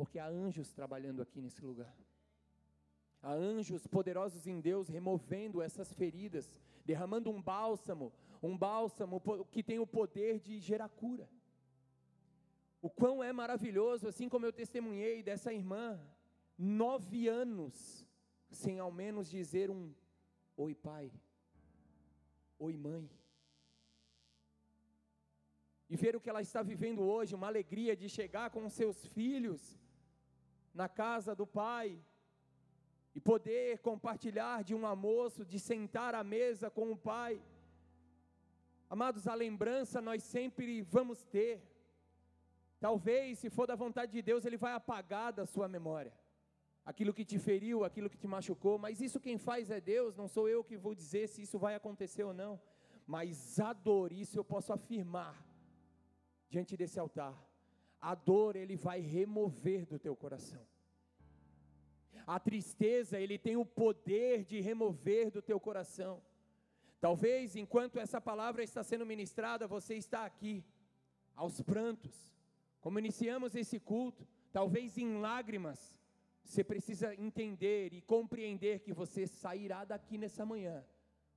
porque 0.00 0.18
há 0.18 0.26
anjos 0.26 0.72
trabalhando 0.72 1.20
aqui 1.20 1.42
nesse 1.42 1.62
lugar. 1.62 1.94
Há 3.20 3.34
anjos 3.34 3.86
poderosos 3.86 4.46
em 4.46 4.58
Deus 4.58 4.88
removendo 4.88 5.60
essas 5.60 5.92
feridas, 5.92 6.50
derramando 6.86 7.28
um 7.28 7.42
bálsamo, 7.42 8.10
um 8.42 8.56
bálsamo 8.56 9.20
que 9.50 9.62
tem 9.62 9.78
o 9.78 9.86
poder 9.86 10.40
de 10.40 10.58
gerar 10.58 10.88
cura. 10.88 11.28
O 12.80 12.88
quão 12.88 13.22
é 13.22 13.30
maravilhoso, 13.30 14.08
assim 14.08 14.26
como 14.26 14.46
eu 14.46 14.54
testemunhei 14.54 15.22
dessa 15.22 15.52
irmã, 15.52 16.00
nove 16.56 17.28
anos, 17.28 18.06
sem 18.50 18.78
ao 18.78 18.90
menos 18.90 19.28
dizer 19.28 19.68
um 19.68 19.92
oi 20.56 20.74
pai, 20.74 21.12
oi 22.58 22.74
mãe. 22.74 23.06
E 25.90 25.94
ver 25.94 26.16
o 26.16 26.20
que 26.22 26.30
ela 26.30 26.40
está 26.40 26.62
vivendo 26.62 27.02
hoje, 27.02 27.34
uma 27.34 27.48
alegria 27.48 27.94
de 27.94 28.08
chegar 28.08 28.48
com 28.48 28.66
seus 28.70 29.04
filhos 29.08 29.78
na 30.74 30.88
casa 30.88 31.34
do 31.34 31.46
Pai 31.46 31.98
e 33.14 33.20
poder 33.20 33.78
compartilhar 33.78 34.62
de 34.62 34.74
um 34.74 34.86
almoço, 34.86 35.44
de 35.44 35.58
sentar 35.58 36.14
à 36.14 36.22
mesa 36.22 36.70
com 36.70 36.92
o 36.92 36.96
Pai. 36.96 37.42
Amados, 38.88 39.26
a 39.26 39.34
lembrança 39.34 40.00
nós 40.00 40.22
sempre 40.22 40.82
vamos 40.82 41.24
ter. 41.24 41.62
Talvez, 42.78 43.38
se 43.38 43.50
for 43.50 43.66
da 43.66 43.74
vontade 43.74 44.12
de 44.12 44.22
Deus, 44.22 44.44
Ele 44.44 44.56
vai 44.56 44.72
apagar 44.72 45.32
da 45.32 45.46
sua 45.46 45.68
memória 45.68 46.12
aquilo 46.84 47.14
que 47.14 47.24
te 47.24 47.38
feriu, 47.38 47.84
aquilo 47.84 48.10
que 48.10 48.16
te 48.16 48.26
machucou, 48.26 48.78
mas 48.78 49.00
isso 49.00 49.20
quem 49.20 49.38
faz 49.38 49.70
é 49.70 49.80
Deus, 49.80 50.16
não 50.16 50.26
sou 50.26 50.48
eu 50.48 50.64
que 50.64 50.76
vou 50.76 50.94
dizer 50.94 51.28
se 51.28 51.42
isso 51.42 51.58
vai 51.58 51.74
acontecer 51.74 52.24
ou 52.24 52.34
não. 52.34 52.60
Mas 53.06 53.60
a 53.60 53.72
dor, 53.72 54.12
isso 54.12 54.38
eu 54.38 54.44
posso 54.44 54.72
afirmar 54.72 55.36
diante 56.48 56.76
desse 56.76 56.98
altar. 56.98 57.34
A 58.00 58.14
dor 58.14 58.56
ele 58.56 58.76
vai 58.76 59.00
remover 59.00 59.86
do 59.86 59.98
teu 59.98 60.16
coração. 60.16 60.66
A 62.26 62.38
tristeza, 62.38 63.18
ele 63.18 63.38
tem 63.38 63.56
o 63.56 63.64
poder 63.64 64.44
de 64.44 64.60
remover 64.60 65.30
do 65.30 65.42
teu 65.42 65.58
coração. 65.58 66.22
Talvez 67.00 67.56
enquanto 67.56 67.98
essa 67.98 68.20
palavra 68.20 68.62
está 68.62 68.82
sendo 68.82 69.06
ministrada, 69.06 69.66
você 69.66 69.94
está 69.94 70.24
aqui, 70.24 70.64
aos 71.34 71.60
prantos, 71.62 72.30
como 72.80 72.98
iniciamos 72.98 73.54
esse 73.54 73.80
culto, 73.80 74.26
talvez 74.52 74.98
em 74.98 75.18
lágrimas, 75.18 75.98
você 76.44 76.62
precisa 76.62 77.14
entender 77.14 77.92
e 77.92 78.00
compreender 78.02 78.80
que 78.80 78.92
você 78.92 79.26
sairá 79.26 79.84
daqui 79.84 80.18
nessa 80.18 80.44
manhã 80.44 80.84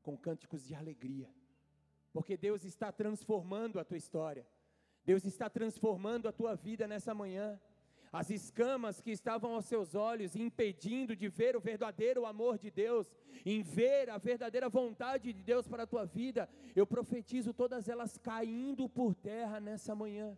com 0.01 0.18
cânticos 0.18 0.66
de 0.66 0.76
alegria, 0.76 1.34
porque 2.11 2.36
Deus 2.36 2.66
está 2.66 2.91
transformando 2.91 3.80
a 3.80 3.86
tua 3.86 3.97
história, 3.97 4.45
Deus 5.06 5.26
está 5.26 5.49
transformando 5.49 6.28
a 6.28 6.32
tua 6.32 6.56
vida 6.56 6.88
nessa 6.88 7.14
manhã. 7.14 7.60
As 8.12 8.30
escamas 8.30 9.01
que 9.01 9.10
estavam 9.10 9.56
aos 9.56 9.66
seus 9.66 9.95
olhos, 9.95 10.36
impedindo 10.36 11.16
de 11.16 11.28
ver 11.28 11.56
o 11.56 11.60
verdadeiro 11.60 12.28
amor 12.28 12.60
de 12.60 12.70
Deus, 12.70 13.12
em 13.43 13.64
ver 13.64 14.10
a 14.10 14.20
verdadeira 14.20 14.70
vontade 14.70 15.34
de 15.34 15.41
Deus 15.41 15.68
para 15.68 15.84
a 15.84 15.88
tua 15.88 16.06
vida, 16.06 16.47
eu 16.76 16.86
profetizo 16.86 17.54
todas 17.54 17.89
elas 17.89 18.18
caindo 18.20 18.88
por 18.88 19.16
terra 19.16 19.60
nessa 19.60 19.95
manhã. 19.95 20.38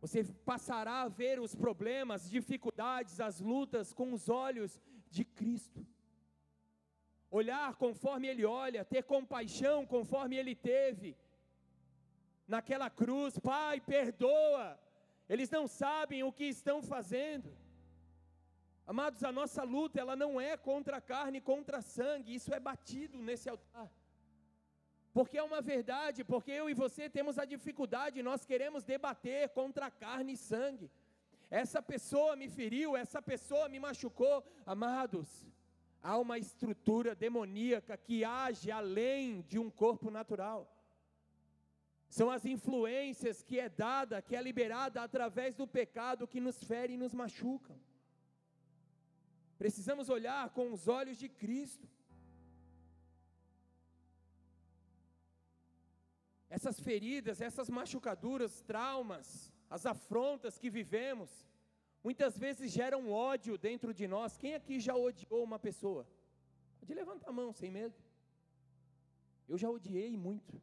Você 0.00 0.22
passará 0.44 1.02
a 1.02 1.08
ver 1.08 1.40
os 1.40 1.54
problemas, 1.54 2.30
dificuldades, 2.30 3.18
as 3.18 3.40
lutas 3.40 3.92
com 3.92 4.12
os 4.12 4.28
olhos 4.28 4.80
de 5.10 5.24
Cristo. 5.24 5.84
Olhar 7.30 7.74
conforme 7.76 8.28
Ele 8.28 8.44
olha, 8.44 8.84
ter 8.84 9.02
compaixão 9.02 9.86
conforme 9.86 10.36
Ele 10.36 10.54
teve. 10.54 11.16
Naquela 12.48 12.88
cruz, 12.88 13.38
Pai, 13.38 13.80
perdoa. 13.80 14.80
Eles 15.28 15.50
não 15.50 15.68
sabem 15.68 16.22
o 16.24 16.32
que 16.32 16.44
estão 16.44 16.82
fazendo. 16.82 17.54
Amados, 18.86 19.22
a 19.22 19.30
nossa 19.30 19.62
luta, 19.62 20.00
ela 20.00 20.16
não 20.16 20.40
é 20.40 20.56
contra 20.56 20.96
a 20.96 21.00
carne, 21.00 21.42
contra 21.42 21.82
sangue, 21.82 22.34
isso 22.34 22.54
é 22.54 22.58
batido 22.58 23.18
nesse 23.18 23.46
altar. 23.46 23.92
Porque 25.12 25.36
é 25.36 25.42
uma 25.42 25.60
verdade, 25.60 26.24
porque 26.24 26.50
eu 26.50 26.70
e 26.70 26.74
você 26.74 27.10
temos 27.10 27.38
a 27.38 27.44
dificuldade, 27.44 28.22
nós 28.22 28.46
queremos 28.46 28.84
debater 28.84 29.50
contra 29.50 29.86
a 29.86 29.90
carne 29.90 30.32
e 30.32 30.36
sangue. 30.38 30.90
Essa 31.50 31.82
pessoa 31.82 32.34
me 32.34 32.48
feriu, 32.48 32.96
essa 32.96 33.20
pessoa 33.20 33.68
me 33.68 33.78
machucou. 33.78 34.42
Amados, 34.64 35.46
há 36.02 36.16
uma 36.16 36.38
estrutura 36.38 37.14
demoníaca 37.14 37.94
que 37.96 38.24
age 38.24 38.70
além 38.70 39.42
de 39.42 39.58
um 39.58 39.68
corpo 39.68 40.10
natural. 40.10 40.66
São 42.08 42.30
as 42.30 42.44
influências 42.44 43.42
que 43.42 43.58
é 43.60 43.68
dada, 43.68 44.22
que 44.22 44.34
é 44.34 44.42
liberada 44.42 45.02
através 45.02 45.54
do 45.54 45.66
pecado 45.66 46.26
que 46.26 46.40
nos 46.40 46.62
fere 46.64 46.94
e 46.94 46.96
nos 46.96 47.12
machucam. 47.12 47.78
Precisamos 49.58 50.08
olhar 50.08 50.50
com 50.50 50.72
os 50.72 50.88
olhos 50.88 51.18
de 51.18 51.28
Cristo. 51.28 51.88
essas 56.48 56.80
feridas, 56.80 57.40
essas 57.40 57.68
machucaduras, 57.68 58.62
traumas, 58.62 59.52
as 59.68 59.84
afrontas 59.84 60.58
que 60.58 60.70
vivemos, 60.70 61.30
muitas 62.02 62.38
vezes 62.38 62.72
geram 62.72 63.10
ódio 63.10 63.58
dentro 63.58 63.92
de 63.92 64.06
nós. 64.08 64.36
Quem 64.36 64.54
aqui 64.54 64.80
já 64.80 64.94
odiou 64.94 65.42
uma 65.44 65.58
pessoa? 65.58 66.08
Pode 66.80 66.94
levantar 66.94 67.28
a 67.28 67.32
mão 67.32 67.52
sem 67.52 67.70
medo. 67.70 67.94
Eu 69.48 69.58
já 69.58 69.68
odiei 69.70 70.16
muito. 70.16 70.60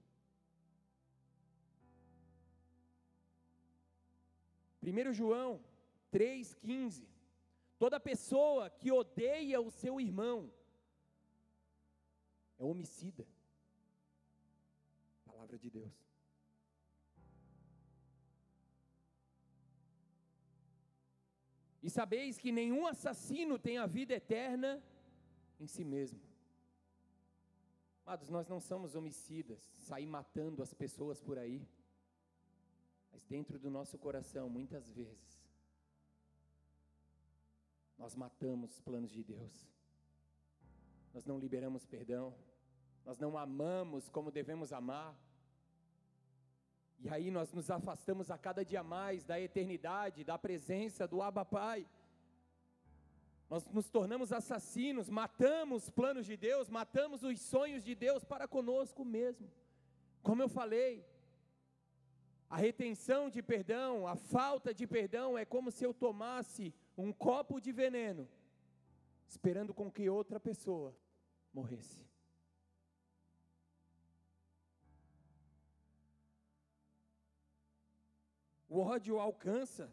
1 4.86 5.14
João 5.14 5.64
3,15. 6.12 7.06
Toda 7.78 8.00
pessoa 8.00 8.70
que 8.70 8.92
odeia 8.92 9.60
o 9.60 9.70
seu 9.70 10.00
irmão 10.00 10.52
é 12.58 12.64
homicida 12.64 13.28
palavra 15.46 15.60
de 15.60 15.70
Deus. 15.70 15.94
E 21.84 21.90
sabeis 21.90 22.38
que 22.40 22.52
nenhum 22.52 22.88
assassino 22.88 23.60
tem 23.60 23.78
a 23.78 23.86
vida 23.86 24.14
eterna 24.16 24.84
em 25.60 25.68
si 25.68 25.84
mesmo. 25.84 26.20
Amados, 28.04 28.30
nós 28.30 28.48
não 28.48 28.60
somos 28.60 28.96
homicidas, 28.96 29.60
sair 29.78 30.08
matando 30.08 30.64
as 30.64 30.74
pessoas 30.74 31.22
por 31.22 31.38
aí. 31.38 31.62
Mas 33.16 33.24
dentro 33.24 33.58
do 33.58 33.70
nosso 33.70 33.98
coração, 33.98 34.50
muitas 34.50 34.92
vezes, 34.92 35.42
nós 37.98 38.14
matamos 38.14 38.74
os 38.74 38.82
planos 38.82 39.10
de 39.10 39.24
Deus. 39.24 39.72
Nós 41.14 41.24
não 41.26 41.40
liberamos 41.40 41.86
perdão. 41.86 42.36
Nós 43.06 43.18
não 43.18 43.38
amamos 43.38 44.10
como 44.10 44.32
devemos 44.32 44.74
amar. 44.74 45.18
E 47.00 47.08
aí 47.08 47.32
nós 47.32 47.54
nos 47.54 47.72
afastamos 47.72 48.30
a 48.30 48.38
cada 48.38 48.66
dia 48.66 48.84
mais 48.84 49.24
da 49.24 49.40
eternidade, 49.40 50.26
da 50.26 50.38
presença 50.38 51.08
do 51.08 51.22
Abba 51.22 51.46
Pai. 51.46 51.88
Nós 53.50 53.66
nos 53.68 53.90
tornamos 53.90 54.34
assassinos, 54.34 55.10
matamos 55.10 55.90
planos 55.90 56.26
de 56.26 56.36
Deus, 56.36 56.68
matamos 56.68 57.24
os 57.24 57.40
sonhos 57.40 57.82
de 57.82 57.96
Deus 57.96 58.26
para 58.26 58.46
conosco 58.46 59.06
mesmo. 59.06 59.50
Como 60.22 60.42
eu 60.42 60.50
falei, 60.50 61.15
a 62.50 62.58
retenção 62.58 63.30
de 63.30 63.42
perdão, 63.42 64.08
a 64.08 64.16
falta 64.16 64.74
de 64.74 64.86
perdão 64.86 65.38
é 65.38 65.44
como 65.46 65.72
se 65.72 65.84
eu 65.84 65.94
tomasse 65.94 66.74
um 66.98 67.12
copo 67.12 67.60
de 67.60 67.72
veneno, 67.72 68.30
esperando 69.28 69.74
com 69.74 69.92
que 69.92 70.10
outra 70.10 70.40
pessoa 70.40 70.96
morresse. 71.54 72.06
O 78.70 78.80
ódio 78.80 79.20
alcança 79.20 79.92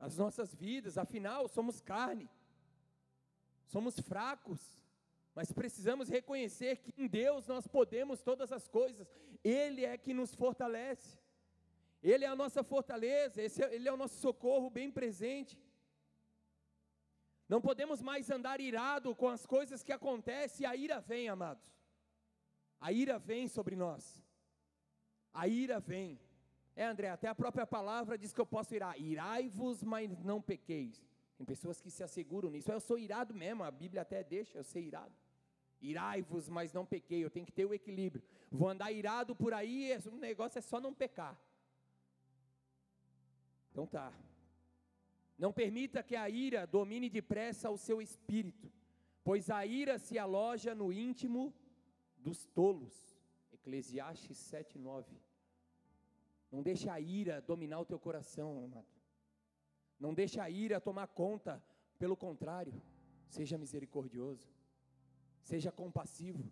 as 0.00 0.16
nossas 0.16 0.54
vidas, 0.54 0.96
afinal, 0.96 1.48
somos 1.48 1.80
carne, 1.80 2.28
somos 3.66 3.98
fracos, 4.00 4.60
mas 5.34 5.52
precisamos 5.52 6.08
reconhecer 6.08 6.78
que 6.78 6.92
em 6.96 7.06
Deus 7.06 7.46
nós 7.46 7.66
podemos 7.66 8.22
todas 8.22 8.50
as 8.50 8.66
coisas, 8.66 9.12
Ele 9.44 9.84
é 9.84 9.96
que 9.98 10.14
nos 10.14 10.34
fortalece, 10.34 11.18
Ele 12.02 12.24
é 12.24 12.28
a 12.28 12.36
nossa 12.36 12.62
fortaleza, 12.62 13.40
é, 13.40 13.46
Ele 13.74 13.88
é 13.88 13.92
o 13.92 13.96
nosso 13.96 14.16
socorro 14.20 14.70
bem 14.70 14.90
presente. 14.90 15.58
Não 17.48 17.60
podemos 17.60 18.02
mais 18.02 18.30
andar 18.30 18.60
irado 18.60 19.14
com 19.14 19.28
as 19.28 19.46
coisas 19.46 19.82
que 19.82 19.92
acontecem, 19.92 20.66
a 20.66 20.76
ira 20.76 21.00
vem, 21.00 21.28
amados. 21.28 21.66
A 22.80 22.92
ira 22.92 23.18
vem 23.18 23.48
sobre 23.48 23.74
nós. 23.74 24.22
A 25.32 25.48
ira 25.48 25.80
vem. 25.80 26.20
É, 26.76 26.84
André, 26.84 27.08
até 27.08 27.26
a 27.26 27.34
própria 27.34 27.66
palavra 27.66 28.16
diz 28.16 28.32
que 28.32 28.40
eu 28.40 28.46
posso 28.46 28.74
irar. 28.74 29.00
Irai-vos, 29.00 29.82
mas 29.82 30.22
não 30.22 30.40
pequeis. 30.40 31.02
Tem 31.36 31.46
pessoas 31.46 31.80
que 31.80 31.90
se 31.90 32.02
asseguram 32.02 32.50
nisso. 32.50 32.70
Eu 32.70 32.80
sou 32.80 32.98
irado 32.98 33.34
mesmo, 33.34 33.64
a 33.64 33.70
Bíblia 33.70 34.02
até 34.02 34.22
deixa 34.22 34.58
eu 34.58 34.64
ser 34.64 34.80
irado. 34.80 35.14
Irai-vos, 35.80 36.48
mas 36.48 36.72
não 36.72 36.84
pequei. 36.84 37.24
Eu 37.24 37.30
tenho 37.30 37.46
que 37.46 37.52
ter 37.52 37.64
o 37.64 37.74
equilíbrio. 37.74 38.22
Vou 38.50 38.68
andar 38.68 38.92
irado 38.92 39.34
por 39.34 39.54
aí, 39.54 39.96
o 40.06 40.16
negócio 40.16 40.58
é 40.58 40.62
só 40.62 40.80
não 40.80 40.92
pecar. 40.92 41.40
Então 43.78 43.86
tá. 43.86 44.12
Não 45.38 45.52
permita 45.52 46.02
que 46.02 46.16
a 46.16 46.28
ira 46.28 46.66
domine 46.66 47.08
depressa 47.08 47.70
o 47.70 47.78
seu 47.78 48.02
espírito, 48.02 48.72
pois 49.22 49.50
a 49.50 49.64
ira 49.64 50.00
se 50.00 50.18
aloja 50.18 50.74
no 50.74 50.92
íntimo 50.92 51.54
dos 52.18 52.44
tolos. 52.48 53.16
Eclesiastes 53.52 54.36
7, 54.36 54.80
9. 54.80 55.16
Não 56.50 56.60
deixe 56.60 56.90
a 56.90 56.98
ira 56.98 57.40
dominar 57.40 57.78
o 57.78 57.84
teu 57.84 58.00
coração, 58.00 58.64
amado. 58.64 58.88
Não 60.00 60.12
deixe 60.12 60.40
a 60.40 60.50
ira 60.50 60.80
tomar 60.80 61.06
conta, 61.06 61.62
pelo 62.00 62.16
contrário, 62.16 62.74
seja 63.28 63.56
misericordioso, 63.56 64.50
seja 65.40 65.70
compassivo. 65.70 66.50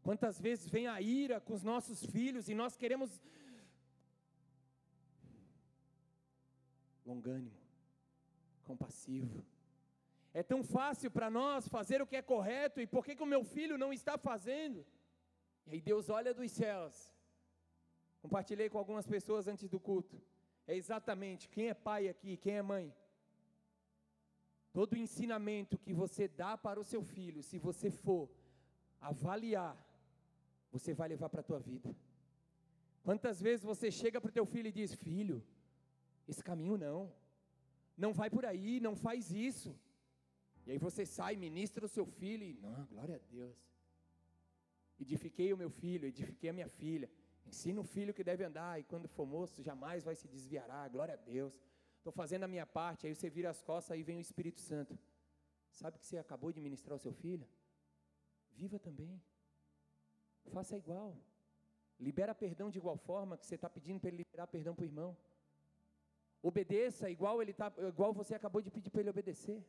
Quantas 0.00 0.40
vezes 0.40 0.70
vem 0.70 0.86
a 0.86 1.00
ira 1.00 1.40
com 1.40 1.54
os 1.54 1.64
nossos 1.64 2.06
filhos 2.06 2.48
e 2.48 2.54
nós 2.54 2.76
queremos 2.76 3.20
longânimo, 7.04 7.56
compassivo. 8.64 9.44
É 10.34 10.42
tão 10.42 10.62
fácil 10.64 11.10
para 11.10 11.30
nós 11.30 11.68
fazer 11.68 12.00
o 12.00 12.06
que 12.06 12.16
é 12.16 12.22
correto 12.22 12.80
e 12.80 12.86
por 12.86 13.04
que, 13.04 13.14
que 13.14 13.22
o 13.22 13.26
meu 13.26 13.44
filho 13.44 13.76
não 13.76 13.92
está 13.92 14.16
fazendo? 14.16 14.86
E 15.66 15.72
aí 15.72 15.80
Deus 15.80 16.08
olha 16.08 16.32
dos 16.32 16.50
céus 16.50 17.12
Compartilhei 18.22 18.70
com 18.70 18.78
algumas 18.78 19.06
pessoas 19.14 19.48
antes 19.48 19.68
do 19.68 19.80
culto. 19.80 20.16
é 20.64 20.76
exatamente 20.76 21.48
quem 21.48 21.68
é 21.68 21.74
pai 21.74 22.08
aqui, 22.08 22.36
quem 22.36 22.56
é 22.56 22.62
mãe. 22.62 22.94
Todo 24.72 24.96
ensinamento 24.96 25.76
que 25.76 25.92
você 25.92 26.28
dá 26.28 26.56
para 26.56 26.78
o 26.78 26.84
seu 26.84 27.02
filho, 27.02 27.42
se 27.42 27.58
você 27.58 27.90
for 27.90 28.30
avaliar, 29.00 29.76
você 30.70 30.94
vai 30.94 31.08
levar 31.08 31.28
para 31.28 31.40
a 31.40 31.48
tua 31.50 31.58
vida. 31.58 31.94
Quantas 33.02 33.40
vezes 33.40 33.64
você 33.64 33.90
chega 33.90 34.20
para 34.20 34.30
o 34.30 34.32
teu 34.38 34.46
filho 34.46 34.68
e 34.68 34.72
diz: 34.80 34.94
Filho, 34.94 35.44
esse 36.28 36.42
caminho 36.42 36.76
não, 36.76 37.12
não 37.96 38.12
vai 38.12 38.30
por 38.30 38.44
aí, 38.44 38.80
não 38.80 38.94
faz 38.96 39.30
isso. 39.30 39.76
E 40.66 40.72
aí 40.72 40.78
você 40.78 41.04
sai, 41.04 41.36
ministra 41.36 41.84
o 41.84 41.88
seu 41.88 42.06
filho 42.06 42.44
e, 42.44 42.54
não, 42.54 42.84
glória 42.86 43.16
a 43.16 43.18
Deus. 43.30 43.56
Edifiquei 45.00 45.52
o 45.52 45.56
meu 45.56 45.70
filho, 45.70 46.06
edifiquei 46.06 46.50
a 46.50 46.52
minha 46.52 46.68
filha. 46.68 47.10
Ensina 47.46 47.80
o 47.80 47.84
filho 47.84 48.14
que 48.14 48.22
deve 48.22 48.44
andar 48.44 48.78
e 48.80 48.84
quando 48.84 49.08
for 49.08 49.26
moço 49.26 49.62
jamais 49.62 50.04
vai 50.04 50.14
se 50.14 50.28
desviará, 50.28 50.88
glória 50.88 51.14
a 51.14 51.16
Deus. 51.16 51.52
Estou 51.98 52.12
fazendo 52.12 52.44
a 52.44 52.48
minha 52.48 52.66
parte, 52.66 53.06
aí 53.06 53.14
você 53.14 53.28
vira 53.28 53.50
as 53.50 53.62
costas, 53.62 53.92
aí 53.92 54.02
vem 54.02 54.16
o 54.16 54.20
Espírito 54.20 54.60
Santo. 54.60 54.98
Sabe 55.70 55.98
que 55.98 56.06
você 56.06 56.18
acabou 56.18 56.52
de 56.52 56.60
ministrar 56.60 56.96
o 56.96 56.98
seu 56.98 57.12
filho? 57.12 57.46
Viva 58.52 58.78
também. 58.78 59.20
Faça 60.52 60.76
igual. 60.76 61.16
Libera 61.98 62.34
perdão 62.34 62.70
de 62.70 62.78
igual 62.78 62.96
forma 62.96 63.36
que 63.36 63.46
você 63.46 63.54
está 63.54 63.70
pedindo 63.70 64.00
para 64.00 64.08
ele 64.08 64.18
liberar 64.18 64.46
perdão 64.46 64.74
para 64.74 64.82
o 64.82 64.86
irmão. 64.86 65.16
Obedeça 66.42 67.08
igual 67.08 67.40
ele 67.40 67.52
tá, 67.52 67.72
igual 67.88 68.12
você 68.12 68.34
acabou 68.34 68.60
de 68.60 68.70
pedir 68.70 68.90
para 68.90 69.00
ele 69.00 69.10
obedecer. 69.10 69.64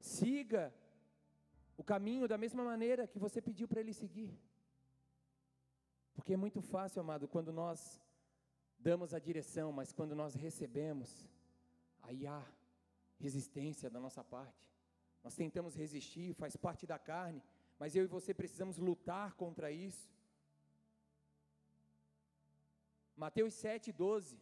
Siga 0.00 0.74
o 1.76 1.84
caminho 1.84 2.26
da 2.26 2.36
mesma 2.36 2.64
maneira 2.64 3.06
que 3.06 3.18
você 3.18 3.40
pediu 3.40 3.68
para 3.68 3.80
ele 3.80 3.92
seguir. 3.92 4.36
Porque 6.14 6.34
é 6.34 6.36
muito 6.36 6.60
fácil, 6.60 7.00
amado, 7.00 7.28
quando 7.28 7.52
nós 7.52 8.00
damos 8.78 9.14
a 9.14 9.20
direção, 9.20 9.70
mas 9.70 9.92
quando 9.92 10.16
nós 10.16 10.34
recebemos, 10.34 11.28
aí 12.02 12.26
há 12.26 12.44
resistência 13.20 13.88
da 13.88 14.00
nossa 14.00 14.24
parte. 14.24 14.68
Nós 15.22 15.36
tentamos 15.36 15.76
resistir, 15.76 16.34
faz 16.34 16.56
parte 16.56 16.86
da 16.86 16.98
carne, 16.98 17.40
mas 17.78 17.94
eu 17.94 18.02
e 18.04 18.08
você 18.08 18.34
precisamos 18.34 18.78
lutar 18.78 19.34
contra 19.34 19.70
isso. 19.70 20.10
Mateus 23.16 23.54
7,12 23.54 24.36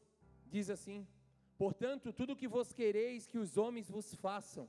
diz 0.47 0.71
assim: 0.71 1.07
Portanto, 1.57 2.13
tudo 2.13 2.37
que 2.37 2.47
vos 2.47 2.73
quereis 2.73 3.27
que 3.27 3.39
os 3.39 3.57
homens 3.57 3.91
vos 3.91 4.15
façam, 4.15 4.69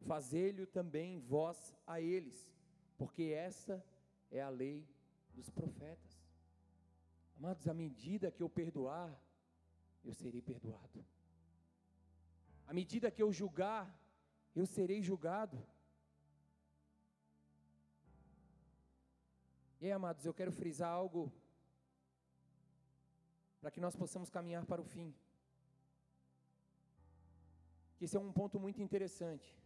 fazei-lhe 0.00 0.64
também 0.64 1.18
vós 1.20 1.74
a 1.86 2.00
eles, 2.00 2.50
porque 2.96 3.24
essa 3.24 3.84
é 4.30 4.40
a 4.40 4.48
lei 4.48 4.88
dos 5.34 5.50
profetas. 5.50 6.24
Amados, 7.38 7.68
à 7.68 7.74
medida 7.74 8.30
que 8.30 8.42
eu 8.42 8.48
perdoar, 8.48 9.14
eu 10.02 10.14
serei 10.14 10.40
perdoado. 10.40 11.04
À 12.66 12.72
medida 12.72 13.10
que 13.10 13.22
eu 13.22 13.30
julgar, 13.30 13.94
eu 14.54 14.66
serei 14.66 15.02
julgado. 15.02 15.62
E 19.78 19.84
aí, 19.84 19.92
amados, 19.92 20.24
eu 20.24 20.32
quero 20.32 20.50
frisar 20.50 20.90
algo 20.90 21.30
para 23.60 23.70
que 23.70 23.80
nós 23.80 23.94
possamos 23.94 24.30
caminhar 24.30 24.64
para 24.64 24.80
o 24.80 24.84
fim. 24.84 25.14
Que 27.96 28.04
esse 28.04 28.16
é 28.16 28.20
um 28.20 28.32
ponto 28.32 28.58
muito 28.60 28.80
interessante. 28.82 29.56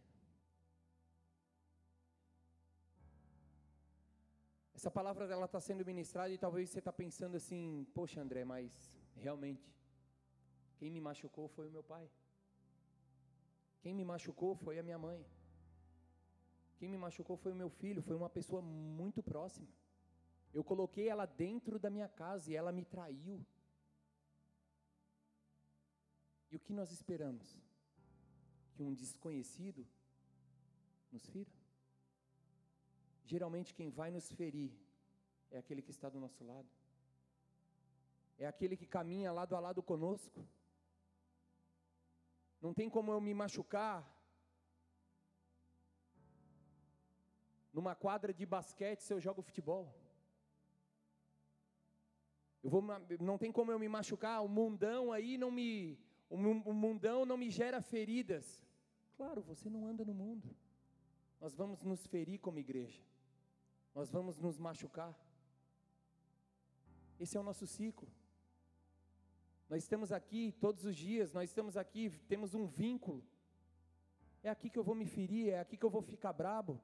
Essa 4.73 4.89
palavra 4.89 5.25
ela 5.25 5.45
está 5.45 5.59
sendo 5.59 5.85
ministrada 5.85 6.33
e 6.33 6.37
talvez 6.37 6.69
você 6.69 6.79
está 6.79 6.91
pensando 6.91 7.35
assim, 7.37 7.85
poxa 7.93 8.19
André, 8.19 8.43
mas 8.43 8.71
realmente, 9.15 9.71
quem 10.77 10.89
me 10.89 10.99
machucou 10.99 11.47
foi 11.47 11.67
o 11.67 11.71
meu 11.71 11.83
pai. 11.83 12.09
Quem 13.81 13.93
me 13.93 14.03
machucou 14.03 14.55
foi 14.55 14.79
a 14.79 14.83
minha 14.83 14.97
mãe. 14.97 15.23
Quem 16.77 16.89
me 16.89 16.97
machucou 16.97 17.37
foi 17.37 17.51
o 17.51 17.55
meu 17.55 17.69
filho, 17.69 18.01
foi 18.01 18.15
uma 18.15 18.29
pessoa 18.29 18.61
muito 18.61 19.21
próxima. 19.21 19.67
Eu 20.51 20.63
coloquei 20.63 21.07
ela 21.07 21.27
dentro 21.27 21.77
da 21.77 21.89
minha 21.89 22.09
casa 22.09 22.51
e 22.51 22.55
ela 22.55 22.71
me 22.71 22.83
traiu. 22.83 23.45
E 26.49 26.55
o 26.55 26.59
que 26.59 26.73
nós 26.73 26.91
esperamos? 26.91 27.70
Que 28.73 28.83
um 28.83 28.93
desconhecido 28.93 29.87
nos 31.11 31.25
fira? 31.33 31.51
Geralmente 33.25 33.73
quem 33.73 33.89
vai 33.89 34.09
nos 34.11 34.31
ferir 34.31 34.71
é 35.49 35.57
aquele 35.57 35.81
que 35.81 35.91
está 35.91 36.09
do 36.09 36.19
nosso 36.19 36.43
lado. 36.43 36.69
É 38.37 38.47
aquele 38.47 38.75
que 38.75 38.87
caminha 38.87 39.31
lado 39.31 39.55
a 39.55 39.59
lado 39.59 39.81
conosco. 39.83 40.47
Não 42.61 42.73
tem 42.73 42.89
como 42.89 43.11
eu 43.11 43.21
me 43.21 43.33
machucar 43.33 43.97
numa 47.73 47.95
quadra 47.95 48.33
de 48.33 48.45
basquete 48.45 49.01
se 49.01 49.13
eu 49.13 49.19
jogo 49.19 49.41
futebol. 49.41 49.93
Eu 52.63 52.69
vou, 52.69 52.83
não 53.19 53.37
tem 53.37 53.51
como 53.51 53.71
eu 53.71 53.79
me 53.79 53.89
machucar, 53.89 54.43
o 54.43 54.47
mundão 54.47 55.11
aí 55.11 55.37
não 55.37 55.49
me, 55.49 55.99
o 56.31 56.73
mundão 56.73 57.25
não 57.25 57.35
me 57.35 57.49
gera 57.49 57.81
feridas. 57.81 58.65
Claro, 59.17 59.41
você 59.41 59.69
não 59.69 59.85
anda 59.85 60.05
no 60.05 60.13
mundo. 60.13 60.55
Nós 61.41 61.53
vamos 61.53 61.83
nos 61.83 62.07
ferir 62.07 62.39
como 62.39 62.57
igreja. 62.57 63.03
Nós 63.93 64.09
vamos 64.09 64.37
nos 64.37 64.57
machucar. 64.57 65.13
Esse 67.19 67.35
é 67.35 67.39
o 67.39 67.43
nosso 67.43 67.67
ciclo. 67.67 68.07
Nós 69.69 69.83
estamos 69.83 70.11
aqui 70.11 70.53
todos 70.59 70.85
os 70.85 70.95
dias, 70.95 71.33
nós 71.33 71.49
estamos 71.49 71.75
aqui, 71.75 72.09
temos 72.27 72.53
um 72.53 72.65
vínculo. 72.65 73.23
É 74.41 74.49
aqui 74.49 74.69
que 74.69 74.79
eu 74.79 74.83
vou 74.83 74.95
me 74.95 75.05
ferir, 75.05 75.49
é 75.49 75.59
aqui 75.59 75.77
que 75.77 75.85
eu 75.85 75.89
vou 75.89 76.01
ficar 76.01 76.33
brabo 76.33 76.81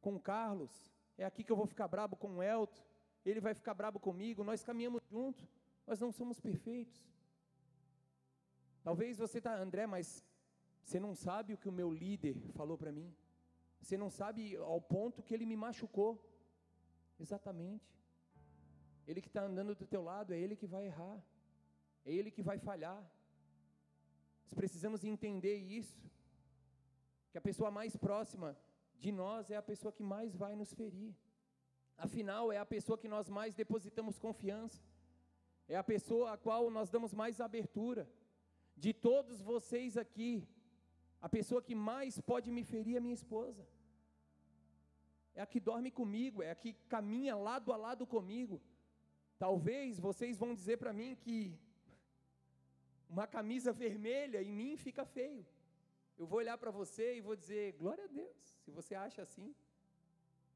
com 0.00 0.14
o 0.16 0.20
Carlos, 0.20 0.90
é 1.16 1.24
aqui 1.24 1.44
que 1.44 1.52
eu 1.52 1.56
vou 1.56 1.66
ficar 1.66 1.86
brabo 1.86 2.16
com 2.16 2.36
o 2.36 2.42
Elton, 2.42 2.82
ele 3.24 3.40
vai 3.40 3.54
ficar 3.54 3.74
brabo 3.74 4.00
comigo, 4.00 4.42
nós 4.42 4.62
caminhamos 4.62 5.02
juntos, 5.10 5.48
nós 5.86 6.00
não 6.00 6.10
somos 6.10 6.40
perfeitos. 6.40 7.13
Talvez 8.84 9.16
você 9.16 9.38
está, 9.38 9.52
André, 9.66 9.86
mas 9.86 10.22
você 10.84 11.00
não 11.00 11.14
sabe 11.14 11.54
o 11.54 11.58
que 11.58 11.70
o 11.70 11.76
meu 11.80 11.90
líder 11.90 12.36
falou 12.58 12.76
para 12.76 12.92
mim. 12.92 13.10
Você 13.80 13.96
não 13.96 14.10
sabe 14.10 14.56
ao 14.56 14.80
ponto 14.80 15.22
que 15.22 15.32
ele 15.32 15.46
me 15.46 15.56
machucou. 15.56 16.12
Exatamente. 17.18 17.88
Ele 19.06 19.22
que 19.22 19.28
está 19.28 19.42
andando 19.42 19.74
do 19.74 19.86
teu 19.86 20.02
lado, 20.02 20.34
é 20.34 20.38
ele 20.38 20.54
que 20.54 20.66
vai 20.66 20.84
errar. 20.86 21.18
É 22.04 22.12
ele 22.12 22.30
que 22.30 22.42
vai 22.42 22.58
falhar. 22.58 23.00
Nós 24.44 24.52
precisamos 24.52 25.02
entender 25.02 25.56
isso. 25.56 25.98
Que 27.30 27.38
a 27.38 27.40
pessoa 27.40 27.70
mais 27.70 27.96
próxima 27.96 28.56
de 28.98 29.10
nós 29.10 29.50
é 29.50 29.56
a 29.56 29.62
pessoa 29.62 29.92
que 29.92 30.02
mais 30.02 30.36
vai 30.36 30.54
nos 30.54 30.72
ferir. 30.74 31.14
Afinal, 31.96 32.52
é 32.52 32.58
a 32.58 32.66
pessoa 32.66 32.98
que 32.98 33.08
nós 33.08 33.30
mais 33.30 33.54
depositamos 33.54 34.18
confiança. 34.18 34.82
É 35.66 35.76
a 35.76 35.84
pessoa 35.84 36.32
a 36.32 36.36
qual 36.36 36.70
nós 36.70 36.90
damos 36.90 37.14
mais 37.14 37.40
abertura. 37.40 38.06
De 38.76 38.92
todos 38.92 39.40
vocês 39.40 39.96
aqui, 39.96 40.46
a 41.20 41.28
pessoa 41.28 41.62
que 41.62 41.74
mais 41.74 42.20
pode 42.20 42.50
me 42.50 42.64
ferir 42.64 42.96
é 42.96 43.00
minha 43.00 43.14
esposa 43.14 43.64
é 45.34 45.40
a 45.42 45.46
que 45.46 45.60
dorme 45.68 45.90
comigo, 45.90 46.42
é 46.42 46.50
a 46.50 46.54
que 46.54 46.72
caminha 46.88 47.34
lado 47.36 47.72
a 47.72 47.76
lado 47.76 48.06
comigo. 48.06 48.62
Talvez 49.38 49.98
vocês 49.98 50.38
vão 50.38 50.54
dizer 50.54 50.76
para 50.78 50.92
mim 50.92 51.16
que 51.16 51.58
uma 53.08 53.26
camisa 53.26 53.72
vermelha 53.72 54.40
em 54.42 54.52
mim 54.60 54.76
fica 54.76 55.04
feio. 55.04 55.44
Eu 56.16 56.26
vou 56.26 56.38
olhar 56.38 56.56
para 56.56 56.70
você 56.70 57.16
e 57.16 57.20
vou 57.20 57.34
dizer: 57.34 57.72
glória 57.72 58.04
a 58.04 58.12
Deus, 58.20 58.42
se 58.64 58.70
você 58.70 58.94
acha 58.94 59.22
assim, 59.22 59.54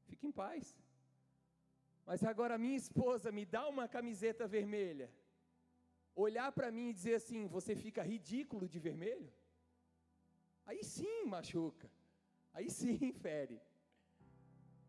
fique 0.07 0.25
em 0.25 0.31
paz. 0.31 0.77
Mas 2.05 2.23
agora 2.23 2.57
minha 2.57 2.77
esposa 2.77 3.31
me 3.31 3.45
dá 3.45 3.67
uma 3.67 3.87
camiseta 3.87 4.47
vermelha, 4.47 5.11
olhar 6.27 6.51
para 6.57 6.71
mim 6.75 6.89
e 6.89 6.97
dizer 6.99 7.15
assim: 7.15 7.47
você 7.47 7.75
fica 7.75 8.09
ridículo 8.13 8.67
de 8.73 8.79
vermelho? 8.87 9.31
Aí 10.65 10.83
sim 10.83 11.25
machuca, 11.25 11.89
aí 12.53 12.69
sim 12.69 13.11
fere. 13.25 13.59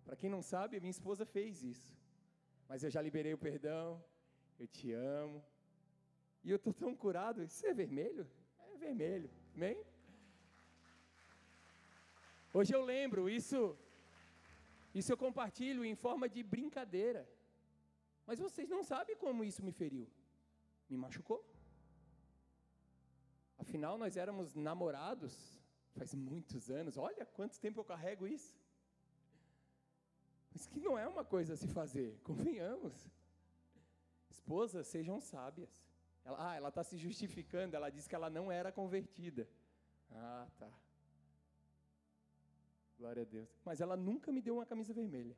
Para 0.05 0.17
quem 0.17 0.31
não 0.35 0.43
sabe, 0.43 0.81
minha 0.81 0.99
esposa 0.99 1.25
fez 1.25 1.63
isso. 1.63 1.91
Mas 2.69 2.83
eu 2.85 2.91
já 2.95 3.01
liberei 3.01 3.33
o 3.35 3.45
perdão, 3.49 4.03
eu 4.59 4.67
te 4.67 4.93
amo. 4.93 5.39
E 6.45 6.51
eu 6.51 6.57
estou 6.57 6.73
tão 6.73 6.93
curado. 7.05 7.43
Isso 7.43 7.67
é 7.67 7.75
vermelho? 7.75 8.27
É 8.73 8.77
vermelho. 8.77 9.31
Amém? 9.55 9.77
Hoje 12.53 12.73
eu 12.75 12.83
lembro, 12.83 13.29
isso, 13.29 13.59
isso 14.93 15.13
eu 15.13 15.17
compartilho 15.17 15.85
em 15.85 15.95
forma 15.95 16.29
de 16.29 16.43
brincadeira. 16.43 17.23
Mas 18.27 18.41
vocês 18.47 18.69
não 18.69 18.83
sabem 18.83 19.17
como 19.17 19.45
isso 19.45 19.63
me 19.65 19.73
feriu. 19.73 20.09
Me 20.91 20.97
machucou. 20.97 21.41
Afinal, 23.57 23.97
nós 23.97 24.17
éramos 24.17 24.55
namorados 24.55 25.33
faz 25.97 26.15
muitos 26.15 26.71
anos. 26.71 26.97
Olha 26.97 27.25
quanto 27.25 27.61
tempo 27.61 27.81
eu 27.81 27.85
carrego 27.85 28.27
isso. 28.27 28.59
Mas 30.53 30.67
que 30.67 30.81
não 30.81 30.99
é 30.99 31.07
uma 31.07 31.25
coisa 31.25 31.55
a 31.55 31.57
se 31.57 31.69
fazer, 31.69 32.19
convenhamos. 32.25 33.09
Esposas, 34.29 34.87
sejam 34.89 35.21
sábias. 35.21 35.71
Ela, 36.25 36.51
ah, 36.51 36.57
ela 36.57 36.69
está 36.69 36.83
se 36.83 36.97
justificando, 36.97 37.77
ela 37.77 37.89
disse 37.89 38.09
que 38.09 38.15
ela 38.15 38.29
não 38.29 38.51
era 38.51 38.73
convertida. 38.73 39.49
Ah, 40.11 40.49
tá. 40.59 40.71
Glória 42.99 43.23
a 43.23 43.27
Deus. 43.27 43.49
Mas 43.65 43.81
ela 43.81 43.97
nunca 43.97 44.33
me 44.33 44.43
deu 44.43 44.55
uma 44.57 44.67
camisa 44.67 44.93
vermelha. 44.93 45.37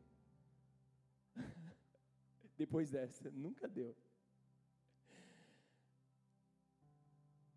Depois 2.56 2.90
dessa, 2.90 3.30
nunca 3.30 3.68
deu. 3.68 3.94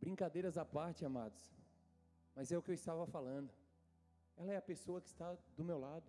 Brincadeiras 0.05 0.55
à 0.55 0.63
parte, 0.63 1.03
amados. 1.03 1.43
Mas 2.35 2.51
é 2.51 2.57
o 2.57 2.61
que 2.63 2.71
eu 2.71 2.79
estava 2.81 3.05
falando. 3.07 3.51
Ela 4.37 4.51
é 4.53 4.57
a 4.57 4.69
pessoa 4.71 5.01
que 5.01 5.07
está 5.07 5.29
do 5.57 5.63
meu 5.69 5.79
lado. 5.79 6.07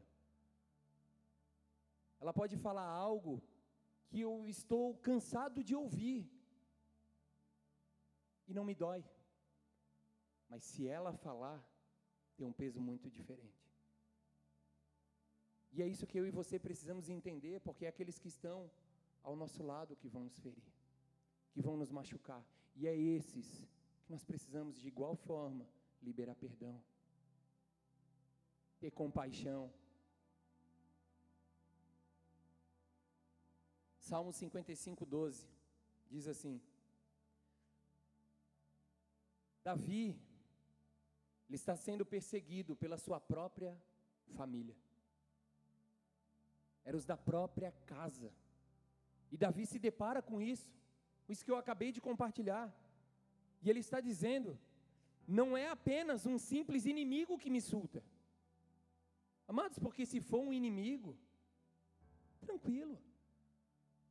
Ela 2.21 2.33
pode 2.41 2.57
falar 2.59 2.89
algo 3.09 3.35
que 4.09 4.21
eu 4.21 4.35
estou 4.47 4.87
cansado 5.09 5.65
de 5.69 5.75
ouvir 5.75 6.31
e 8.47 8.53
não 8.59 8.65
me 8.71 8.75
dói. 8.75 9.03
Mas 10.51 10.63
se 10.65 10.87
ela 10.87 11.13
falar, 11.27 11.59
tem 12.37 12.47
um 12.47 12.53
peso 12.53 12.81
muito 12.89 13.09
diferente. 13.19 13.65
E 15.73 15.83
é 15.83 15.87
isso 15.95 16.07
que 16.07 16.19
eu 16.19 16.27
e 16.27 16.37
você 16.41 16.59
precisamos 16.59 17.09
entender, 17.09 17.61
porque 17.61 17.87
é 17.87 17.89
aqueles 17.89 18.19
que 18.19 18.29
estão 18.29 18.71
ao 19.23 19.35
nosso 19.35 19.63
lado 19.63 19.97
que 19.97 20.13
vão 20.15 20.25
nos 20.25 20.39
ferir, 20.39 20.71
que 21.53 21.63
vão 21.63 21.79
nos 21.79 21.91
machucar. 21.91 22.45
E 22.75 22.87
é 22.87 22.95
esses 22.95 23.49
que 24.07 24.13
nós 24.13 24.25
precisamos, 24.25 24.81
de 24.81 24.87
igual 24.87 25.17
forma, 25.17 25.67
liberar 26.01 26.37
perdão, 26.37 26.81
ter 28.79 28.93
compaixão. 28.93 29.73
Salmo 33.99 34.33
55, 34.33 35.05
12 35.05 35.49
diz 36.09 36.29
assim: 36.29 36.63
Davi, 39.65 40.17
ele 41.49 41.57
está 41.57 41.75
sendo 41.75 42.07
perseguido 42.07 42.77
pela 42.77 42.97
sua 42.97 43.19
própria 43.19 43.77
família. 44.37 44.77
Eram 46.85 46.97
os 46.97 47.05
da 47.05 47.17
própria 47.17 47.73
casa. 47.95 48.33
E 49.33 49.37
Davi 49.37 49.67
se 49.67 49.81
depara 49.81 50.23
com 50.23 50.41
isso, 50.41 50.73
isso 51.29 51.45
que 51.45 51.51
eu 51.51 51.57
acabei 51.57 51.91
de 51.91 52.01
compartilhar. 52.01 52.73
E 53.63 53.71
ele 53.71 53.81
está 53.81 54.01
dizendo: 54.01 54.59
não 55.27 55.57
é 55.57 55.69
apenas 55.69 56.27
um 56.27 56.39
simples 56.39 56.87
inimigo 56.87 57.39
que 57.39 57.51
me 57.51 57.59
insulta. 57.59 58.03
Amados, 59.49 59.79
porque 59.79 60.05
se 60.05 60.21
for 60.21 60.41
um 60.41 60.53
inimigo, 60.53 61.17
tranquilo. 62.41 62.99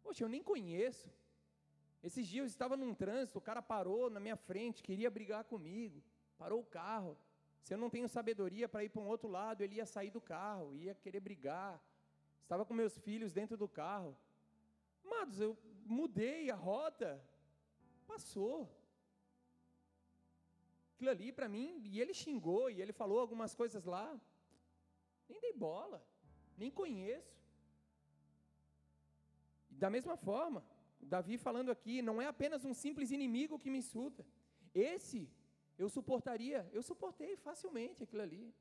Poxa, 0.04 0.24
eu 0.24 0.30
nem 0.30 0.44
conheço. 0.44 1.10
Esses 2.04 2.28
dias 2.28 2.44
eu 2.44 2.48
estava 2.48 2.78
num 2.78 2.94
trânsito, 2.94 3.40
o 3.40 3.42
cara 3.42 3.62
parou 3.62 4.10
na 4.10 4.20
minha 4.20 4.36
frente, 4.36 4.84
queria 4.84 5.10
brigar 5.10 5.44
comigo, 5.46 6.04
parou 6.38 6.62
o 6.62 6.66
carro. 6.66 7.18
Se 7.64 7.74
eu 7.74 7.78
não 7.78 7.90
tenho 7.90 8.08
sabedoria 8.08 8.70
para 8.70 8.84
ir 8.84 8.90
para 8.90 9.02
um 9.02 9.08
outro 9.08 9.28
lado, 9.28 9.64
ele 9.64 9.76
ia 9.76 9.86
sair 9.86 10.12
do 10.12 10.22
carro, 10.22 10.76
ia 10.76 10.94
querer 10.94 11.20
brigar. 11.20 11.82
Estava 12.44 12.64
com 12.64 12.76
meus 12.76 12.96
filhos 13.00 13.34
dentro 13.34 13.58
do 13.58 13.68
carro. 13.68 14.16
Amados, 15.04 15.40
eu 15.40 15.58
mudei 15.84 16.52
a 16.52 16.56
rota, 16.56 17.20
passou. 18.06 18.70
Aquilo 20.96 21.12
ali 21.12 21.32
para 21.32 21.48
mim, 21.48 21.82
e 21.84 22.02
ele 22.02 22.14
xingou, 22.14 22.70
e 22.70 22.82
ele 22.82 22.94
falou 22.94 23.20
algumas 23.20 23.54
coisas 23.54 23.86
lá. 23.86 24.20
Nem 25.30 25.40
dei 25.40 25.54
bola, 25.54 26.06
nem 26.58 26.72
conheço. 26.72 27.36
Da 29.70 29.90
mesma 29.90 30.16
forma, 30.16 30.66
Davi 31.00 31.38
falando 31.38 31.70
aqui, 31.70 32.02
não 32.02 32.22
é 32.22 32.28
apenas 32.28 32.64
um 32.64 32.74
simples 32.74 33.12
inimigo 33.12 33.60
que 33.60 33.70
me 33.70 33.80
insulta. 33.80 34.26
Esse 34.74 35.30
eu 35.78 35.90
suportaria, 35.90 36.68
eu 36.72 36.82
suportei 36.82 37.36
facilmente 37.36 38.04
aquilo 38.04 38.22
ali. 38.22 38.56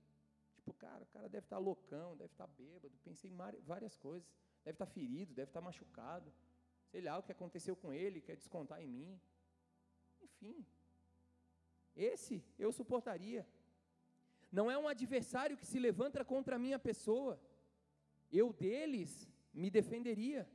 Tipo, 0.56 0.72
cara, 0.74 1.04
o 1.04 1.06
cara 1.06 1.28
deve 1.28 1.46
estar 1.46 1.58
loucão, 1.58 2.16
deve 2.16 2.32
estar 2.32 2.46
bêbado, 2.48 2.96
pensei 3.04 3.30
em 3.30 3.36
várias 3.62 3.96
coisas. 3.96 4.28
Deve 4.64 4.74
estar 4.74 4.86
ferido, 4.86 5.34
deve 5.34 5.50
estar 5.50 5.60
machucado. 5.60 6.32
Sei 6.90 7.00
lá 7.00 7.18
o 7.18 7.22
que 7.22 7.32
aconteceu 7.32 7.76
com 7.76 7.92
ele, 7.92 8.20
quer 8.20 8.36
descontar 8.36 8.80
em 8.82 8.88
mim. 8.88 9.20
Enfim. 10.22 10.66
Esse 11.96 12.44
eu 12.58 12.72
suportaria. 12.72 13.46
Não 14.50 14.70
é 14.70 14.78
um 14.78 14.88
adversário 14.88 15.56
que 15.56 15.66
se 15.66 15.78
levanta 15.78 16.24
contra 16.24 16.56
a 16.56 16.58
minha 16.58 16.78
pessoa. 16.78 17.40
Eu 18.30 18.52
deles 18.52 19.28
me 19.52 19.70
defenderia 19.70 20.48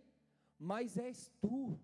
mas 0.60 0.98
és 0.98 1.32
tu, 1.40 1.80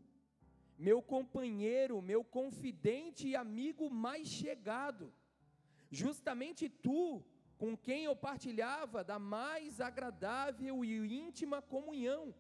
meu 0.78 1.01
companheiro, 1.01 2.01
meu 2.01 2.26
confidente 2.26 3.30
e 3.30 3.36
amigo 3.36 3.89
mais 3.89 4.28
chegado, 4.28 5.14
justamente 5.89 6.68
tu, 6.68 7.24
com 7.58 7.78
quem 7.78 8.03
eu 8.03 8.16
partilhava 8.18 9.01
da 9.01 9.18
mais 9.18 9.80
agradável 9.80 10.84
e 10.84 11.18
íntima 11.18 11.62
comunhão, 11.62 12.36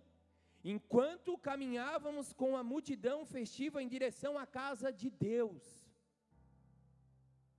enquanto 0.61 1.37
caminhávamos 1.37 2.33
com 2.33 2.57
a 2.57 2.63
multidão 2.63 3.25
festiva 3.25 3.81
em 3.81 3.87
direção 3.87 4.37
à 4.37 4.45
casa 4.45 4.91
de 4.91 5.09
Deus. 5.09 5.84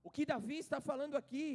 O 0.07 0.11
que 0.15 0.25
Davi 0.25 0.57
está 0.57 0.79
falando 0.89 1.15
aqui, 1.21 1.49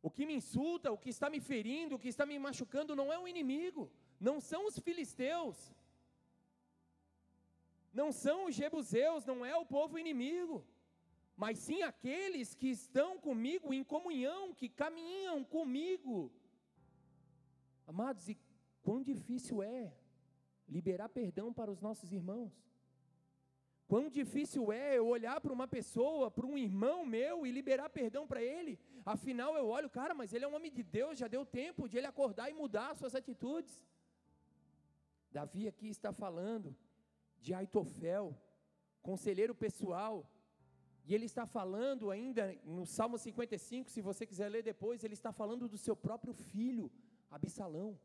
o 0.00 0.08
que 0.08 0.24
me 0.28 0.34
insulta, 0.40 0.92
o 0.92 1.00
que 1.02 1.10
está 1.14 1.28
me 1.34 1.40
ferindo, 1.40 1.96
o 1.96 1.98
que 2.02 2.10
está 2.12 2.24
me 2.24 2.38
machucando, 2.38 2.94
não 3.00 3.12
é 3.12 3.18
um 3.18 3.26
inimigo, 3.26 3.90
não 4.28 4.36
são 4.40 4.60
os 4.68 4.78
filisteus, 4.78 5.56
não 8.00 8.12
são 8.12 8.36
os 8.46 8.54
jebuseus, 8.54 9.26
não 9.30 9.44
é 9.44 9.56
o 9.56 9.66
povo 9.66 9.98
inimigo, 9.98 10.64
mas 11.42 11.58
sim 11.58 11.82
aqueles 11.82 12.54
que 12.54 12.68
estão 12.68 13.18
comigo 13.18 13.74
em 13.74 13.82
comunhão, 13.82 14.54
que 14.54 14.68
caminham 14.68 15.42
comigo. 15.56 16.30
Amados, 17.88 18.28
e 18.28 18.38
quão 18.84 19.02
difícil 19.02 19.64
é 19.64 19.92
liberar 20.68 21.08
perdão 21.08 21.52
para 21.52 21.72
os 21.72 21.80
nossos 21.80 22.12
irmãos. 22.12 22.52
Quão 23.88 24.08
difícil 24.08 24.72
é 24.72 24.98
eu 24.98 25.06
olhar 25.06 25.40
para 25.40 25.52
uma 25.52 25.68
pessoa, 25.68 26.28
para 26.28 26.46
um 26.46 26.58
irmão 26.58 27.06
meu 27.06 27.46
e 27.46 27.52
liberar 27.52 27.88
perdão 27.88 28.26
para 28.26 28.42
ele. 28.42 28.78
Afinal, 29.04 29.56
eu 29.56 29.66
olho, 29.68 29.88
cara, 29.88 30.12
mas 30.12 30.32
ele 30.32 30.44
é 30.44 30.48
um 30.48 30.56
homem 30.56 30.72
de 30.72 30.82
Deus, 30.82 31.18
já 31.18 31.28
deu 31.28 31.46
tempo 31.46 31.88
de 31.88 31.96
ele 31.96 32.06
acordar 32.06 32.50
e 32.50 32.54
mudar 32.54 32.96
suas 32.96 33.14
atitudes. 33.14 33.84
Davi 35.30 35.68
aqui 35.68 35.88
está 35.88 36.12
falando 36.12 36.76
de 37.40 37.54
Aitofel, 37.54 38.36
conselheiro 39.02 39.54
pessoal, 39.54 40.28
e 41.04 41.14
ele 41.14 41.26
está 41.26 41.46
falando 41.46 42.10
ainda 42.10 42.52
no 42.64 42.84
Salmo 42.84 43.16
55, 43.16 43.88
se 43.88 44.00
você 44.00 44.26
quiser 44.26 44.48
ler 44.48 44.64
depois, 44.64 45.04
ele 45.04 45.14
está 45.14 45.30
falando 45.30 45.68
do 45.68 45.78
seu 45.78 45.94
próprio 45.94 46.34
filho, 46.34 46.90
Absalão. 47.30 47.96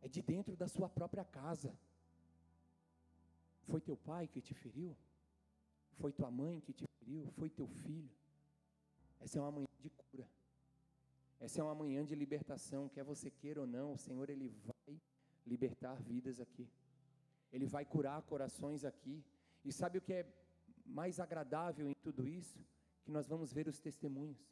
É 0.00 0.08
de 0.08 0.22
dentro 0.22 0.56
da 0.56 0.66
sua 0.66 0.88
própria 0.88 1.22
casa. 1.22 1.78
Foi 3.70 3.80
teu 3.80 3.96
pai 3.96 4.26
que 4.26 4.40
te 4.40 4.52
feriu? 4.52 4.96
Foi 6.00 6.12
tua 6.12 6.30
mãe 6.30 6.60
que 6.60 6.72
te 6.72 6.84
feriu? 6.98 7.26
Foi 7.38 7.48
teu 7.48 7.68
filho? 7.68 8.10
Essa 9.20 9.38
é 9.38 9.42
uma 9.42 9.52
manhã 9.52 9.68
de 9.78 9.90
cura. 9.90 10.26
Essa 11.38 11.60
é 11.60 11.64
uma 11.64 11.74
manhã 11.74 12.04
de 12.04 12.14
libertação, 12.14 12.88
quer 12.88 13.04
você 13.04 13.30
queira 13.30 13.60
ou 13.60 13.66
não, 13.66 13.92
o 13.92 13.98
Senhor 13.98 14.28
ele 14.28 14.48
vai 14.48 15.00
libertar 15.46 15.94
vidas 15.94 16.40
aqui. 16.40 16.68
Ele 17.52 17.66
vai 17.66 17.84
curar 17.84 18.20
corações 18.22 18.84
aqui. 18.84 19.24
E 19.64 19.72
sabe 19.72 19.98
o 19.98 20.02
que 20.02 20.14
é 20.14 20.26
mais 20.84 21.20
agradável 21.20 21.88
em 21.88 21.94
tudo 22.02 22.26
isso? 22.26 22.58
Que 23.04 23.10
nós 23.10 23.28
vamos 23.28 23.52
ver 23.52 23.68
os 23.68 23.78
testemunhos. 23.78 24.44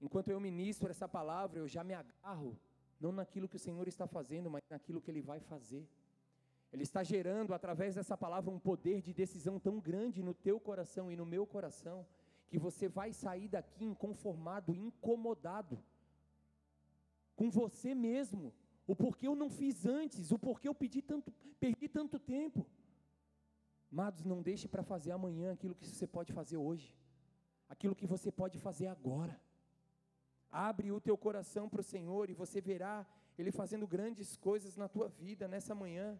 Enquanto 0.00 0.28
eu 0.28 0.40
ministro 0.40 0.90
essa 0.90 1.08
palavra, 1.08 1.58
eu 1.58 1.68
já 1.68 1.82
me 1.82 1.94
agarro, 1.94 2.56
não 3.00 3.10
naquilo 3.10 3.48
que 3.48 3.56
o 3.56 3.64
Senhor 3.68 3.86
está 3.88 4.06
fazendo, 4.06 4.48
mas 4.48 4.62
naquilo 4.70 5.00
que 5.00 5.10
Ele 5.10 5.20
vai 5.20 5.40
fazer. 5.40 5.86
Ele 6.72 6.82
está 6.82 7.02
gerando, 7.02 7.54
através 7.54 7.94
dessa 7.94 8.16
palavra, 8.16 8.50
um 8.50 8.58
poder 8.58 9.00
de 9.00 9.12
decisão 9.12 9.58
tão 9.58 9.80
grande 9.80 10.22
no 10.22 10.34
teu 10.34 10.60
coração 10.60 11.10
e 11.10 11.16
no 11.16 11.24
meu 11.24 11.46
coração, 11.46 12.06
que 12.48 12.58
você 12.58 12.88
vai 12.88 13.12
sair 13.12 13.48
daqui 13.48 13.84
inconformado, 13.84 14.74
incomodado 14.74 15.82
com 17.38 17.48
você 17.48 17.94
mesmo, 17.94 18.52
o 18.84 18.96
porquê 18.96 19.28
eu 19.28 19.36
não 19.36 19.48
fiz 19.48 19.86
antes, 19.86 20.32
o 20.32 20.38
porquê 20.38 20.66
eu 20.68 20.74
pedi 20.74 21.00
tanto, 21.00 21.30
perdi 21.60 21.88
tanto 21.88 22.18
tempo. 22.18 22.66
Amados, 23.92 24.24
não 24.24 24.42
deixe 24.42 24.66
para 24.66 24.82
fazer 24.82 25.12
amanhã 25.12 25.52
aquilo 25.52 25.74
que 25.76 25.86
você 25.86 26.04
pode 26.04 26.32
fazer 26.32 26.56
hoje, 26.56 26.92
aquilo 27.68 27.94
que 27.94 28.06
você 28.06 28.32
pode 28.32 28.58
fazer 28.58 28.88
agora. 28.88 29.40
Abre 30.50 30.90
o 30.90 31.00
teu 31.00 31.16
coração 31.16 31.68
para 31.68 31.80
o 31.80 31.84
Senhor 31.84 32.28
e 32.28 32.34
você 32.34 32.60
verá 32.60 33.06
Ele 33.38 33.52
fazendo 33.52 33.86
grandes 33.86 34.36
coisas 34.36 34.76
na 34.76 34.88
tua 34.88 35.08
vida 35.08 35.46
nessa 35.46 35.76
manhã. 35.76 36.18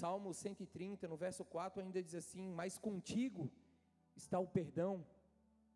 Salmo 0.00 0.32
130, 0.32 1.08
no 1.08 1.16
verso 1.16 1.44
4, 1.44 1.82
ainda 1.82 2.02
diz 2.02 2.14
assim: 2.14 2.46
Mas 2.60 2.78
contigo 2.78 3.50
está 4.14 4.38
o 4.38 4.46
perdão, 4.58 5.04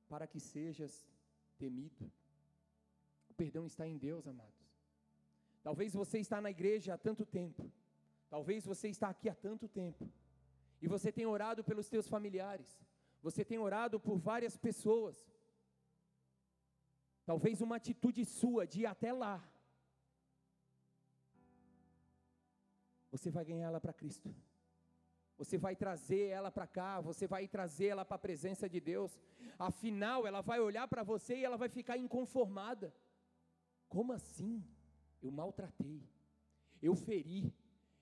para 0.09 0.27
que 0.27 0.41
sejas 0.41 0.93
temido. 1.59 2.05
O 3.31 3.35
perdão 3.35 3.65
está 3.67 3.85
em 3.87 3.97
Deus, 3.97 4.27
amados. 4.27 4.63
Talvez 5.63 5.93
você 6.03 6.19
está 6.19 6.41
na 6.41 6.51
igreja 6.51 6.95
há 6.95 6.99
tanto 6.99 7.25
tempo, 7.25 7.71
Talvez 8.35 8.65
você 8.65 8.89
está 8.89 9.11
aqui 9.11 9.29
há 9.29 9.35
tanto 9.35 9.69
tempo 9.69 10.11
e 10.81 10.89
você 10.89 11.13
tem 11.13 11.27
orado 11.27 11.63
pelos 11.63 11.91
teus 11.91 12.09
familiares, 12.09 12.81
você 13.21 13.45
tem 13.45 13.59
orado 13.59 14.01
por 14.01 14.17
várias 14.17 14.57
pessoas. 14.57 15.17
Talvez 17.27 17.61
uma 17.61 17.77
atitude 17.77 18.25
sua 18.25 18.67
de 18.67 18.81
ir 18.81 18.87
até 18.87 19.13
lá, 19.13 19.37
você 23.13 23.31
vai 23.31 23.45
ganhar 23.45 23.67
ela 23.67 23.81
para 23.81 23.93
Cristo. 23.93 24.35
Você 25.37 25.59
vai 25.59 25.77
trazer 25.77 26.29
ela 26.29 26.51
para 26.51 26.67
cá, 26.67 27.01
você 27.01 27.27
vai 27.27 27.47
trazer 27.47 27.89
ela 27.89 28.05
para 28.05 28.17
a 28.17 28.27
presença 28.27 28.69
de 28.69 28.81
Deus. 28.81 29.21
Afinal, 29.59 30.27
ela 30.27 30.41
vai 30.41 30.61
olhar 30.61 30.89
para 30.89 31.03
você 31.03 31.37
e 31.37 31.45
ela 31.45 31.59
vai 31.59 31.69
ficar 31.69 31.99
inconformada. 31.99 32.95
Como 33.87 34.13
assim? 34.13 34.65
Eu 35.23 35.31
maltratei, 35.31 36.03
eu 36.81 36.97
feri, 36.97 37.55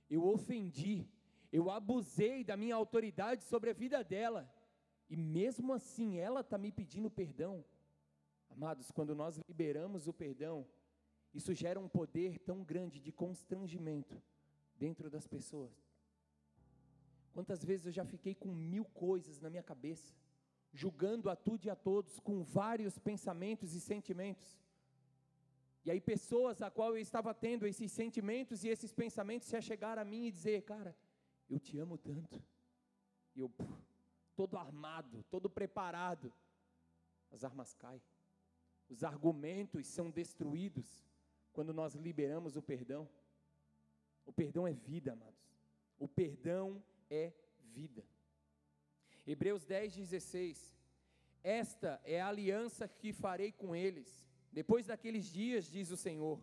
eu 0.09 0.25
ofendi, 0.25 1.07
eu 1.53 1.71
abusei 1.71 2.43
da 2.45 2.57
minha 2.57 2.75
autoridade 2.75 3.43
sobre 3.43 3.71
a 3.71 3.75
vida 3.75 4.03
dela, 4.03 4.51
e 5.09 5.17
mesmo 5.17 5.75
assim 5.75 6.19
ela 6.19 6.41
está 6.41 6.57
me 6.57 6.73
pedindo 6.73 7.11
perdão. 7.11 7.63
Amados, 8.49 8.91
quando 8.91 9.15
nós 9.15 9.39
liberamos 9.47 10.09
o 10.09 10.15
perdão, 10.15 10.67
isso 11.35 11.53
gera 11.53 11.79
um 11.79 11.89
poder 11.89 12.39
tão 12.39 12.65
grande 12.65 13.01
de 13.01 13.13
constrangimento 13.13 14.23
dentro 14.83 15.11
das 15.15 15.27
pessoas. 15.35 15.77
Quantas 17.35 17.63
vezes 17.63 17.87
eu 17.87 17.93
já 17.93 18.05
fiquei 18.05 18.35
com 18.35 18.51
mil 18.73 18.87
coisas 19.07 19.39
na 19.39 19.51
minha 19.51 19.63
cabeça, 19.63 20.11
julgando 20.73 21.29
a 21.29 21.37
tudo 21.37 21.67
e 21.67 21.71
a 21.71 21.77
todos, 21.77 22.19
com 22.19 22.43
vários 22.43 22.99
pensamentos 22.99 23.75
e 23.75 23.81
sentimentos. 23.81 24.49
E 25.85 25.91
aí 25.91 26.01
pessoas 26.01 26.61
a 26.63 26.71
qual 26.71 26.91
eu 26.91 26.99
estava 26.99 27.33
tendo 27.35 27.67
esses 27.67 27.93
sentimentos 27.93 28.65
e 28.65 28.69
esses 28.69 28.93
pensamentos 28.93 29.49
se 29.49 29.57
achegaram 29.57 30.03
a 30.03 30.05
mim 30.05 30.27
e 30.27 30.33
dizer, 30.33 30.63
cara, 30.63 30.97
eu 31.49 31.59
te 31.59 31.79
amo 31.79 31.97
tanto. 31.99 32.43
E 33.35 33.41
eu, 33.41 33.53
todo 34.35 34.57
armado, 34.57 35.25
todo 35.31 35.49
preparado, 35.49 36.33
as 37.31 37.45
armas 37.45 37.75
caem. 37.75 38.03
Os 38.89 39.05
argumentos 39.05 39.87
são 39.87 40.11
destruídos 40.11 41.07
quando 41.53 41.73
nós 41.73 41.95
liberamos 41.95 42.57
o 42.57 42.63
perdão. 42.63 43.09
O 44.31 44.33
perdão 44.33 44.65
é 44.67 44.73
vida, 44.73 45.13
amados. 45.13 45.45
O 45.99 46.07
perdão 46.07 46.81
é 47.11 47.33
vida. 47.75 48.05
Hebreus 49.27 49.65
10, 49.65 49.97
16. 49.97 50.79
Esta 51.43 52.01
é 52.05 52.21
a 52.21 52.29
aliança 52.29 52.87
que 52.87 53.13
farei 53.13 53.51
com 53.51 53.75
eles 53.75 54.31
depois 54.53 54.87
daqueles 54.87 55.27
dias, 55.27 55.71
diz 55.71 55.91
o 55.91 55.97
Senhor, 55.97 56.41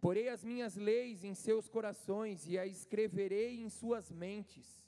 porei 0.00 0.28
as 0.28 0.42
minhas 0.42 0.76
leis 0.76 1.24
em 1.24 1.34
seus 1.34 1.68
corações 1.68 2.46
e 2.46 2.58
as 2.58 2.70
escreverei 2.70 3.60
em 3.60 3.70
suas 3.70 4.10
mentes. 4.10 4.86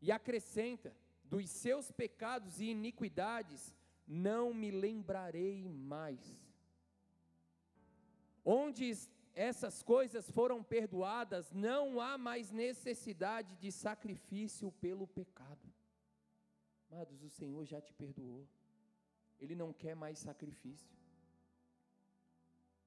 E 0.00 0.10
acrescenta: 0.12 0.94
dos 1.24 1.48
seus 1.50 1.90
pecados 1.90 2.60
e 2.60 2.66
iniquidades 2.66 3.74
não 4.06 4.54
me 4.54 4.70
lembrarei 4.70 5.68
mais. 5.68 6.20
Onde 8.44 8.90
essas 9.34 9.82
coisas 9.82 10.30
foram 10.30 10.62
perdoadas, 10.62 11.52
não 11.52 12.00
há 12.00 12.18
mais 12.18 12.50
necessidade 12.50 13.56
de 13.56 13.70
sacrifício 13.70 14.72
pelo 14.72 15.06
pecado. 15.06 15.72
Amados, 16.90 17.22
o 17.22 17.30
Senhor 17.30 17.64
já 17.64 17.80
te 17.80 17.94
perdoou, 17.94 18.46
Ele 19.38 19.54
não 19.54 19.72
quer 19.72 19.94
mais 19.94 20.18
sacrifício. 20.18 20.98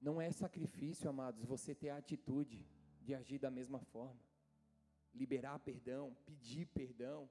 Não 0.01 0.21
é 0.21 0.29
sacrifício, 0.31 1.09
amados, 1.09 1.45
você 1.45 1.73
ter 1.73 1.89
a 1.89 1.97
atitude 1.97 2.67
de 3.01 3.15
agir 3.15 3.39
da 3.39 3.49
mesma 3.49 3.79
forma. 3.79 4.19
Liberar 5.13 5.59
perdão, 5.59 6.13
pedir 6.25 6.65
perdão. 6.65 7.29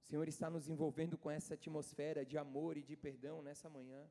O 0.00 0.04
Senhor 0.04 0.26
está 0.26 0.50
nos 0.50 0.68
envolvendo 0.68 1.16
com 1.16 1.30
essa 1.30 1.54
atmosfera 1.54 2.24
de 2.24 2.36
amor 2.36 2.76
e 2.76 2.82
de 2.82 2.96
perdão 2.96 3.42
nessa 3.42 3.68
manhã. 3.68 4.08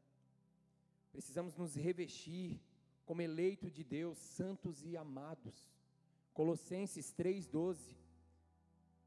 Precisamos 1.11 1.55
nos 1.55 1.75
revestir 1.75 2.61
como 3.05 3.21
eleito 3.21 3.69
de 3.69 3.83
Deus, 3.83 4.17
santos 4.17 4.83
e 4.83 4.97
amados. 4.97 5.71
Colossenses 6.33 7.13
3:12. 7.13 7.95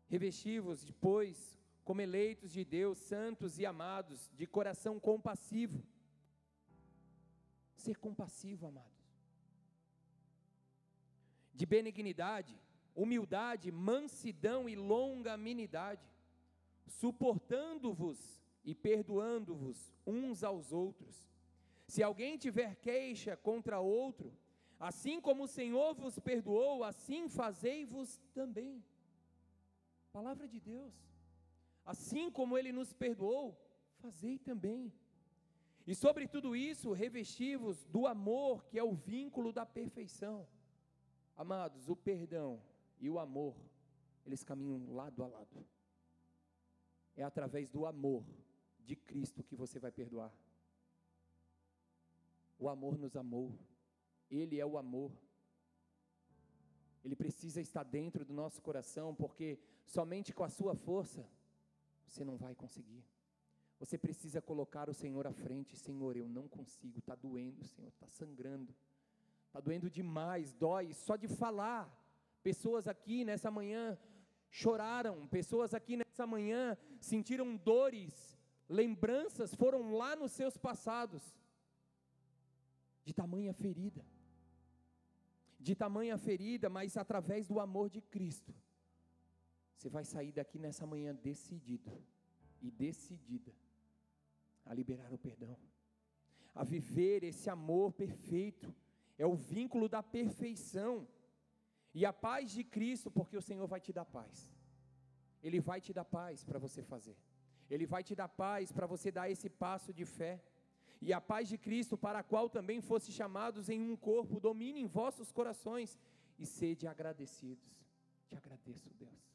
Revestivos 0.08 0.84
depois 0.84 1.58
como 1.84 2.00
eleitos 2.00 2.52
de 2.52 2.64
Deus, 2.64 2.98
santos 2.98 3.58
e 3.58 3.66
amados, 3.66 4.30
de 4.34 4.46
coração 4.46 4.98
compassivo 5.00 5.82
ser 7.78 7.96
compassivo, 7.96 8.66
amados. 8.66 9.08
De 11.54 11.64
benignidade, 11.64 12.60
humildade, 12.94 13.70
mansidão 13.72 14.68
e 14.68 14.76
longanimidade, 14.76 16.06
suportando-vos 16.86 18.42
e 18.64 18.74
perdoando-vos 18.74 19.92
uns 20.06 20.42
aos 20.44 20.72
outros. 20.72 21.26
Se 21.88 22.02
alguém 22.02 22.36
tiver 22.36 22.76
queixa 22.76 23.34
contra 23.34 23.80
outro, 23.80 24.30
assim 24.78 25.18
como 25.20 25.44
o 25.44 25.48
Senhor 25.48 25.94
vos 25.94 26.18
perdoou, 26.18 26.84
assim 26.84 27.28
fazei-vos 27.28 28.20
também. 28.34 28.84
Palavra 30.12 30.46
de 30.46 30.60
Deus. 30.60 30.92
Assim 31.86 32.30
como 32.30 32.58
ele 32.58 32.72
nos 32.72 32.92
perdoou, 32.92 33.58
fazei 34.00 34.38
também. 34.38 34.92
E 35.86 35.94
sobre 35.94 36.28
tudo 36.28 36.54
isso, 36.54 36.92
revestivos 36.92 37.86
do 37.86 38.06
amor, 38.06 38.66
que 38.66 38.78
é 38.78 38.84
o 38.84 38.92
vínculo 38.92 39.50
da 39.50 39.64
perfeição. 39.64 40.46
Amados, 41.34 41.88
o 41.88 41.96
perdão 41.96 42.62
e 43.00 43.08
o 43.08 43.18
amor, 43.18 43.56
eles 44.26 44.44
caminham 44.44 44.92
lado 44.92 45.24
a 45.24 45.26
lado. 45.26 45.66
É 47.16 47.22
através 47.22 47.70
do 47.70 47.86
amor 47.86 48.22
de 48.84 48.94
Cristo 48.94 49.42
que 49.42 49.56
você 49.56 49.78
vai 49.78 49.90
perdoar. 49.90 50.30
O 52.58 52.68
amor 52.68 52.98
nos 52.98 53.16
amou, 53.16 53.58
Ele 54.30 54.58
é 54.58 54.66
o 54.66 54.76
amor. 54.76 55.12
Ele 57.04 57.14
precisa 57.14 57.60
estar 57.60 57.84
dentro 57.84 58.24
do 58.24 58.34
nosso 58.34 58.60
coração, 58.60 59.14
porque 59.14 59.58
somente 59.86 60.32
com 60.32 60.44
a 60.44 60.48
sua 60.48 60.74
força 60.74 61.26
você 62.06 62.24
não 62.24 62.36
vai 62.36 62.54
conseguir. 62.54 63.04
Você 63.78 63.96
precisa 63.96 64.42
colocar 64.42 64.90
o 64.90 64.94
Senhor 64.94 65.26
à 65.26 65.32
frente. 65.32 65.76
Senhor, 65.76 66.16
eu 66.16 66.28
não 66.28 66.48
consigo, 66.48 66.98
está 66.98 67.14
doendo, 67.14 67.64
Senhor, 67.64 67.88
está 67.88 68.08
sangrando, 68.08 68.74
está 69.46 69.60
doendo 69.60 69.88
demais, 69.88 70.52
dói 70.52 70.92
só 70.92 71.14
de 71.16 71.28
falar. 71.28 71.88
Pessoas 72.42 72.88
aqui 72.88 73.24
nessa 73.24 73.50
manhã 73.50 73.96
choraram, 74.50 75.26
pessoas 75.28 75.74
aqui 75.74 75.96
nessa 75.96 76.26
manhã 76.26 76.76
sentiram 77.00 77.56
dores, 77.56 78.38
lembranças 78.68 79.54
foram 79.54 79.92
lá 79.92 80.16
nos 80.16 80.32
seus 80.32 80.56
passados, 80.56 81.22
de 83.08 83.14
tamanha 83.14 83.52
ferida, 83.62 84.02
de 85.66 85.74
tamanha 85.82 86.16
ferida, 86.18 86.68
mas 86.68 86.94
através 87.02 87.48
do 87.50 87.58
amor 87.58 87.88
de 87.88 88.02
Cristo, 88.14 88.52
você 89.74 89.88
vai 89.96 90.04
sair 90.04 90.32
daqui 90.38 90.58
nessa 90.64 90.84
manhã 90.92 91.14
decidido 91.14 91.90
e 92.60 92.70
decidida 92.70 93.52
a 94.66 94.74
liberar 94.74 95.10
o 95.10 95.22
perdão, 95.26 95.56
a 96.54 96.62
viver 96.74 97.24
esse 97.24 97.48
amor 97.48 97.88
perfeito, 98.02 98.68
é 99.16 99.26
o 99.26 99.34
vínculo 99.34 99.88
da 99.88 100.02
perfeição, 100.02 101.08
e 101.98 102.04
a 102.04 102.12
paz 102.12 102.50
de 102.56 102.62
Cristo, 102.62 103.10
porque 103.10 103.38
o 103.38 103.46
Senhor 103.48 103.66
vai 103.66 103.80
te 103.80 103.92
dar 103.98 104.04
paz, 104.04 104.36
Ele 105.42 105.60
vai 105.68 105.80
te 105.80 105.94
dar 105.98 106.04
paz 106.04 106.44
para 106.44 106.58
você 106.58 106.82
fazer, 106.82 107.16
Ele 107.70 107.86
vai 107.86 108.02
te 108.04 108.14
dar 108.14 108.28
paz 108.28 108.70
para 108.70 108.86
você 108.86 109.10
dar 109.10 109.30
esse 109.30 109.48
passo 109.48 109.94
de 109.94 110.04
fé, 110.04 110.34
e 111.00 111.12
a 111.12 111.20
paz 111.20 111.48
de 111.48 111.56
Cristo, 111.56 111.96
para 111.96 112.20
a 112.20 112.22
qual 112.22 112.50
também 112.50 112.80
fosse 112.80 113.12
chamados 113.12 113.68
em 113.68 113.80
um 113.80 113.96
corpo, 113.96 114.40
domine 114.40 114.80
em 114.80 114.86
vossos 114.86 115.30
corações, 115.30 115.98
e 116.38 116.46
sede 116.46 116.86
agradecidos. 116.86 117.68
Te 118.28 118.36
agradeço, 118.36 118.90
Deus, 118.94 119.34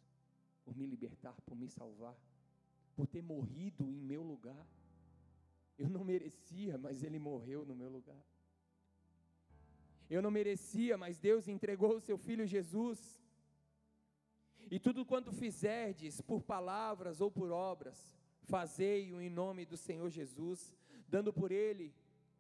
por 0.64 0.76
me 0.76 0.86
libertar, 0.86 1.36
por 1.46 1.56
me 1.56 1.68
salvar, 1.68 2.16
por 2.96 3.08
ter 3.08 3.22
morrido 3.22 3.90
em 3.90 4.00
meu 4.02 4.24
lugar. 4.24 4.66
Eu 5.78 5.90
não 5.90 6.04
merecia, 6.04 6.78
mas 6.78 7.04
Ele 7.04 7.20
morreu 7.20 7.66
no 7.66 7.76
meu 7.76 7.90
lugar. 7.90 8.24
Eu 10.10 10.22
não 10.22 10.32
merecia, 10.32 10.98
mas 10.98 11.20
Deus 11.20 11.48
entregou 11.48 11.96
o 11.96 12.00
seu 12.00 12.18
Filho 12.18 12.46
Jesus. 12.46 13.22
E 14.70 14.80
tudo 14.80 15.06
quanto 15.06 15.32
fizerdes, 15.32 16.22
por 16.22 16.42
palavras 16.42 17.20
ou 17.20 17.30
por 17.32 17.52
obras, 17.52 18.16
fazei-o 18.44 19.20
em 19.22 19.30
nome 19.30 19.66
do 19.66 19.76
Senhor 19.76 20.10
Jesus, 20.10 20.74
dando 21.14 21.32
por 21.32 21.52
Ele 21.52 21.94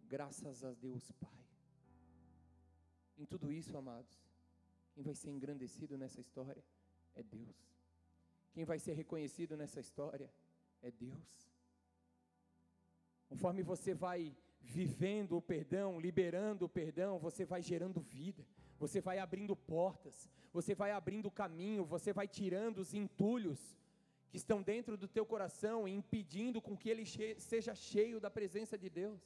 graças 0.10 0.64
a 0.64 0.72
Deus 0.74 1.12
Pai. 1.12 1.46
Em 3.20 3.24
tudo 3.24 3.52
isso, 3.52 3.78
amados, 3.78 4.12
quem 4.96 5.04
vai 5.04 5.14
ser 5.14 5.30
engrandecido 5.30 5.96
nessa 5.96 6.20
história 6.20 6.64
é 7.14 7.22
Deus. 7.22 7.56
Quem 8.52 8.66
vai 8.66 8.80
ser 8.80 8.94
reconhecido 8.94 9.56
nessa 9.56 9.80
história 9.80 10.28
é 10.82 10.90
Deus. 10.90 11.52
Conforme 13.30 13.62
você 13.62 13.94
vai 13.94 14.36
vivendo 14.60 15.38
o 15.38 15.42
perdão, 15.42 16.00
liberando 16.00 16.66
o 16.66 16.70
perdão, 16.70 17.20
você 17.20 17.46
vai 17.46 17.62
gerando 17.62 18.02
vida, 18.02 18.44
você 18.80 19.00
vai 19.00 19.20
abrindo 19.20 19.56
portas, 19.56 20.28
você 20.52 20.74
vai 20.74 20.92
abrindo 20.92 21.30
caminho, 21.30 21.86
você 21.86 22.12
vai 22.12 22.28
tirando 22.28 22.80
os 22.80 22.92
entulhos 22.96 23.78
que 24.34 24.38
estão 24.38 24.64
dentro 24.64 24.98
do 24.98 25.08
teu 25.08 25.24
coração 25.28 25.88
impedindo 25.88 26.60
com 26.60 26.76
que 26.76 26.90
ele 26.90 27.06
seja 27.38 27.76
cheio 27.76 28.20
da 28.20 28.32
presença 28.32 28.76
de 28.76 28.90
Deus. 28.90 29.22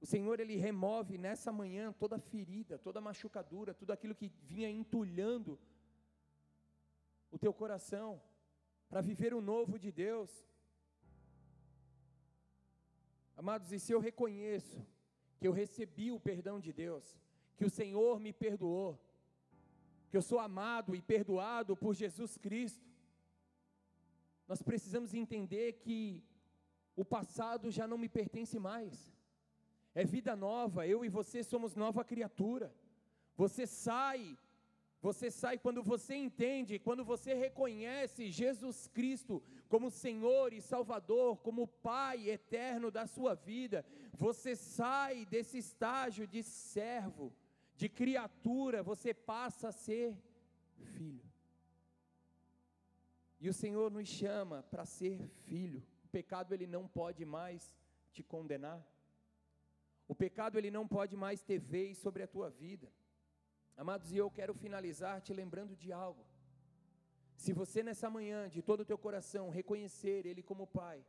O 0.00 0.06
Senhor 0.06 0.40
ele 0.40 0.56
remove 0.56 1.18
nessa 1.18 1.52
manhã 1.52 1.92
toda 1.92 2.18
ferida, 2.18 2.78
toda 2.78 2.98
machucadura, 3.08 3.74
tudo 3.74 3.92
aquilo 3.92 4.14
que 4.14 4.32
vinha 4.50 4.70
entulhando 4.70 5.58
o 7.30 7.38
teu 7.38 7.52
coração 7.52 8.22
para 8.88 9.02
viver 9.02 9.34
o 9.34 9.42
novo 9.42 9.78
de 9.78 9.92
Deus. 9.92 10.30
Amados, 13.36 13.70
e 13.70 13.78
se 13.78 13.92
eu 13.92 14.00
reconheço 14.00 14.82
que 15.38 15.46
eu 15.46 15.52
recebi 15.52 16.10
o 16.10 16.18
perdão 16.18 16.58
de 16.58 16.72
Deus, 16.72 17.20
que 17.58 17.66
o 17.66 17.74
Senhor 17.80 18.18
me 18.18 18.32
perdoou, 18.32 18.98
que 20.08 20.16
eu 20.16 20.22
sou 20.22 20.38
amado 20.38 20.96
e 20.96 21.02
perdoado 21.02 21.76
por 21.76 21.94
Jesus 21.94 22.38
Cristo, 22.38 22.93
nós 24.46 24.62
precisamos 24.62 25.14
entender 25.14 25.74
que 25.74 26.22
o 26.96 27.04
passado 27.04 27.70
já 27.70 27.86
não 27.86 27.98
me 27.98 28.08
pertence 28.08 28.58
mais, 28.58 29.12
é 29.94 30.04
vida 30.04 30.34
nova, 30.34 30.86
eu 30.86 31.04
e 31.04 31.08
você 31.08 31.42
somos 31.42 31.74
nova 31.74 32.04
criatura. 32.04 32.74
Você 33.36 33.66
sai 33.66 34.36
você 35.04 35.30
sai 35.30 35.58
quando 35.58 35.82
você 35.82 36.14
entende, 36.14 36.78
quando 36.78 37.04
você 37.04 37.34
reconhece 37.34 38.30
Jesus 38.30 38.88
Cristo 38.88 39.42
como 39.68 39.90
Senhor 39.90 40.54
e 40.54 40.62
Salvador, 40.62 41.36
como 41.42 41.66
Pai 41.66 42.30
eterno 42.30 42.90
da 42.90 43.06
sua 43.06 43.34
vida. 43.34 43.84
Você 44.16 44.56
sai 44.56 45.26
desse 45.26 45.58
estágio 45.58 46.26
de 46.26 46.42
servo, 46.42 47.34
de 47.76 47.86
criatura, 47.86 48.82
você 48.82 49.12
passa 49.12 49.68
a 49.68 49.72
ser 49.72 50.16
filho. 50.96 51.33
E 53.44 53.48
o 53.50 53.52
Senhor 53.52 53.90
nos 53.90 54.08
chama 54.08 54.62
para 54.70 54.86
ser 54.86 55.28
filho. 55.46 55.80
O 56.02 56.08
pecado 56.08 56.54
ele 56.54 56.66
não 56.66 56.88
pode 56.88 57.26
mais 57.26 57.62
te 58.10 58.22
condenar. 58.22 58.82
O 60.08 60.14
pecado 60.14 60.56
ele 60.56 60.70
não 60.70 60.88
pode 60.88 61.14
mais 61.14 61.42
ter 61.42 61.58
vez 61.58 61.98
sobre 61.98 62.22
a 62.22 62.26
tua 62.26 62.48
vida. 62.48 62.90
Amados, 63.76 64.10
e 64.12 64.16
eu 64.16 64.30
quero 64.30 64.54
finalizar 64.54 65.20
te 65.20 65.34
lembrando 65.34 65.76
de 65.76 65.92
algo. 65.92 66.24
Se 67.36 67.52
você 67.52 67.82
nessa 67.82 68.08
manhã, 68.08 68.48
de 68.48 68.62
todo 68.62 68.80
o 68.80 68.84
teu 68.90 68.96
coração, 68.96 69.50
reconhecer 69.50 70.24
Ele 70.24 70.42
como 70.42 70.66
Pai, 70.66 71.04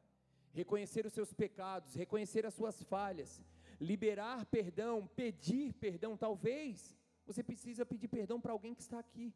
reconhecer 0.51 1.05
os 1.05 1.13
seus 1.13 1.31
pecados, 1.31 1.95
reconhecer 1.95 2.45
as 2.45 2.53
suas 2.53 2.83
falhas, 2.83 3.41
liberar 3.79 4.45
perdão, 4.47 5.07
pedir 5.07 5.71
perdão, 5.75 6.17
talvez 6.17 6.97
você 7.25 7.41
precisa 7.41 7.85
pedir 7.85 8.09
perdão 8.09 8.41
para 8.41 8.51
alguém 8.51 8.75
que 8.75 8.81
está 8.81 8.99
aqui. 8.99 9.33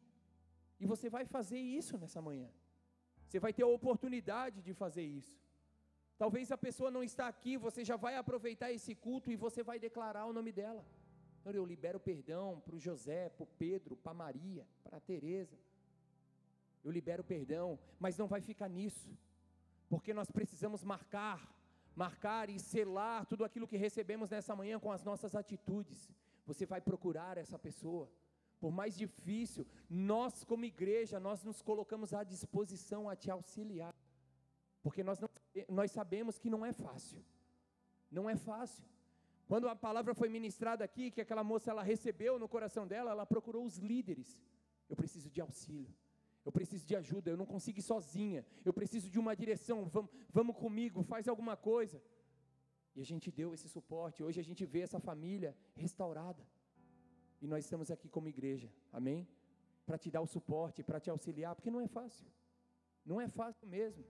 E 0.78 0.84
você 0.84 1.08
vai 1.08 1.24
fazer 1.24 1.58
isso 1.58 1.96
nessa 1.96 2.20
manhã. 2.20 2.50
Você 3.30 3.38
vai 3.38 3.52
ter 3.52 3.62
a 3.62 3.68
oportunidade 3.68 4.60
de 4.60 4.74
fazer 4.74 5.04
isso. 5.04 5.40
Talvez 6.18 6.50
a 6.50 6.58
pessoa 6.58 6.90
não 6.90 7.02
está 7.04 7.28
aqui, 7.28 7.56
você 7.56 7.84
já 7.84 7.96
vai 7.96 8.16
aproveitar 8.16 8.72
esse 8.72 8.92
culto 8.92 9.30
e 9.30 9.36
você 9.36 9.62
vai 9.62 9.78
declarar 9.78 10.26
o 10.26 10.32
nome 10.32 10.50
dela. 10.50 10.84
Então 11.40 11.52
eu 11.52 11.64
libero 11.64 12.00
perdão 12.00 12.60
para 12.64 12.74
o 12.74 12.80
José, 12.80 13.28
para 13.28 13.44
o 13.44 13.46
Pedro, 13.46 13.94
para 13.94 14.10
a 14.10 14.14
Maria, 14.14 14.66
para 14.82 14.96
a 14.96 15.00
Tereza. 15.00 15.56
Eu 16.82 16.90
libero 16.90 17.22
perdão, 17.22 17.78
mas 18.00 18.18
não 18.18 18.26
vai 18.26 18.40
ficar 18.40 18.68
nisso. 18.68 19.16
Porque 19.88 20.12
nós 20.12 20.28
precisamos 20.28 20.82
marcar, 20.82 21.56
marcar 21.94 22.50
e 22.50 22.58
selar 22.58 23.26
tudo 23.26 23.44
aquilo 23.44 23.68
que 23.68 23.76
recebemos 23.76 24.28
nessa 24.28 24.56
manhã 24.56 24.80
com 24.80 24.90
as 24.90 25.04
nossas 25.04 25.36
atitudes. 25.36 26.10
Você 26.46 26.66
vai 26.66 26.80
procurar 26.80 27.38
essa 27.38 27.56
pessoa. 27.56 28.10
Por 28.60 28.70
mais 28.70 28.94
difícil, 28.96 29.66
nós 29.88 30.44
como 30.44 30.64
igreja, 30.66 31.18
nós 31.18 31.42
nos 31.42 31.62
colocamos 31.62 32.12
à 32.12 32.22
disposição 32.22 33.08
a 33.08 33.16
te 33.16 33.30
auxiliar. 33.30 33.94
Porque 34.82 35.02
nós, 35.02 35.18
não, 35.18 35.30
nós 35.68 35.90
sabemos 35.90 36.38
que 36.38 36.50
não 36.50 36.64
é 36.64 36.72
fácil. 36.72 37.24
Não 38.10 38.28
é 38.28 38.36
fácil. 38.36 38.84
Quando 39.48 39.66
a 39.68 39.74
palavra 39.74 40.14
foi 40.14 40.28
ministrada 40.28 40.84
aqui, 40.84 41.10
que 41.10 41.22
aquela 41.22 41.42
moça 41.42 41.70
ela 41.70 41.82
recebeu 41.82 42.38
no 42.38 42.48
coração 42.48 42.86
dela, 42.86 43.10
ela 43.10 43.26
procurou 43.26 43.64
os 43.64 43.78
líderes. 43.78 44.38
Eu 44.88 44.94
preciso 44.94 45.30
de 45.30 45.40
auxílio. 45.40 45.92
Eu 46.44 46.52
preciso 46.52 46.86
de 46.86 46.96
ajuda, 46.96 47.30
eu 47.30 47.36
não 47.36 47.46
consigo 47.46 47.78
ir 47.78 47.82
sozinha. 47.82 48.44
Eu 48.64 48.72
preciso 48.72 49.10
de 49.10 49.18
uma 49.18 49.34
direção. 49.34 49.88
Vamos, 49.88 50.10
vamos 50.30 50.56
comigo, 50.56 51.02
faz 51.02 51.26
alguma 51.28 51.56
coisa. 51.56 52.02
E 52.94 53.00
a 53.00 53.04
gente 53.04 53.30
deu 53.30 53.54
esse 53.54 53.68
suporte. 53.68 54.22
Hoje 54.22 54.38
a 54.38 54.44
gente 54.44 54.64
vê 54.66 54.80
essa 54.80 55.00
família 55.00 55.56
restaurada. 55.74 56.46
E 57.40 57.46
nós 57.46 57.64
estamos 57.64 57.90
aqui 57.90 58.08
como 58.08 58.28
igreja. 58.28 58.70
Amém? 58.92 59.26
Para 59.86 59.98
te 59.98 60.10
dar 60.10 60.20
o 60.20 60.26
suporte, 60.26 60.82
para 60.82 61.00
te 61.00 61.10
auxiliar, 61.10 61.54
porque 61.54 61.70
não 61.70 61.80
é 61.80 61.86
fácil. 61.86 62.26
Não 63.04 63.20
é 63.20 63.28
fácil 63.28 63.66
mesmo. 63.66 64.04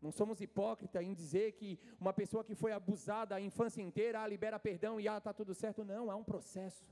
Não 0.00 0.10
somos 0.10 0.40
hipócritas 0.40 1.02
em 1.02 1.12
dizer 1.12 1.52
que 1.52 1.78
uma 2.00 2.12
pessoa 2.12 2.42
que 2.42 2.54
foi 2.54 2.72
abusada 2.72 3.34
a 3.34 3.40
infância 3.40 3.82
inteira, 3.82 4.22
ah, 4.22 4.26
libera 4.26 4.58
perdão 4.58 4.98
e 4.98 5.06
ah, 5.06 5.18
está 5.18 5.32
tudo 5.32 5.54
certo. 5.54 5.84
Não, 5.84 6.10
há 6.10 6.16
um 6.16 6.24
processo. 6.24 6.88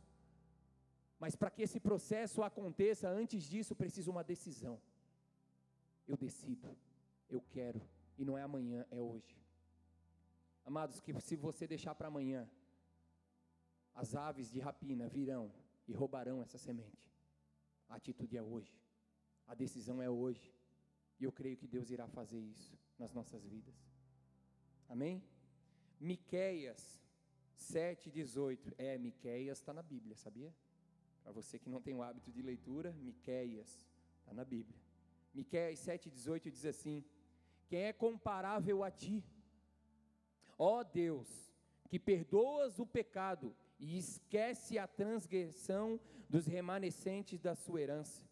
Mas 1.19 1.35
para 1.35 1.51
que 1.51 1.63
esse 1.63 1.81
processo 1.81 2.43
aconteça, 2.43 3.09
antes 3.09 3.45
disso, 3.45 3.75
precisa 3.75 4.11
uma 4.11 4.23
decisão. 4.23 4.81
Eu 6.07 6.17
decido, 6.17 6.77
eu 7.29 7.41
quero, 7.41 7.81
e 8.17 8.25
não 8.25 8.37
é 8.37 8.43
amanhã, 8.43 8.87
é 8.91 9.01
hoje. 9.01 9.37
Amados, 10.65 11.01
que 11.01 11.19
se 11.21 11.35
você 11.35 11.67
deixar 11.67 11.95
para 11.95 12.09
amanhã, 12.09 12.49
as 13.95 14.15
aves 14.15 14.51
de 14.51 14.61
rapina 14.61 15.09
virão 15.09 15.51
e 15.89 15.93
roubarão 15.95 16.43
essa 16.43 16.59
semente. 16.59 17.11
A 17.89 17.97
atitude 17.97 18.37
é 18.37 18.43
hoje, 18.43 18.79
a 19.47 19.55
decisão 19.55 20.03
é 20.03 20.11
hoje, 20.11 20.55
e 21.19 21.25
eu 21.25 21.33
creio 21.33 21.57
que 21.57 21.67
Deus 21.67 21.91
irá 21.91 22.07
fazer 22.07 22.39
isso 22.39 22.79
nas 22.99 23.13
nossas 23.13 23.45
vidas. 23.45 23.75
Amém? 24.89 25.25
Miqueias 25.99 27.03
7,18. 27.59 28.75
É, 28.79 28.97
Miqueias 28.99 29.59
está 29.59 29.73
na 29.73 29.83
Bíblia, 29.83 30.17
sabia? 30.17 30.55
Para 31.23 31.33
você 31.33 31.59
que 31.59 31.69
não 31.69 31.81
tem 31.81 31.95
o 31.95 32.03
hábito 32.03 32.31
de 32.31 32.43
leitura, 32.43 32.93
Miqueias 32.93 33.87
está 34.21 34.33
na 34.33 34.45
Bíblia. 34.45 34.79
Miqueias 35.35 35.81
7,18 35.81 36.51
diz 36.51 36.65
assim: 36.65 37.05
Quem 37.67 37.83
é 37.85 37.93
comparável 37.93 38.85
a 38.85 38.91
ti? 38.91 39.25
Ó 40.57 40.83
Deus, 40.83 41.53
que 41.89 41.99
perdoas 41.99 42.79
o 42.79 42.87
pecado 42.87 43.55
e 43.79 43.97
esquece 43.97 44.79
a 44.79 44.87
transgressão 44.87 46.01
dos 46.29 46.47
remanescentes 46.47 47.41
da 47.41 47.55
sua 47.55 47.81
herança. 47.81 48.29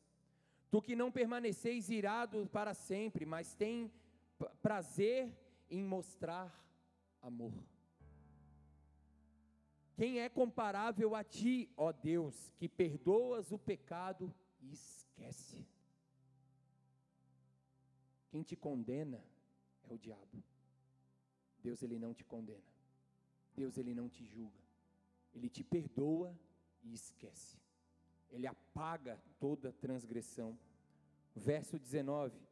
Tu 0.71 0.83
que 0.83 0.97
não 0.97 1.13
permaneceis 1.13 1.89
irado 1.89 2.47
para 2.49 2.75
sempre, 2.75 3.25
mas 3.25 3.55
tem 3.55 3.91
prazer 4.61 5.33
em 5.71 5.83
mostrar 5.83 6.53
amor. 7.23 7.53
Quem 9.95 10.21
é 10.21 10.29
comparável 10.29 11.15
a 11.15 11.25
ti, 11.25 11.71
ó 11.77 11.91
Deus, 11.91 12.53
que 12.59 12.69
perdoas 12.69 13.51
o 13.51 13.59
pecado 13.59 14.35
e 14.61 14.73
esquece? 14.73 15.67
Quem 18.31 18.43
te 18.43 18.55
condena 18.55 19.25
é 19.89 19.95
o 19.95 19.99
diabo. 19.99 20.45
Deus 21.63 21.83
ele 21.83 21.99
não 21.99 22.13
te 22.13 22.25
condena. 22.25 22.61
Deus 23.55 23.79
ele 23.79 23.95
não 23.95 24.11
te 24.11 24.27
julga. 24.27 24.66
Ele 25.37 25.49
te 25.49 25.63
perdoa 25.63 26.37
e 26.83 26.93
esquece. 26.93 27.57
Ele 28.29 28.49
apaga 28.49 29.23
toda 29.39 29.73
transgressão. 29.73 30.59
Verso 31.37 31.79
19: 31.79 32.47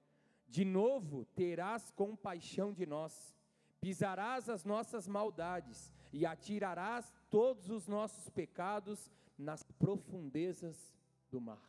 de 0.55 0.65
novo 0.65 1.25
terás 1.35 1.91
compaixão 1.91 2.73
de 2.73 2.87
nós, 2.87 3.35
pisarás 3.81 4.49
as 4.49 4.65
nossas 4.65 5.09
maldades 5.09 5.93
e 6.13 6.25
atirarás 6.25 7.13
todos 7.29 7.71
os 7.71 7.89
nossos 7.89 8.29
pecados 8.29 9.11
nas 9.37 9.65
profundezas 9.65 10.95
do 11.29 11.41
mar. 11.41 11.61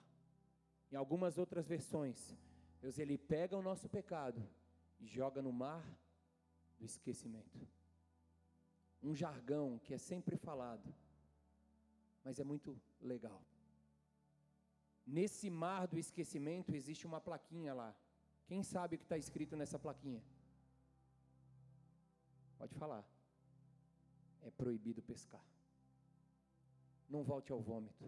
Em 0.92 0.96
algumas 0.96 1.40
outras 1.40 1.68
versões, 1.68 2.38
Deus 2.80 3.00
ele 3.00 3.18
pega 3.18 3.58
o 3.58 3.62
nosso 3.62 3.90
pecado 3.90 4.48
e 5.00 5.08
joga 5.08 5.42
no 5.42 5.52
mar 5.52 5.84
do 6.78 6.86
esquecimento. 6.86 7.68
Um 9.02 9.16
jargão 9.16 9.80
que 9.80 9.96
é 9.96 9.98
sempre 9.98 10.38
falado, 10.38 10.94
mas 12.26 12.40
é 12.40 12.44
muito 12.44 12.76
legal. 13.00 13.40
Nesse 15.06 15.48
mar 15.50 15.88
do 15.88 16.00
esquecimento 16.00 16.76
existe 16.76 17.06
uma 17.06 17.22
plaquinha 17.22 17.74
lá. 17.74 17.96
Quem 18.48 18.64
sabe 18.64 18.96
o 18.96 18.98
que 18.98 19.06
está 19.06 19.18
escrito 19.18 19.56
nessa 19.56 19.78
plaquinha? 19.78 20.24
Pode 22.58 22.74
falar. 22.76 23.06
É 24.42 24.50
proibido 24.50 25.04
pescar. 25.04 25.46
Não 27.08 27.24
volte 27.24 27.52
ao 27.52 27.62
vômito. 27.62 28.06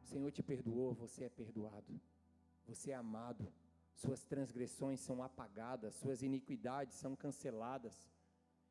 O 0.00 0.06
Senhor 0.06 0.30
te 0.30 0.42
perdoou, 0.42 0.94
você 0.94 1.24
é 1.24 1.28
perdoado. 1.28 2.00
Você 2.66 2.92
é 2.92 2.94
amado. 2.94 3.52
Suas 3.94 4.24
transgressões 4.24 5.00
são 5.00 5.20
apagadas, 5.24 5.96
suas 5.96 6.22
iniquidades 6.22 6.94
são 6.94 7.16
canceladas. 7.16 8.08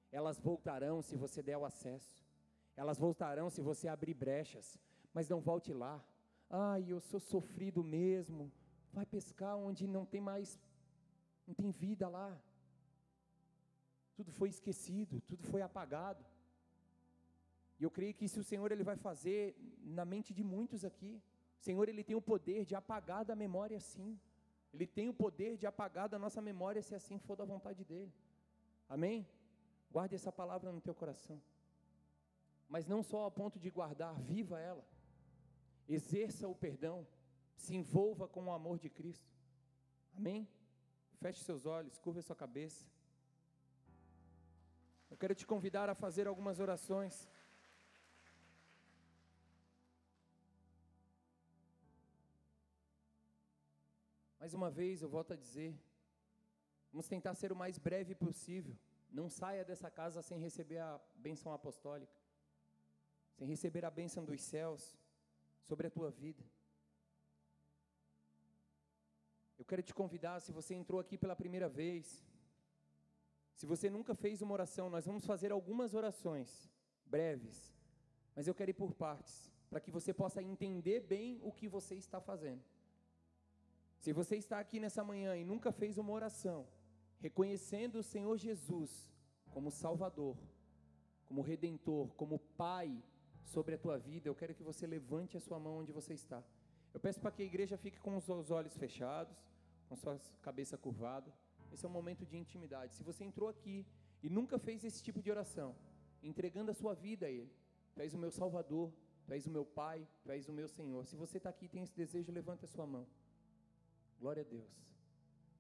Elas 0.10 0.40
voltarão 0.40 1.02
se 1.02 1.18
você 1.18 1.44
der 1.44 1.58
o 1.58 1.66
acesso. 1.66 2.27
Elas 2.82 3.00
voltarão 3.00 3.50
se 3.50 3.62
você 3.70 3.88
abrir 3.88 4.14
brechas. 4.14 4.80
mas 5.14 5.28
não 5.28 5.42
volte 5.42 5.74
lá. 5.74 5.96
Ai, 6.50 6.84
eu 6.94 7.00
sou 7.00 7.20
sofrido 7.20 7.84
mesmo. 7.84 8.52
Vai 8.94 9.06
pescar 9.06 9.58
onde 9.58 9.88
não 9.88 10.06
tem 10.06 10.22
mais, 10.22 10.60
não 11.48 11.56
tem 11.56 11.72
vida 11.72 12.08
lá. 12.08 12.30
Tudo 14.16 14.32
foi 14.32 14.50
esquecido, 14.50 15.20
tudo 15.22 15.44
foi 15.52 15.62
apagado. 15.62 16.24
E 17.80 17.84
eu 17.84 17.92
creio 17.98 18.14
que 18.14 18.28
se 18.28 18.40
o 18.40 18.44
Senhor 18.44 18.72
ele 18.72 18.84
vai 18.84 18.96
fazer 18.96 19.56
na 20.00 20.06
mente 20.06 20.34
de 20.34 20.44
muitos 20.44 20.86
aqui, 20.86 21.22
o 21.60 21.64
Senhor 21.68 21.90
ele 21.90 22.04
tem 22.04 22.16
o 22.16 22.22
poder 22.22 22.64
de 22.64 22.76
apagar 22.76 23.26
da 23.26 23.36
memória 23.36 23.80
sim. 23.80 24.20
Ele 24.74 24.86
tem 24.86 25.10
o 25.10 25.14
poder 25.14 25.58
de 25.58 25.66
apagar 25.66 26.08
da 26.10 26.20
nossa 26.20 26.42
memória 26.42 26.82
se 26.82 26.94
assim 26.94 27.18
for 27.18 27.36
da 27.36 27.46
vontade 27.46 27.84
dele. 27.84 28.14
Amém? 28.88 29.28
Guarde 29.92 30.16
essa 30.16 30.32
palavra 30.32 30.72
no 30.72 30.82
teu 30.82 30.94
coração. 30.94 31.42
Mas 32.68 32.86
não 32.86 33.02
só 33.02 33.26
a 33.26 33.32
ponto 33.32 33.60
de 33.60 33.70
guardar, 33.70 34.20
viva 34.22 34.60
ela. 34.60 34.86
Exerça 35.88 36.48
o 36.48 36.56
perdão, 36.56 37.08
se 37.56 37.76
envolva 37.76 38.28
com 38.28 38.46
o 38.46 38.52
amor 38.52 38.78
de 38.78 38.90
Cristo. 38.90 39.32
Amém? 40.16 40.48
Feche 41.20 41.44
seus 41.44 41.66
olhos, 41.66 41.98
curva 41.98 42.22
sua 42.22 42.36
cabeça. 42.36 42.86
Eu 45.10 45.18
quero 45.18 45.34
te 45.34 45.46
convidar 45.48 45.90
a 45.90 45.96
fazer 45.96 46.28
algumas 46.28 46.60
orações. 46.60 47.28
Mais 54.40 54.54
uma 54.54 54.70
vez, 54.70 55.02
eu 55.02 55.10
volto 55.10 55.34
a 55.34 55.36
dizer, 55.36 55.74
vamos 56.92 57.08
tentar 57.08 57.34
ser 57.36 57.52
o 57.52 57.56
mais 57.56 57.78
breve 57.78 58.14
possível. 58.14 58.78
Não 59.10 59.30
saia 59.30 59.64
dessa 59.64 59.90
casa 59.90 60.22
sem 60.22 60.40
receber 60.40 60.80
a 60.80 61.00
bênção 61.16 61.52
apostólica, 61.54 62.14
sem 63.38 63.48
receber 63.48 63.86
a 63.86 63.92
bênção 63.92 64.26
dos 64.26 64.42
céus 64.42 64.98
sobre 65.62 65.88
a 65.88 65.92
tua 65.92 66.10
vida. 66.10 66.44
Eu 69.60 69.66
quero 69.66 69.84
te 69.84 69.94
convidar, 69.94 70.40
se 70.40 70.52
você 70.52 70.74
entrou 70.74 71.00
aqui 71.00 71.18
pela 71.18 71.36
primeira 71.36 71.70
vez, 71.70 72.26
se 73.56 73.66
você 73.66 73.90
nunca 73.90 74.16
fez 74.16 74.42
uma 74.42 74.54
oração, 74.54 74.90
nós 74.90 75.06
vamos 75.06 75.26
fazer 75.26 75.52
algumas 75.52 75.94
orações 75.94 76.72
breves, 77.06 77.76
mas 78.36 78.48
eu 78.48 78.56
quero 78.56 78.72
ir 78.72 78.74
por 78.74 78.94
partes, 78.94 79.52
para 79.70 79.80
que 79.80 79.92
você 79.92 80.14
possa 80.14 80.42
entender 80.42 81.02
bem 81.02 81.40
o 81.44 81.52
que 81.52 81.68
você 81.68 81.96
está 81.96 82.20
fazendo. 82.20 82.64
Se 84.00 84.14
você 84.14 84.36
está 84.36 84.60
aqui 84.60 84.80
nessa 84.80 85.04
manhã 85.04 85.36
e 85.36 85.44
nunca 85.44 85.72
fez 85.72 85.98
uma 85.98 86.12
oração, 86.12 86.68
reconhecendo 87.20 87.98
o 88.00 88.04
Senhor 88.04 88.36
Jesus 88.38 89.12
como 89.52 89.72
Salvador, 89.72 90.38
como 91.26 91.42
Redentor, 91.42 92.14
como 92.16 92.40
Pai 92.40 93.04
sobre 93.48 93.76
a 93.76 93.78
tua 93.78 93.98
vida, 93.98 94.28
eu 94.28 94.36
quero 94.36 94.54
que 94.54 94.64
você 94.64 94.86
levante 94.86 95.38
a 95.38 95.40
sua 95.40 95.60
mão 95.60 95.78
onde 95.80 95.92
você 95.92 96.14
está. 96.14 96.44
Eu 96.94 97.00
peço 97.00 97.20
para 97.20 97.32
que 97.32 97.42
a 97.42 97.46
igreja 97.46 97.78
fique 97.78 98.00
com 98.00 98.16
os 98.18 98.52
olhos 98.52 98.76
fechados, 98.76 99.38
com 99.88 99.96
sua 99.96 100.20
cabeça 100.42 100.78
curvada. 100.78 101.34
Esse 101.72 101.86
é 101.86 101.90
um 101.90 101.92
momento 101.92 102.26
de 102.26 102.38
intimidade. 102.38 102.94
Se 102.94 103.04
você 103.04 103.24
entrou 103.24 103.50
aqui 103.50 103.86
e 104.22 104.30
nunca 104.30 104.60
fez 104.60 104.84
esse 104.84 105.02
tipo 105.02 105.22
de 105.22 105.32
oração, 105.32 105.76
entregando 106.22 106.72
a 106.72 106.74
sua 106.74 106.94
vida 106.94 107.26
a 107.26 107.32
Ele, 107.32 107.52
Tu 107.94 108.02
és 108.02 108.14
o 108.14 108.18
meu 108.18 108.32
Salvador, 108.32 108.92
Tu 109.26 109.34
és 109.34 109.46
o 109.48 109.52
meu 109.52 109.66
Pai, 109.66 110.08
Tu 110.24 110.32
és 110.32 110.48
o 110.48 110.54
meu 110.54 110.68
Senhor. 110.68 111.06
Se 111.06 111.16
você 111.16 111.38
está 111.38 111.50
aqui 111.50 111.66
e 111.66 111.70
tem 111.70 111.84
esse 111.84 111.96
desejo, 111.96 112.32
levante 112.32 112.66
a 112.66 112.68
sua 112.68 112.86
mão. 112.86 113.08
Glória 114.20 114.42
a 114.42 114.46
Deus. 114.46 114.97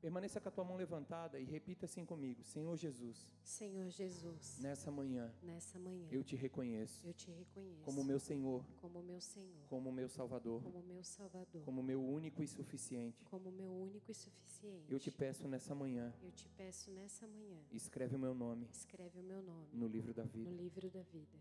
Permaneça 0.01 0.39
com 0.39 0.49
a 0.49 0.51
tua 0.51 0.63
mão 0.63 0.77
levantada 0.77 1.39
e 1.39 1.43
repita 1.43 1.85
assim 1.85 2.05
comigo: 2.05 2.43
Senhor 2.43 2.75
Jesus. 2.77 3.27
Senhor 3.43 3.89
Jesus. 3.89 4.59
Nessa 4.59 4.91
manhã. 4.91 5.33
Nessa 5.41 5.79
manhã. 5.79 6.07
Eu 6.11 6.23
te 6.23 6.35
reconheço. 6.35 7.05
Eu 7.05 7.13
te 7.13 7.31
reconheço. 7.31 7.83
Como 7.83 8.03
meu 8.03 8.19
Senhor. 8.19 8.63
Como 8.79 9.01
meu 9.01 9.19
Senhor. 9.19 9.67
Como 9.67 9.91
meu 9.91 10.07
Salvador. 10.07 10.61
Como 10.61 10.83
meu 10.83 11.03
Salvador. 11.03 11.63
Como 11.63 11.81
meu 11.81 12.03
único 12.03 12.43
e 12.43 12.47
suficiente. 12.47 13.25
Como 13.25 13.51
meu 13.51 13.71
único 13.71 14.11
e 14.11 14.13
suficiente. 14.13 14.91
Eu 14.91 14.99
te 14.99 15.11
peço 15.11 15.47
nessa 15.47 15.73
manhã. 15.73 16.13
Eu 16.21 16.31
te 16.31 16.47
peço 16.49 16.91
nessa 16.91 17.27
manhã. 17.27 17.59
Escreve 17.71 18.15
o 18.15 18.19
meu 18.19 18.33
nome. 18.33 18.67
Escreve 18.71 19.19
o 19.19 19.23
meu 19.23 19.41
nome. 19.41 19.67
No 19.73 19.87
livro 19.87 20.13
da 20.13 20.23
vida. 20.23 20.49
No 20.49 20.55
livro 20.55 20.89
da 20.89 21.01
vida. 21.01 21.37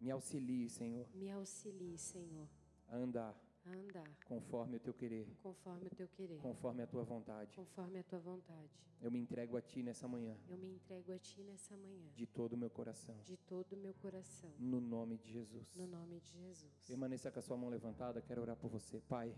Me 0.00 0.10
auxilie, 0.10 0.68
Senhor. 0.68 1.08
Me 1.14 1.30
auxilie, 1.30 1.96
Senhor. 1.96 2.46
A 2.88 2.96
andar 2.96 3.43
a 3.66 3.70
andar 3.70 4.08
conforme 4.26 4.76
o 4.76 4.80
teu 4.80 4.92
querer, 4.94 5.26
conforme 5.42 5.86
o 5.86 5.90
teu 5.90 6.08
querer, 6.08 6.38
conforme 6.38 6.82
a 6.82 6.86
tua 6.86 7.02
vontade. 7.04 7.54
conforme 7.56 7.98
a 7.98 8.04
tua 8.04 8.18
vontade. 8.18 8.70
Eu 9.00 9.10
me 9.10 9.18
entrego 9.18 9.56
a 9.56 9.60
ti 9.62 9.82
nessa 9.82 10.06
manhã, 10.08 10.36
Eu 10.48 10.56
me 10.56 10.68
entrego 10.72 11.12
a 11.12 11.18
ti 11.18 11.42
nessa 11.42 11.76
manhã, 11.76 12.08
de 12.14 12.26
todo 12.26 12.54
o 12.54 12.56
meu 12.56 12.70
coração, 12.70 13.16
de 13.24 13.36
todo 13.36 13.72
o 13.74 13.76
meu 13.76 13.94
coração, 13.94 14.52
no 14.58 14.80
nome 14.80 15.18
de 15.18 15.30
Jesus. 15.30 15.74
no 15.74 15.86
nome 15.86 16.20
de 16.20 16.30
Jesus. 16.32 16.72
Permaneça 16.86 17.30
com 17.30 17.38
a 17.38 17.42
sua 17.42 17.56
mão 17.56 17.68
levantada, 17.68 18.22
quero 18.22 18.40
orar 18.42 18.56
por 18.56 18.68
você, 18.70 19.00
Pai. 19.00 19.34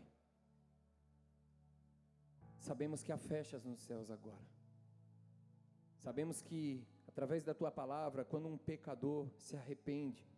Sabemos 2.59 3.03
que 3.03 3.13
há 3.13 3.19
festas 3.19 3.65
nos 3.65 3.81
céus 3.81 4.11
agora. 4.11 4.45
Sabemos 5.99 6.43
que 6.43 6.87
através 7.07 7.43
da 7.45 7.55
tua 7.55 7.71
palavra, 7.71 8.25
quando 8.25 8.49
um 8.49 8.59
pecador 8.59 9.29
se 9.37 9.57
arrepende, 9.57 10.29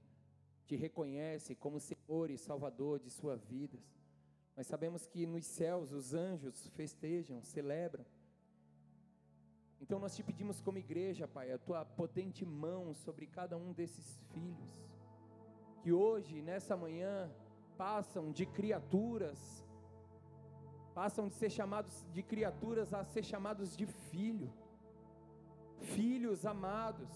te 0.69 0.77
reconhece 0.77 1.55
como 1.55 1.81
Senhor 1.81 2.31
e 2.31 2.37
Salvador 2.37 3.01
de 3.01 3.09
sua 3.09 3.37
vida. 3.37 3.79
Nós 4.55 4.67
sabemos 4.67 5.07
que 5.07 5.25
nos 5.25 5.47
céus 5.47 5.93
os 5.93 6.13
anjos 6.13 6.69
festejam, 6.77 7.43
celebram. 7.43 8.05
Então 9.81 9.99
nós 9.99 10.15
te 10.15 10.23
pedimos 10.23 10.61
como 10.61 10.77
igreja, 10.77 11.27
Pai, 11.27 11.51
a 11.51 11.59
tua 11.59 11.87
potente 11.87 12.45
mão 12.45 12.93
sobre 12.93 13.27
cada 13.27 13.57
um 13.57 13.73
desses 13.73 14.21
filhos, 14.35 14.71
que 15.81 15.91
hoje, 15.91 16.43
nessa 16.43 16.77
manhã, 16.77 17.33
passam 17.79 18.31
de 18.31 18.45
criaturas, 18.45 19.65
passam 20.93 21.29
de 21.29 21.35
ser 21.35 21.49
chamados 21.49 22.07
de 22.13 22.23
criaturas 22.23 22.93
a 22.93 23.05
ser 23.05 23.25
chamados 23.25 23.75
de 23.75 23.87
filho, 23.87 24.53
filhos 25.95 26.45
amados, 26.45 27.09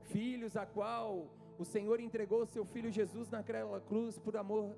filhos 0.00 0.56
a 0.56 0.66
qual 0.66 1.37
o 1.58 1.64
Senhor 1.64 1.98
entregou 2.00 2.46
seu 2.46 2.64
filho 2.64 2.90
Jesus 2.90 3.28
naquela 3.28 3.80
cruz 3.80 4.18
por 4.18 4.36
amor 4.36 4.76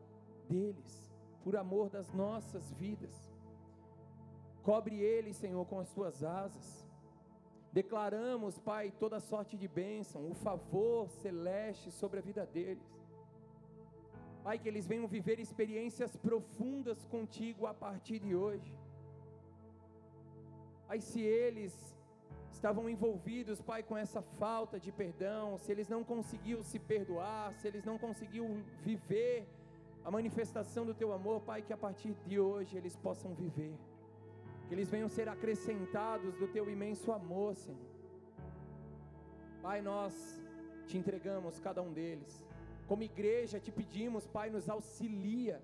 deles, 0.48 1.12
por 1.44 1.54
amor 1.56 1.90
das 1.90 2.12
nossas 2.12 2.72
vidas. 2.72 3.30
Cobre 4.62 4.96
eles, 5.00 5.36
Senhor, 5.36 5.64
com 5.66 5.78
as 5.78 5.90
tuas 5.92 6.22
asas. 6.22 6.88
Declaramos, 7.72 8.58
Pai, 8.58 8.90
toda 8.98 9.20
sorte 9.20 9.56
de 9.56 9.68
bênção, 9.68 10.28
o 10.28 10.34
favor 10.34 11.08
celeste 11.08 11.90
sobre 11.90 12.18
a 12.18 12.22
vida 12.22 12.44
deles. 12.46 12.90
Pai, 14.42 14.58
que 14.58 14.66
eles 14.66 14.86
venham 14.86 15.06
viver 15.06 15.38
experiências 15.38 16.16
profundas 16.16 17.04
contigo 17.04 17.66
a 17.66 17.74
partir 17.74 18.18
de 18.18 18.34
hoje. 18.34 18.74
Pai, 20.88 21.00
se 21.00 21.20
eles 21.20 21.89
estavam 22.50 22.88
envolvidos, 22.88 23.60
Pai, 23.60 23.82
com 23.82 23.96
essa 23.96 24.22
falta 24.22 24.78
de 24.78 24.90
perdão, 24.92 25.56
se 25.56 25.70
eles 25.72 25.88
não 25.88 26.02
conseguiam 26.04 26.62
se 26.62 26.78
perdoar, 26.78 27.54
se 27.54 27.68
eles 27.68 27.84
não 27.84 27.96
conseguiam 27.98 28.62
viver 28.82 29.46
a 30.04 30.10
manifestação 30.10 30.84
do 30.84 30.94
Teu 30.94 31.12
amor, 31.12 31.40
Pai, 31.42 31.62
que 31.62 31.72
a 31.72 31.76
partir 31.76 32.14
de 32.26 32.38
hoje 32.38 32.76
eles 32.76 32.96
possam 32.96 33.34
viver, 33.34 33.74
que 34.66 34.74
eles 34.74 34.90
venham 34.90 35.08
ser 35.08 35.28
acrescentados 35.28 36.36
do 36.36 36.48
Teu 36.48 36.70
imenso 36.70 37.12
amor, 37.12 37.54
Senhor. 37.56 37.90
Pai, 39.62 39.80
nós 39.82 40.42
te 40.86 40.96
entregamos 40.96 41.60
cada 41.60 41.82
um 41.82 41.92
deles, 41.92 42.44
como 42.88 43.02
igreja 43.02 43.60
te 43.60 43.70
pedimos, 43.70 44.26
Pai, 44.26 44.50
nos 44.50 44.68
auxilia, 44.68 45.62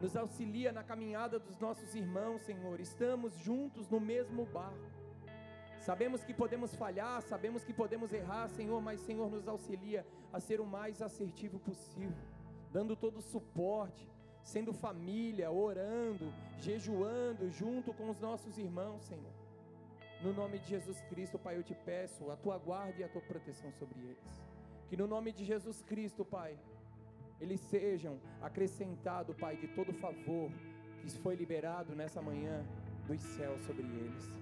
nos 0.00 0.16
auxilia 0.16 0.72
na 0.72 0.82
caminhada 0.82 1.38
dos 1.38 1.58
nossos 1.58 1.94
irmãos, 1.94 2.42
Senhor, 2.42 2.78
estamos 2.80 3.32
juntos 3.38 3.88
no 3.88 4.00
mesmo 4.00 4.44
barco. 4.44 5.01
Sabemos 5.82 6.22
que 6.22 6.32
podemos 6.32 6.72
falhar, 6.76 7.20
sabemos 7.22 7.64
que 7.64 7.72
podemos 7.72 8.12
errar, 8.12 8.48
Senhor, 8.50 8.80
mas 8.80 9.00
Senhor 9.00 9.28
nos 9.28 9.48
auxilia 9.48 10.06
a 10.32 10.38
ser 10.38 10.60
o 10.60 10.64
mais 10.64 11.02
assertivo 11.02 11.58
possível, 11.58 12.24
dando 12.72 12.94
todo 12.94 13.16
o 13.16 13.20
suporte, 13.20 14.08
sendo 14.44 14.72
família, 14.72 15.50
orando, 15.50 16.32
jejuando 16.58 17.50
junto 17.50 17.92
com 17.92 18.08
os 18.08 18.20
nossos 18.20 18.58
irmãos, 18.58 19.02
Senhor. 19.02 19.32
No 20.22 20.32
nome 20.32 20.60
de 20.60 20.68
Jesus 20.68 21.00
Cristo, 21.10 21.36
Pai, 21.36 21.56
eu 21.56 21.64
te 21.64 21.74
peço 21.74 22.30
a 22.30 22.36
tua 22.36 22.58
guarda 22.58 23.00
e 23.00 23.02
a 23.02 23.08
tua 23.08 23.22
proteção 23.22 23.72
sobre 23.72 23.98
eles. 23.98 24.40
Que 24.88 24.96
no 24.96 25.08
nome 25.08 25.32
de 25.32 25.44
Jesus 25.44 25.82
Cristo, 25.82 26.24
Pai, 26.24 26.56
eles 27.40 27.58
sejam 27.58 28.20
acrescentados, 28.40 29.34
Pai, 29.36 29.56
de 29.56 29.66
todo 29.66 29.92
favor 29.94 30.48
que 31.00 31.10
foi 31.10 31.34
liberado 31.34 31.92
nessa 31.96 32.22
manhã 32.22 32.64
dos 33.08 33.20
céus 33.20 33.60
sobre 33.62 33.82
eles 33.82 34.41